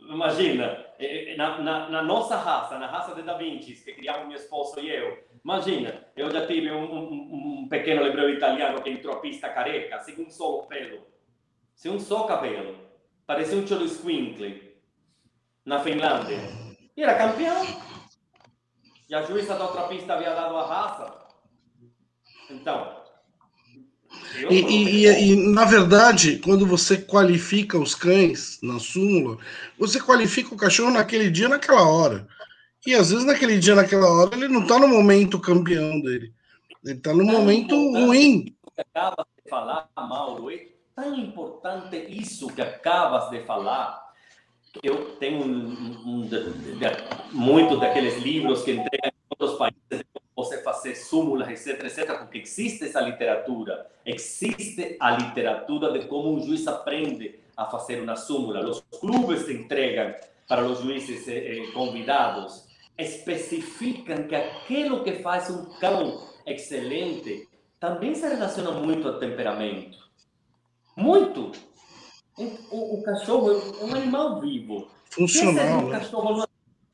[0.01, 4.29] Imagina, eh, eh, na, na, na, nossa raça, na raça de Da Vinci, que criamos
[4.29, 8.91] meu esposo e eu, imagina, eu já tive um, um, um pequeno hebreu italiano que
[8.91, 11.05] entrou a pista careca, sem um só pelo,
[11.75, 12.77] sem um só cabelo,
[13.27, 14.75] parecia um Cholo Squinkle,
[15.65, 16.39] na Finlândia.
[16.97, 17.65] E era campeão.
[19.09, 21.27] E a juíza da outra pista havia dado a raça.
[22.51, 23.04] Então,
[24.51, 29.39] e, e, e, na verdade, quando você qualifica os cães na súmula,
[29.79, 32.27] você qualifica o cachorro naquele dia, naquela hora.
[32.87, 36.33] E às vezes, naquele dia, naquela hora, ele não está no momento campeão dele.
[36.85, 38.55] Ele está no momento ruim.
[38.77, 44.03] Acabas de falar, Mauro, é tão importante isso que acabas de falar.
[44.83, 45.69] Eu tenho um,
[46.05, 46.29] um, um,
[47.33, 50.05] muitos daqueles livros que entregam em outros países
[50.37, 56.43] você fazer súmulas, etc, etc, porque existe essa literatura, existe a literatura de como um
[56.43, 58.69] juiz aprende a fazer uma súmula.
[58.69, 60.15] Os clubes entregam
[60.49, 62.67] para os juízes eh, eh, convidados,
[62.99, 67.49] especificam que aquilo que faz um cão excelente
[67.79, 69.99] também se relaciona muito ao temperamento.
[70.97, 71.53] Muito.
[72.37, 74.89] O, o cachorro é um animal vivo.
[75.11, 75.81] Funcional.
[75.81, 75.99] Se o né?
[75.99, 76.47] cachorro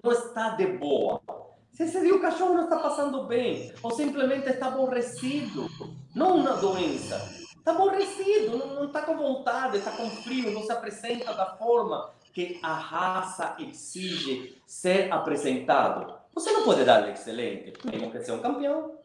[0.02, 1.22] não está de boa,
[1.72, 5.66] se esse dia o cachorro não está passando bem, ou simplesmente está aborrecido,
[6.14, 7.16] não uma doença,
[7.56, 12.58] está aborrecido, não está com vontade, está com frio, não se apresenta da forma que
[12.62, 16.14] a raça exige ser apresentado.
[16.34, 18.98] Você não pode dar excelente, mesmo que seja um campeão.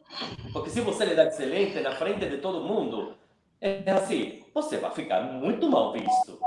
[0.52, 3.14] Porque se você lhe dá excelente na frente de todo mundo,
[3.60, 6.38] é assim, você vai ficar muito mal visto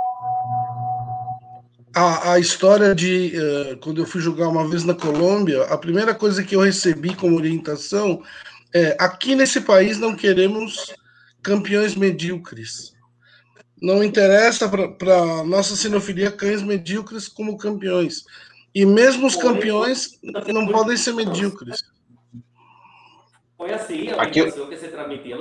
[1.96, 6.14] a, a história de uh, quando eu fui jogar uma vez na Colômbia, a primeira
[6.14, 8.22] coisa que eu recebi como orientação
[8.74, 10.94] é: aqui nesse país não queremos
[11.42, 12.94] campeões medíocres.
[13.82, 18.26] Não interessa para nossa sinofilia cães medíocres como campeões.
[18.76, 20.20] E mesmo os campeões
[20.54, 21.82] não podem ser medíocres.
[23.58, 25.38] Foi assim a que se transmitia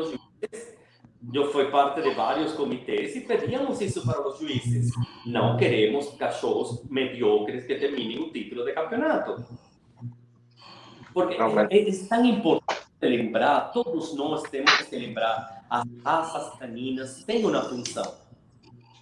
[1.33, 4.93] eu fui parte de vários comitês e pedíamos isso para os juízes.
[5.27, 9.45] Não queremos cachorros mediocres que terminem o título de campeonato.
[11.13, 17.25] Porque Não, é, é, tão importante lembrar, todos nós temos que lembrar, as raças caninas
[17.25, 18.15] têm uma função.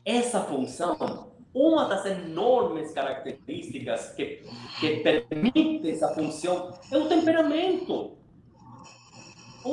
[0.04, 4.42] Essa função, uma das enormes características que,
[4.80, 8.16] que permite essa função é o temperamento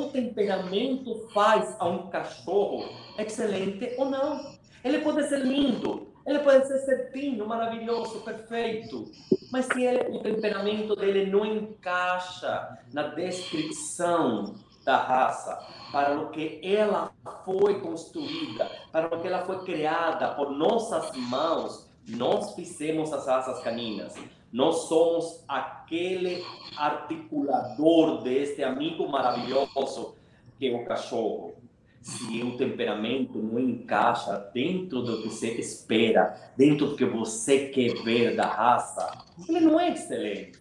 [0.00, 2.88] o temperamento faz a um cachorro
[3.18, 4.54] excelente ou não.
[4.82, 9.10] Ele pode ser lindo, ele pode ser certinho, maravilhoso, perfeito,
[9.50, 14.54] mas se ele, o temperamento dele não encaixa na descrição
[14.84, 15.58] da raça,
[15.90, 17.10] para o que ela
[17.44, 23.60] foi construída, para o que ela foi criada por nossas mãos, nós fizemos as raças
[23.60, 24.14] caninas.
[24.54, 26.40] Nós somos aquele
[26.76, 30.14] articulador deste amigo maravilhoso
[30.56, 31.56] que é o cachorro.
[32.00, 38.00] Se o temperamento não encaixa dentro do que você espera, dentro do que você quer
[38.04, 40.60] ver da raça, ele não é excelente.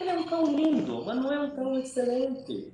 [0.00, 2.72] Ele é um cão lindo, mas não é um cão excelente.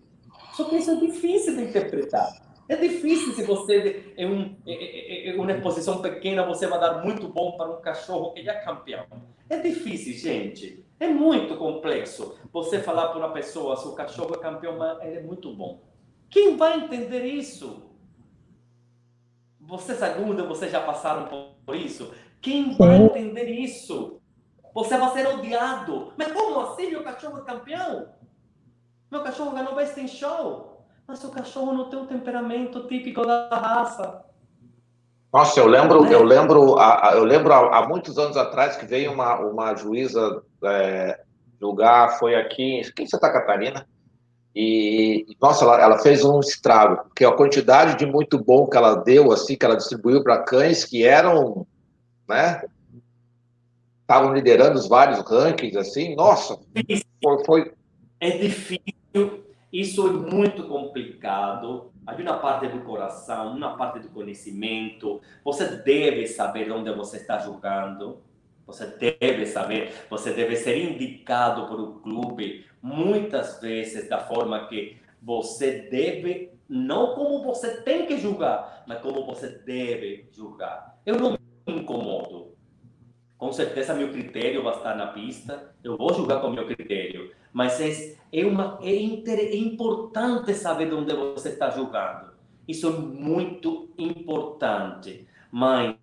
[0.53, 2.31] Só que isso é difícil de interpretar.
[2.69, 7.57] É difícil se você, em, um, em uma exposição pequena, você vai dar muito bom
[7.57, 9.05] para um cachorro que já é campeão.
[9.49, 10.85] É difícil, gente.
[10.99, 15.19] É muito complexo você falar para uma pessoa se o cachorro é campeão, mas ele
[15.19, 15.83] é muito bom.
[16.31, 17.91] Quem vai entender isso?
[19.61, 22.13] Vocês alguns vocês já passaram por isso?
[22.41, 24.21] Quem vai entender isso?
[24.75, 26.13] Você vai ser odiado.
[26.17, 28.09] Mas como assim meu cachorro é campeão?
[29.11, 30.85] Meu cachorro ganhou Best in Show.
[31.07, 34.24] Mas o cachorro não tem o temperamento típico da raça.
[35.35, 36.77] Nossa, eu lembro, eu lembro,
[37.13, 41.21] eu lembro há, muitos anos atrás que veio uma, uma juíza é,
[41.61, 43.85] julgar, foi aqui, aqui em Santa Catarina,
[44.55, 48.95] E, nossa, ela, ela, fez um estrago, porque a quantidade de muito bom que ela
[48.95, 51.67] deu, assim, que ela distribuiu para cães que eram,
[52.29, 52.63] né?
[54.03, 56.57] Estavam liderando os vários rankings, assim, nossa,
[57.21, 57.73] foi, foi...
[58.21, 59.43] É difícil,
[59.73, 61.93] isso é muito complicado.
[62.07, 65.21] Há uma parte do coração, uma parte do conhecimento.
[65.43, 68.19] Você deve saber onde você está jogando.
[68.67, 74.97] Você deve saber, você deve ser indicado por um clube muitas vezes da forma que
[75.21, 80.99] você deve, não como você tem que julgar, mas como você deve julgar.
[81.05, 81.39] Eu não me
[81.81, 82.55] incomodo.
[83.37, 87.81] Com certeza meu critério vai estar na pista, eu vou julgar com meu critério, mas
[87.81, 92.33] é, é, uma, é, inter, é importante saber onde você está julgando.
[92.67, 95.97] Isso é muito importante, mas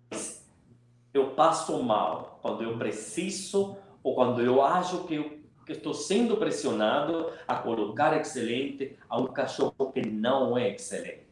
[1.12, 6.38] eu passo mal quando eu preciso ou quando eu acho que, eu, que estou sendo
[6.38, 11.26] pressionado a colocar excelente a um cachorro que não é excelente.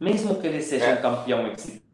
[0.00, 0.98] Mesmo que ele seja é.
[0.98, 1.84] um campeão exitoso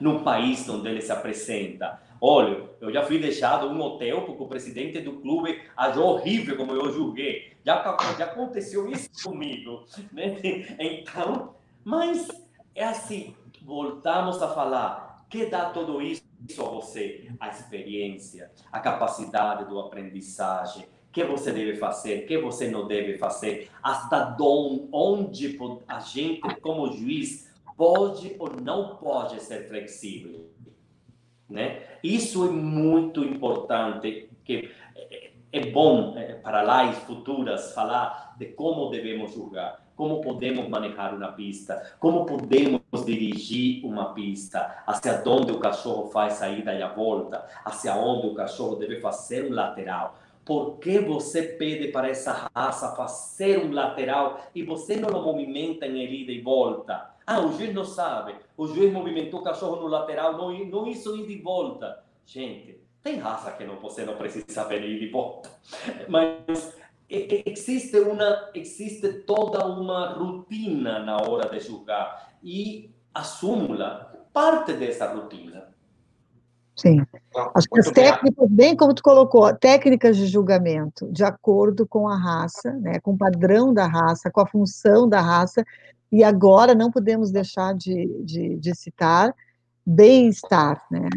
[0.00, 2.00] no país onde ele se apresenta.
[2.20, 6.72] Olha, eu já fui deixado um hotel porque o presidente do clube achou horrível como
[6.72, 7.52] eu julguei.
[7.64, 9.84] Já, já aconteceu isso comigo.
[10.12, 10.36] Né?
[10.78, 12.28] Então, mas
[12.74, 16.22] é assim, voltamos a falar que dá tudo isso
[16.58, 17.30] a você?
[17.38, 23.70] A experiência, a capacidade do aprendizagem, que você deve fazer, que você não deve fazer,
[23.82, 24.36] hasta
[24.92, 30.50] onde a gente, como juiz, pode ou não pode ser flexível.
[31.50, 31.82] Né?
[32.02, 38.88] Isso é muito importante, que é, é bom é, para lives futuras falar de como
[38.88, 45.58] devemos julgar como podemos manejar uma pista, como podemos dirigir uma pista, hacia onde o
[45.58, 50.16] cachorro faz saída e a volta, hacia onde o cachorro deve fazer um lateral.
[50.42, 55.86] Por que você pede para essa raça fazer um lateral e você não o movimenta
[55.86, 57.10] em ida e volta?
[57.30, 58.34] Ah, o juiz não sabe.
[58.56, 62.02] O juiz movimentou o cachorro no lateral, não, não isso ida e volta.
[62.26, 65.48] Gente, tem raça que não, você não precisa ver ida e volta.
[66.08, 66.76] Mas
[67.08, 75.12] existe uma existe toda uma rotina na hora de julgar e a súmula parte dessa
[75.14, 75.68] rotina.
[76.74, 77.00] Sim.
[77.54, 82.16] Acho que as técnicas, bem como tu colocou, técnicas de julgamento de acordo com a
[82.16, 85.64] raça, né, com o padrão da raça, com a função da raça,
[86.10, 89.34] e agora não podemos deixar de, de, de citar
[89.86, 91.08] bem-estar, né?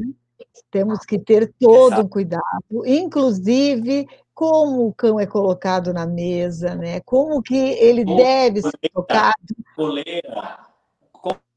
[0.70, 2.44] Temos que ter todo um cuidado,
[2.86, 7.00] inclusive como o cão é colocado na mesa, né?
[7.02, 9.36] Como que ele deve ser tocado.
[9.76, 10.60] Coleira,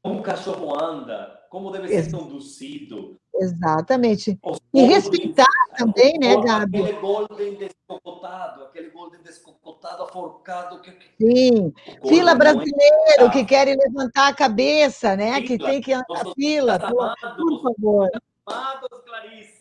[0.07, 3.19] como o cachorro anda, como deve ser conduzido.
[3.35, 4.39] Exatamente.
[4.73, 5.45] E respeitar
[5.77, 6.81] também, né, Gabi?
[6.81, 10.81] Aquele golden descocotado, aquele golden descocotado, aforcado.
[10.81, 10.97] Que...
[11.19, 11.73] Sim,
[12.07, 13.29] fila brasileiro é...
[13.29, 15.35] que querem levantar a cabeça, né?
[15.35, 15.47] Fila.
[15.47, 18.09] Que tem que andar fila, por, por favor.
[18.45, 19.56] Amados, Clarice.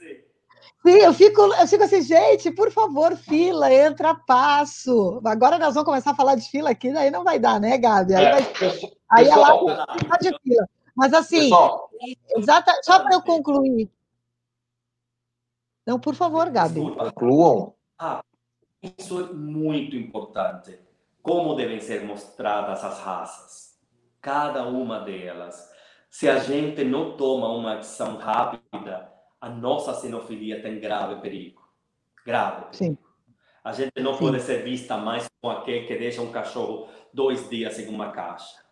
[0.86, 5.20] Sim, eu fico, eu fico assim, gente, por favor, fila, entra passo.
[5.24, 8.14] Agora nós vamos começar a falar de fila aqui, daí não vai dar, né, Gabi?
[8.14, 8.42] Aí, é, vai,
[9.10, 10.68] aí pessoal, ela tá de fila.
[10.94, 11.90] Mas assim, pessoal,
[12.36, 13.90] exata, só para eu concluir.
[15.84, 16.80] Não, por favor, Gabi.
[16.80, 17.74] Concluam.
[17.98, 18.22] Ah,
[18.80, 20.78] isso é muito importante.
[21.20, 23.76] Como devem ser mostradas as raças?
[24.20, 25.68] Cada uma delas.
[26.08, 29.15] Se a gente não toma uma ação rápida,
[29.46, 31.62] a nossa xenofilia tem grave perigo.
[32.24, 32.74] Grave perigo.
[32.76, 32.98] Sim.
[33.62, 34.18] A gente não Sim.
[34.18, 38.64] pode ser vista mais como aquele que deixa um cachorro dois dias em uma caixa.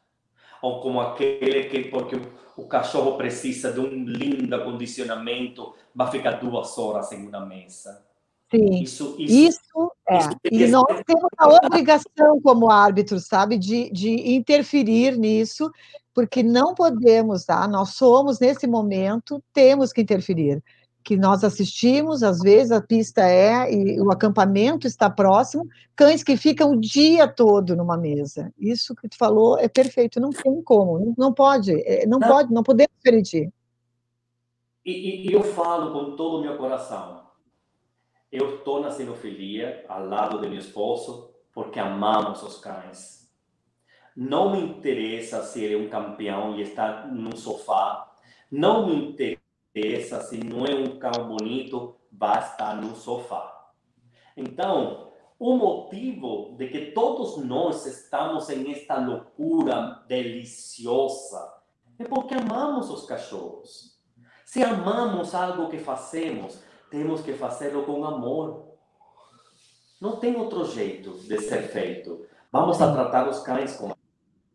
[0.61, 2.17] Ou como aquele que, porque
[2.57, 8.05] o cachorro precisa de um lindo acondicionamento, vai ficar duas horas em uma mesa.
[8.51, 10.19] Sim, isso, isso, isso é.
[10.51, 15.71] E nós temos a obrigação, como árbitros, sabe, de, de interferir nisso
[16.15, 17.67] porque não podemos, tá?
[17.67, 20.63] Nós somos, nesse momento, temos que interferir.
[21.03, 26.37] Que nós assistimos, às vezes a pista é, e o acampamento está próximo, cães que
[26.37, 28.51] ficam o dia todo numa mesa.
[28.57, 32.29] Isso que tu falou é perfeito, não tem como, não, não pode, é, não, não,
[32.29, 33.53] pode, não podemos permitir.
[34.87, 37.24] E, e, eu falo com todo o meu coração,
[38.35, 43.25] eu estou na sinofilia, ao lado de meu esposo, porque amamos os cães
[44.17, 48.13] não me interessa se ele é um campeão e está num sofá.
[48.51, 53.73] Não me interessa se não é um cão bonito, vai estar no sofá.
[54.37, 61.53] Então, o motivo de que todos nós estamos em esta loucura deliciosa
[61.99, 64.01] é porque amamos os cachorros.
[64.45, 68.75] Se amamos algo que fazemos, temos que fazê-lo com amor.
[70.01, 72.27] Não tem outro jeito de ser feito.
[72.53, 73.97] Vamos a tratar os cães como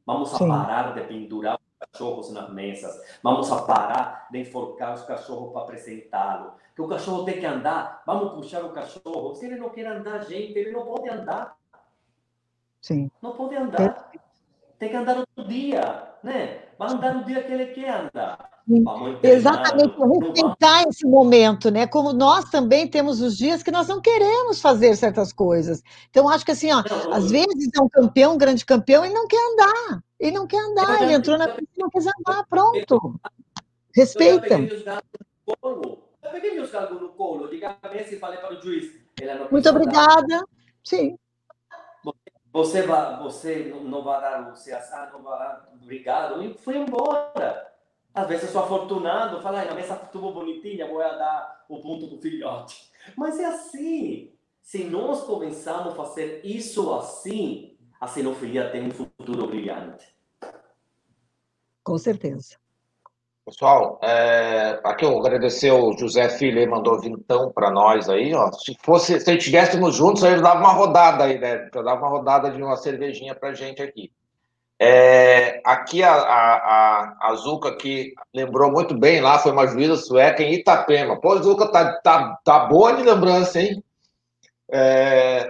[0.09, 0.47] Vamos a Sim.
[0.47, 2.99] parar de pendurar os cachorros nas mesas.
[3.21, 6.53] Vamos a parar de enforcar os cachorros para apresentá-lo.
[6.75, 8.01] Que o cachorro tem que andar.
[8.07, 9.35] Vamos puxar o cachorro.
[9.35, 11.55] Se ele não quer andar, gente, ele não pode andar.
[12.81, 13.11] Sim.
[13.21, 14.11] Não pode andar.
[14.79, 16.68] Tem que andar outro dia, né?
[16.79, 18.49] Vai andar no dia que ele quer andar.
[19.21, 21.85] Exatamente, respeitar esse momento, né?
[21.85, 25.83] Como nós também temos os dias que nós não queremos fazer certas coisas.
[26.09, 26.81] Então, acho que assim, ó,
[27.11, 30.01] às vezes é um campeão, um grande campeão, e não quer andar.
[30.17, 33.19] Ele não quer andar, ele entrou na pista e não quis andar, pronto.
[33.93, 34.55] Respeita.
[34.55, 38.89] Eu peguei meus no colo, de cabeça e falei para o juiz.
[39.51, 40.45] Muito obrigada.
[40.81, 41.17] Sim.
[42.51, 47.69] Você vai, você não vai dar o CSA, não vai obrigado, e foi embora.
[48.13, 52.17] Às vezes eu sou afortunado, fala, a mesa estuvo bonitinha, vou dar o ponto do
[52.19, 52.91] filhote.
[53.15, 54.33] Mas é assim.
[54.61, 60.15] Se nós começarmos a fazer isso assim, a sinofilia tem um futuro brilhante.
[61.83, 62.57] Com certeza.
[63.45, 68.51] Pessoal, é, aqui eu agradecer o José Filho, ele mandou vintão para nós aí, ó.
[68.51, 71.67] Se fosse, se estivéssemos juntos, aí dava uma rodada aí, né?
[71.73, 74.11] Eu dava uma rodada de uma cervejinha pra gente aqui.
[74.81, 77.33] É, aqui a, a, a,
[77.67, 81.19] aqui lembrou muito bem lá, foi uma juíza sueca em Itapema.
[81.19, 83.83] Pô, Zuka, tá, tá, tá boa de lembrança, hein?
[84.71, 85.49] É,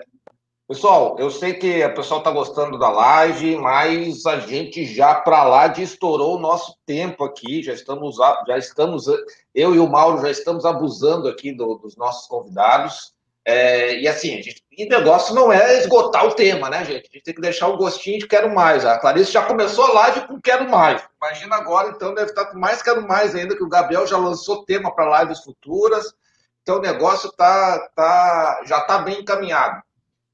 [0.70, 5.44] pessoal, eu sei que o pessoal tá gostando da live, mas a gente já para
[5.44, 8.18] lá de estourou o nosso tempo aqui, já estamos,
[8.48, 9.08] já estamos,
[9.56, 13.16] eu e o Mauro já estamos abusando aqui do, dos nossos convidados.
[13.44, 17.10] É, e assim, a gente, e negócio não é esgotar o tema, né, gente?
[17.10, 18.86] A gente tem que deixar o gostinho de quero mais.
[18.86, 21.02] A Clarice já começou a live com quero mais.
[21.20, 24.64] Imagina agora, então, deve estar com mais quero mais ainda, que o Gabriel já lançou
[24.66, 26.14] tema para lives futuras.
[26.62, 29.82] Então o negócio tá, tá, já está bem encaminhado.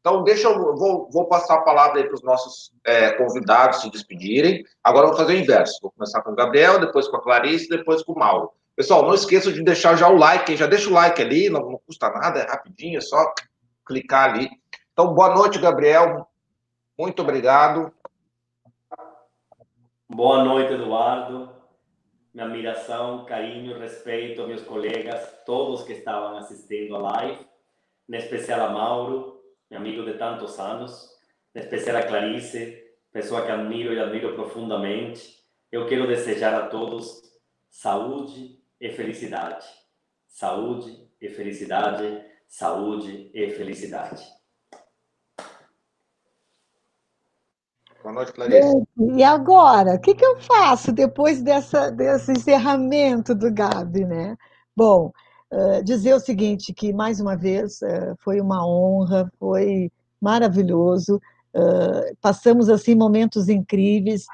[0.06, 3.90] Então, deixa eu vou, vou passar a palavra aí para os nossos é, convidados se
[3.90, 4.64] despedirem.
[4.84, 5.80] Agora eu vou fazer o inverso.
[5.82, 8.52] Vou começar com o Gabriel, depois com a Clarice, depois com o Mauro.
[8.76, 11.82] Pessoal, não esqueçam de deixar já o like, já deixa o like ali, não, não
[11.88, 13.34] custa nada, é rapidinho, é só
[13.84, 14.48] clicar ali.
[14.94, 16.28] Então, boa noite, Gabriel.
[16.96, 17.92] Muito obrigado.
[20.08, 21.50] Boa noite, Eduardo.
[22.32, 27.48] Minha admiração, carinho, respeito aos meus colegas, todos que estavam assistindo a live,
[28.08, 29.35] em especial a Mauro,
[29.74, 31.10] amigo de tantos anos,
[31.56, 35.44] em especial a Clarice, pessoa que admiro e admiro profundamente.
[35.72, 37.24] Eu quero desejar a todos
[37.70, 39.66] saúde, e felicidade.
[40.28, 44.24] Saúde e felicidade, saúde e felicidade.
[48.04, 48.84] Boa noite, Clarice.
[49.18, 54.38] E agora, o que, que eu faço depois dessa, desse encerramento do Gabi, né?
[54.76, 55.12] Bom,
[55.56, 59.92] uh, dizer o seguinte, que mais uma vez uh, foi uma honra, foi
[60.22, 61.16] maravilhoso,
[61.56, 64.26] uh, passamos assim momentos incríveis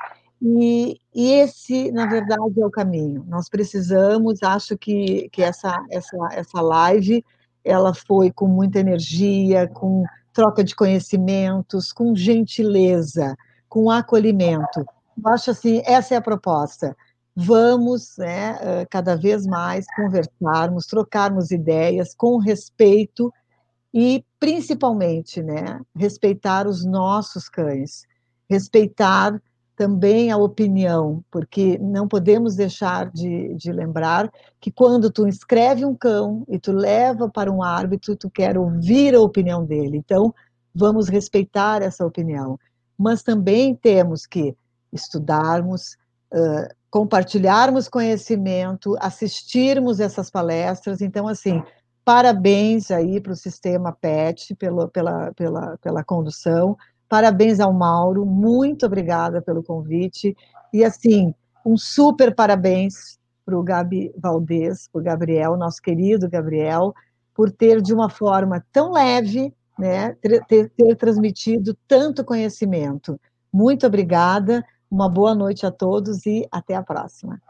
[0.41, 3.23] e, e, esse, na verdade, é o caminho.
[3.27, 7.23] Nós precisamos, acho que, que essa, essa, essa live
[7.63, 10.03] ela foi com muita energia, com
[10.33, 13.35] troca de conhecimentos, com gentileza,
[13.69, 14.79] com acolhimento.
[15.23, 16.95] Eu acho assim, essa é a proposta.
[17.35, 23.31] Vamos, né, cada vez mais conversarmos, trocarmos ideias com respeito
[23.93, 28.03] e, principalmente, né, respeitar os nossos cães,
[28.49, 29.41] respeitar
[29.81, 35.95] também a opinião, porque não podemos deixar de, de, lembrar que quando tu escreve um
[35.95, 39.97] cão e tu leva para um árbitro, tu quer ouvir a opinião dele.
[39.97, 40.35] Então,
[40.75, 42.59] vamos respeitar essa opinião.
[42.95, 44.55] Mas também temos que
[44.93, 45.97] estudarmos,
[46.31, 50.99] uh, compartilharmos conhecimento, assistirmos essas palestras.
[51.01, 51.63] Então, assim,
[52.03, 56.77] parabéns aí para o sistema PET pela, pela, pela, pela condução.
[57.07, 60.35] Parabéns ao Mauro, muito obrigada pelo convite.
[60.73, 61.33] E, assim,
[61.65, 66.93] um super parabéns para o Gabi Valdez, para o Gabriel, nosso querido Gabriel,
[67.33, 70.15] por ter, de uma forma tão leve, né,
[70.47, 73.19] ter, ter transmitido tanto conhecimento.
[73.51, 77.41] Muito obrigada, uma boa noite a todos e até a próxima.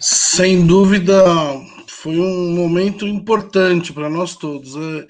[0.00, 1.22] Sem dúvida,
[1.86, 4.74] foi um momento importante para nós todos.
[4.74, 5.06] É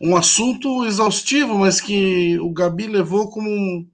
[0.00, 3.84] um assunto exaustivo, mas que o Gabi levou com,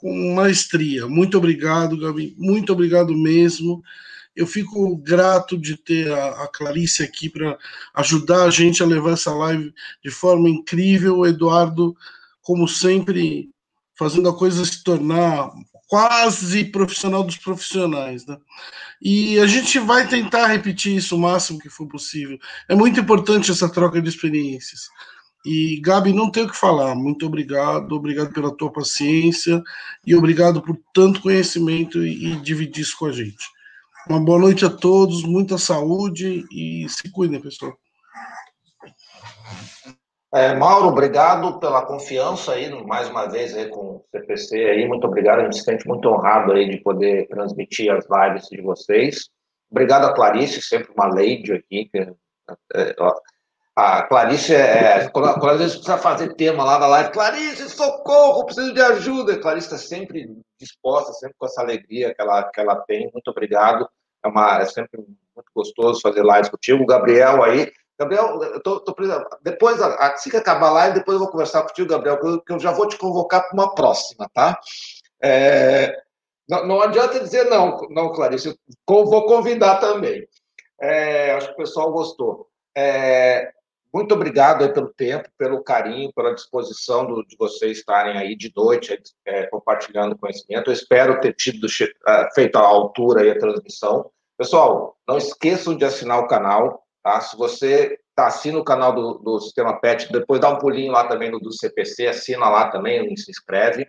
[0.00, 1.06] com maestria.
[1.06, 2.34] Muito obrigado, Gabi.
[2.36, 3.82] Muito obrigado mesmo.
[4.34, 7.56] Eu fico grato de ter a, a Clarice aqui para
[7.94, 9.72] ajudar a gente a levar essa live
[10.02, 11.18] de forma incrível.
[11.18, 11.94] O Eduardo,
[12.40, 13.50] como sempre,
[14.02, 15.50] fazendo a coisa se tornar
[15.88, 18.36] quase profissional dos profissionais, né?
[19.00, 22.38] E a gente vai tentar repetir isso o máximo que for possível.
[22.68, 24.88] É muito importante essa troca de experiências.
[25.44, 26.94] E, Gabi, não tenho o que falar.
[26.94, 29.62] Muito obrigado, obrigado pela tua paciência
[30.06, 33.44] e obrigado por tanto conhecimento e, e dividir isso com a gente.
[34.08, 37.76] Uma boa noite a todos, muita saúde e se cuidem, pessoal.
[40.34, 45.06] É, Mauro, obrigado pela confiança aí, mais uma vez aí com o CPC aí, muito
[45.06, 49.28] obrigado, a gente se sente muito honrado aí de poder transmitir as lives de vocês.
[49.70, 51.98] Obrigado a Clarice, sempre uma lady aqui, que,
[52.74, 52.96] é,
[53.76, 58.46] a Clarice é, quando, quando às vezes precisa fazer tema lá na live, Clarice, socorro,
[58.46, 62.58] preciso de ajuda, a Clarice está sempre disposta, sempre com essa alegria que ela, que
[62.58, 63.86] ela tem, muito obrigado,
[64.24, 67.70] é, uma, é sempre muito gostoso fazer lives contigo, o Gabriel aí,
[68.02, 68.94] Gabriel, eu tô, tô
[69.42, 72.72] depois, assim que acabar a live, depois eu vou conversar contigo, Gabriel, que eu já
[72.72, 74.58] vou te convocar para uma próxima, tá?
[75.22, 75.96] É,
[76.48, 78.56] não, não, adianta dizer não, não, Clarice, eu
[78.86, 80.26] vou convidar também.
[80.80, 82.48] É, acho que o pessoal gostou.
[82.76, 83.52] É,
[83.92, 88.98] muito obrigado pelo tempo, pelo carinho, pela disposição do, de vocês estarem aí de noite
[89.26, 90.70] é, compartilhando conhecimento.
[90.70, 91.66] Eu espero ter tido
[92.08, 94.10] é, feito a altura e a transmissão.
[94.36, 97.20] Pessoal, não esqueçam de assinar o canal, Tá?
[97.20, 101.06] Se você tá, assina o canal do, do Sistema PET, depois dá um pulinho lá
[101.08, 103.88] também no do CPC, assina lá também, se inscreve.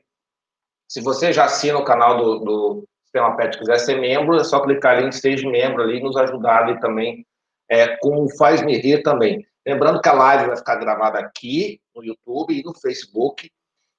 [0.88, 4.60] Se você já assina o canal do, do Sistema PET quiser ser membro, é só
[4.62, 7.26] clicar ali em Seja Membro ali e nos ajudar ali também
[7.70, 9.46] é, com o Faz Me Rir também.
[9.66, 13.50] Lembrando que a live vai ficar gravada aqui no YouTube e no Facebook.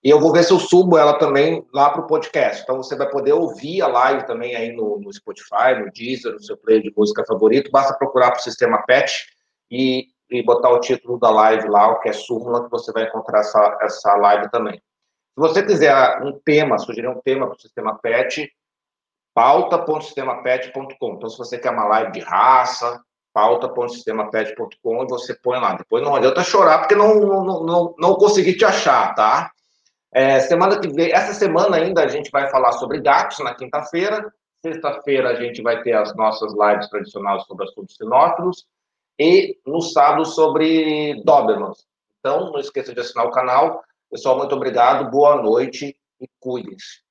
[0.05, 2.62] E eu vou ver se eu subo ela também lá para o podcast.
[2.62, 6.43] Então você vai poder ouvir a live também aí no, no, Spotify, no Deezer, no
[6.43, 7.70] seu player de música favorito.
[7.70, 9.24] Basta procurar para o sistema PET
[9.70, 13.05] e, e, botar o título da live lá, o que é súmula, que você vai
[13.05, 14.74] encontrar essa, essa live também.
[14.74, 18.52] Se você quiser um tema, sugerir um tema para o sistema PET,
[19.32, 21.14] pauta.sistemapet.com.
[21.14, 23.02] Então, se você quer uma live de raça,
[23.32, 25.74] pauta.sistemapet.com você põe lá.
[25.74, 29.51] Depois não adianta chorar porque não, não, não, não consegui te achar, tá?
[30.15, 34.32] É, semana que vem, essa semana ainda a gente vai falar sobre gatos na quinta-feira.
[34.65, 38.65] Sexta-feira a gente vai ter as nossas lives tradicionais sobre assuntos sinófilos.
[39.19, 41.85] E no sábado sobre Dobermans.
[42.20, 43.82] Então, não esqueça de assinar o canal.
[44.09, 47.03] Pessoal, muito obrigado, boa noite e cuide-se.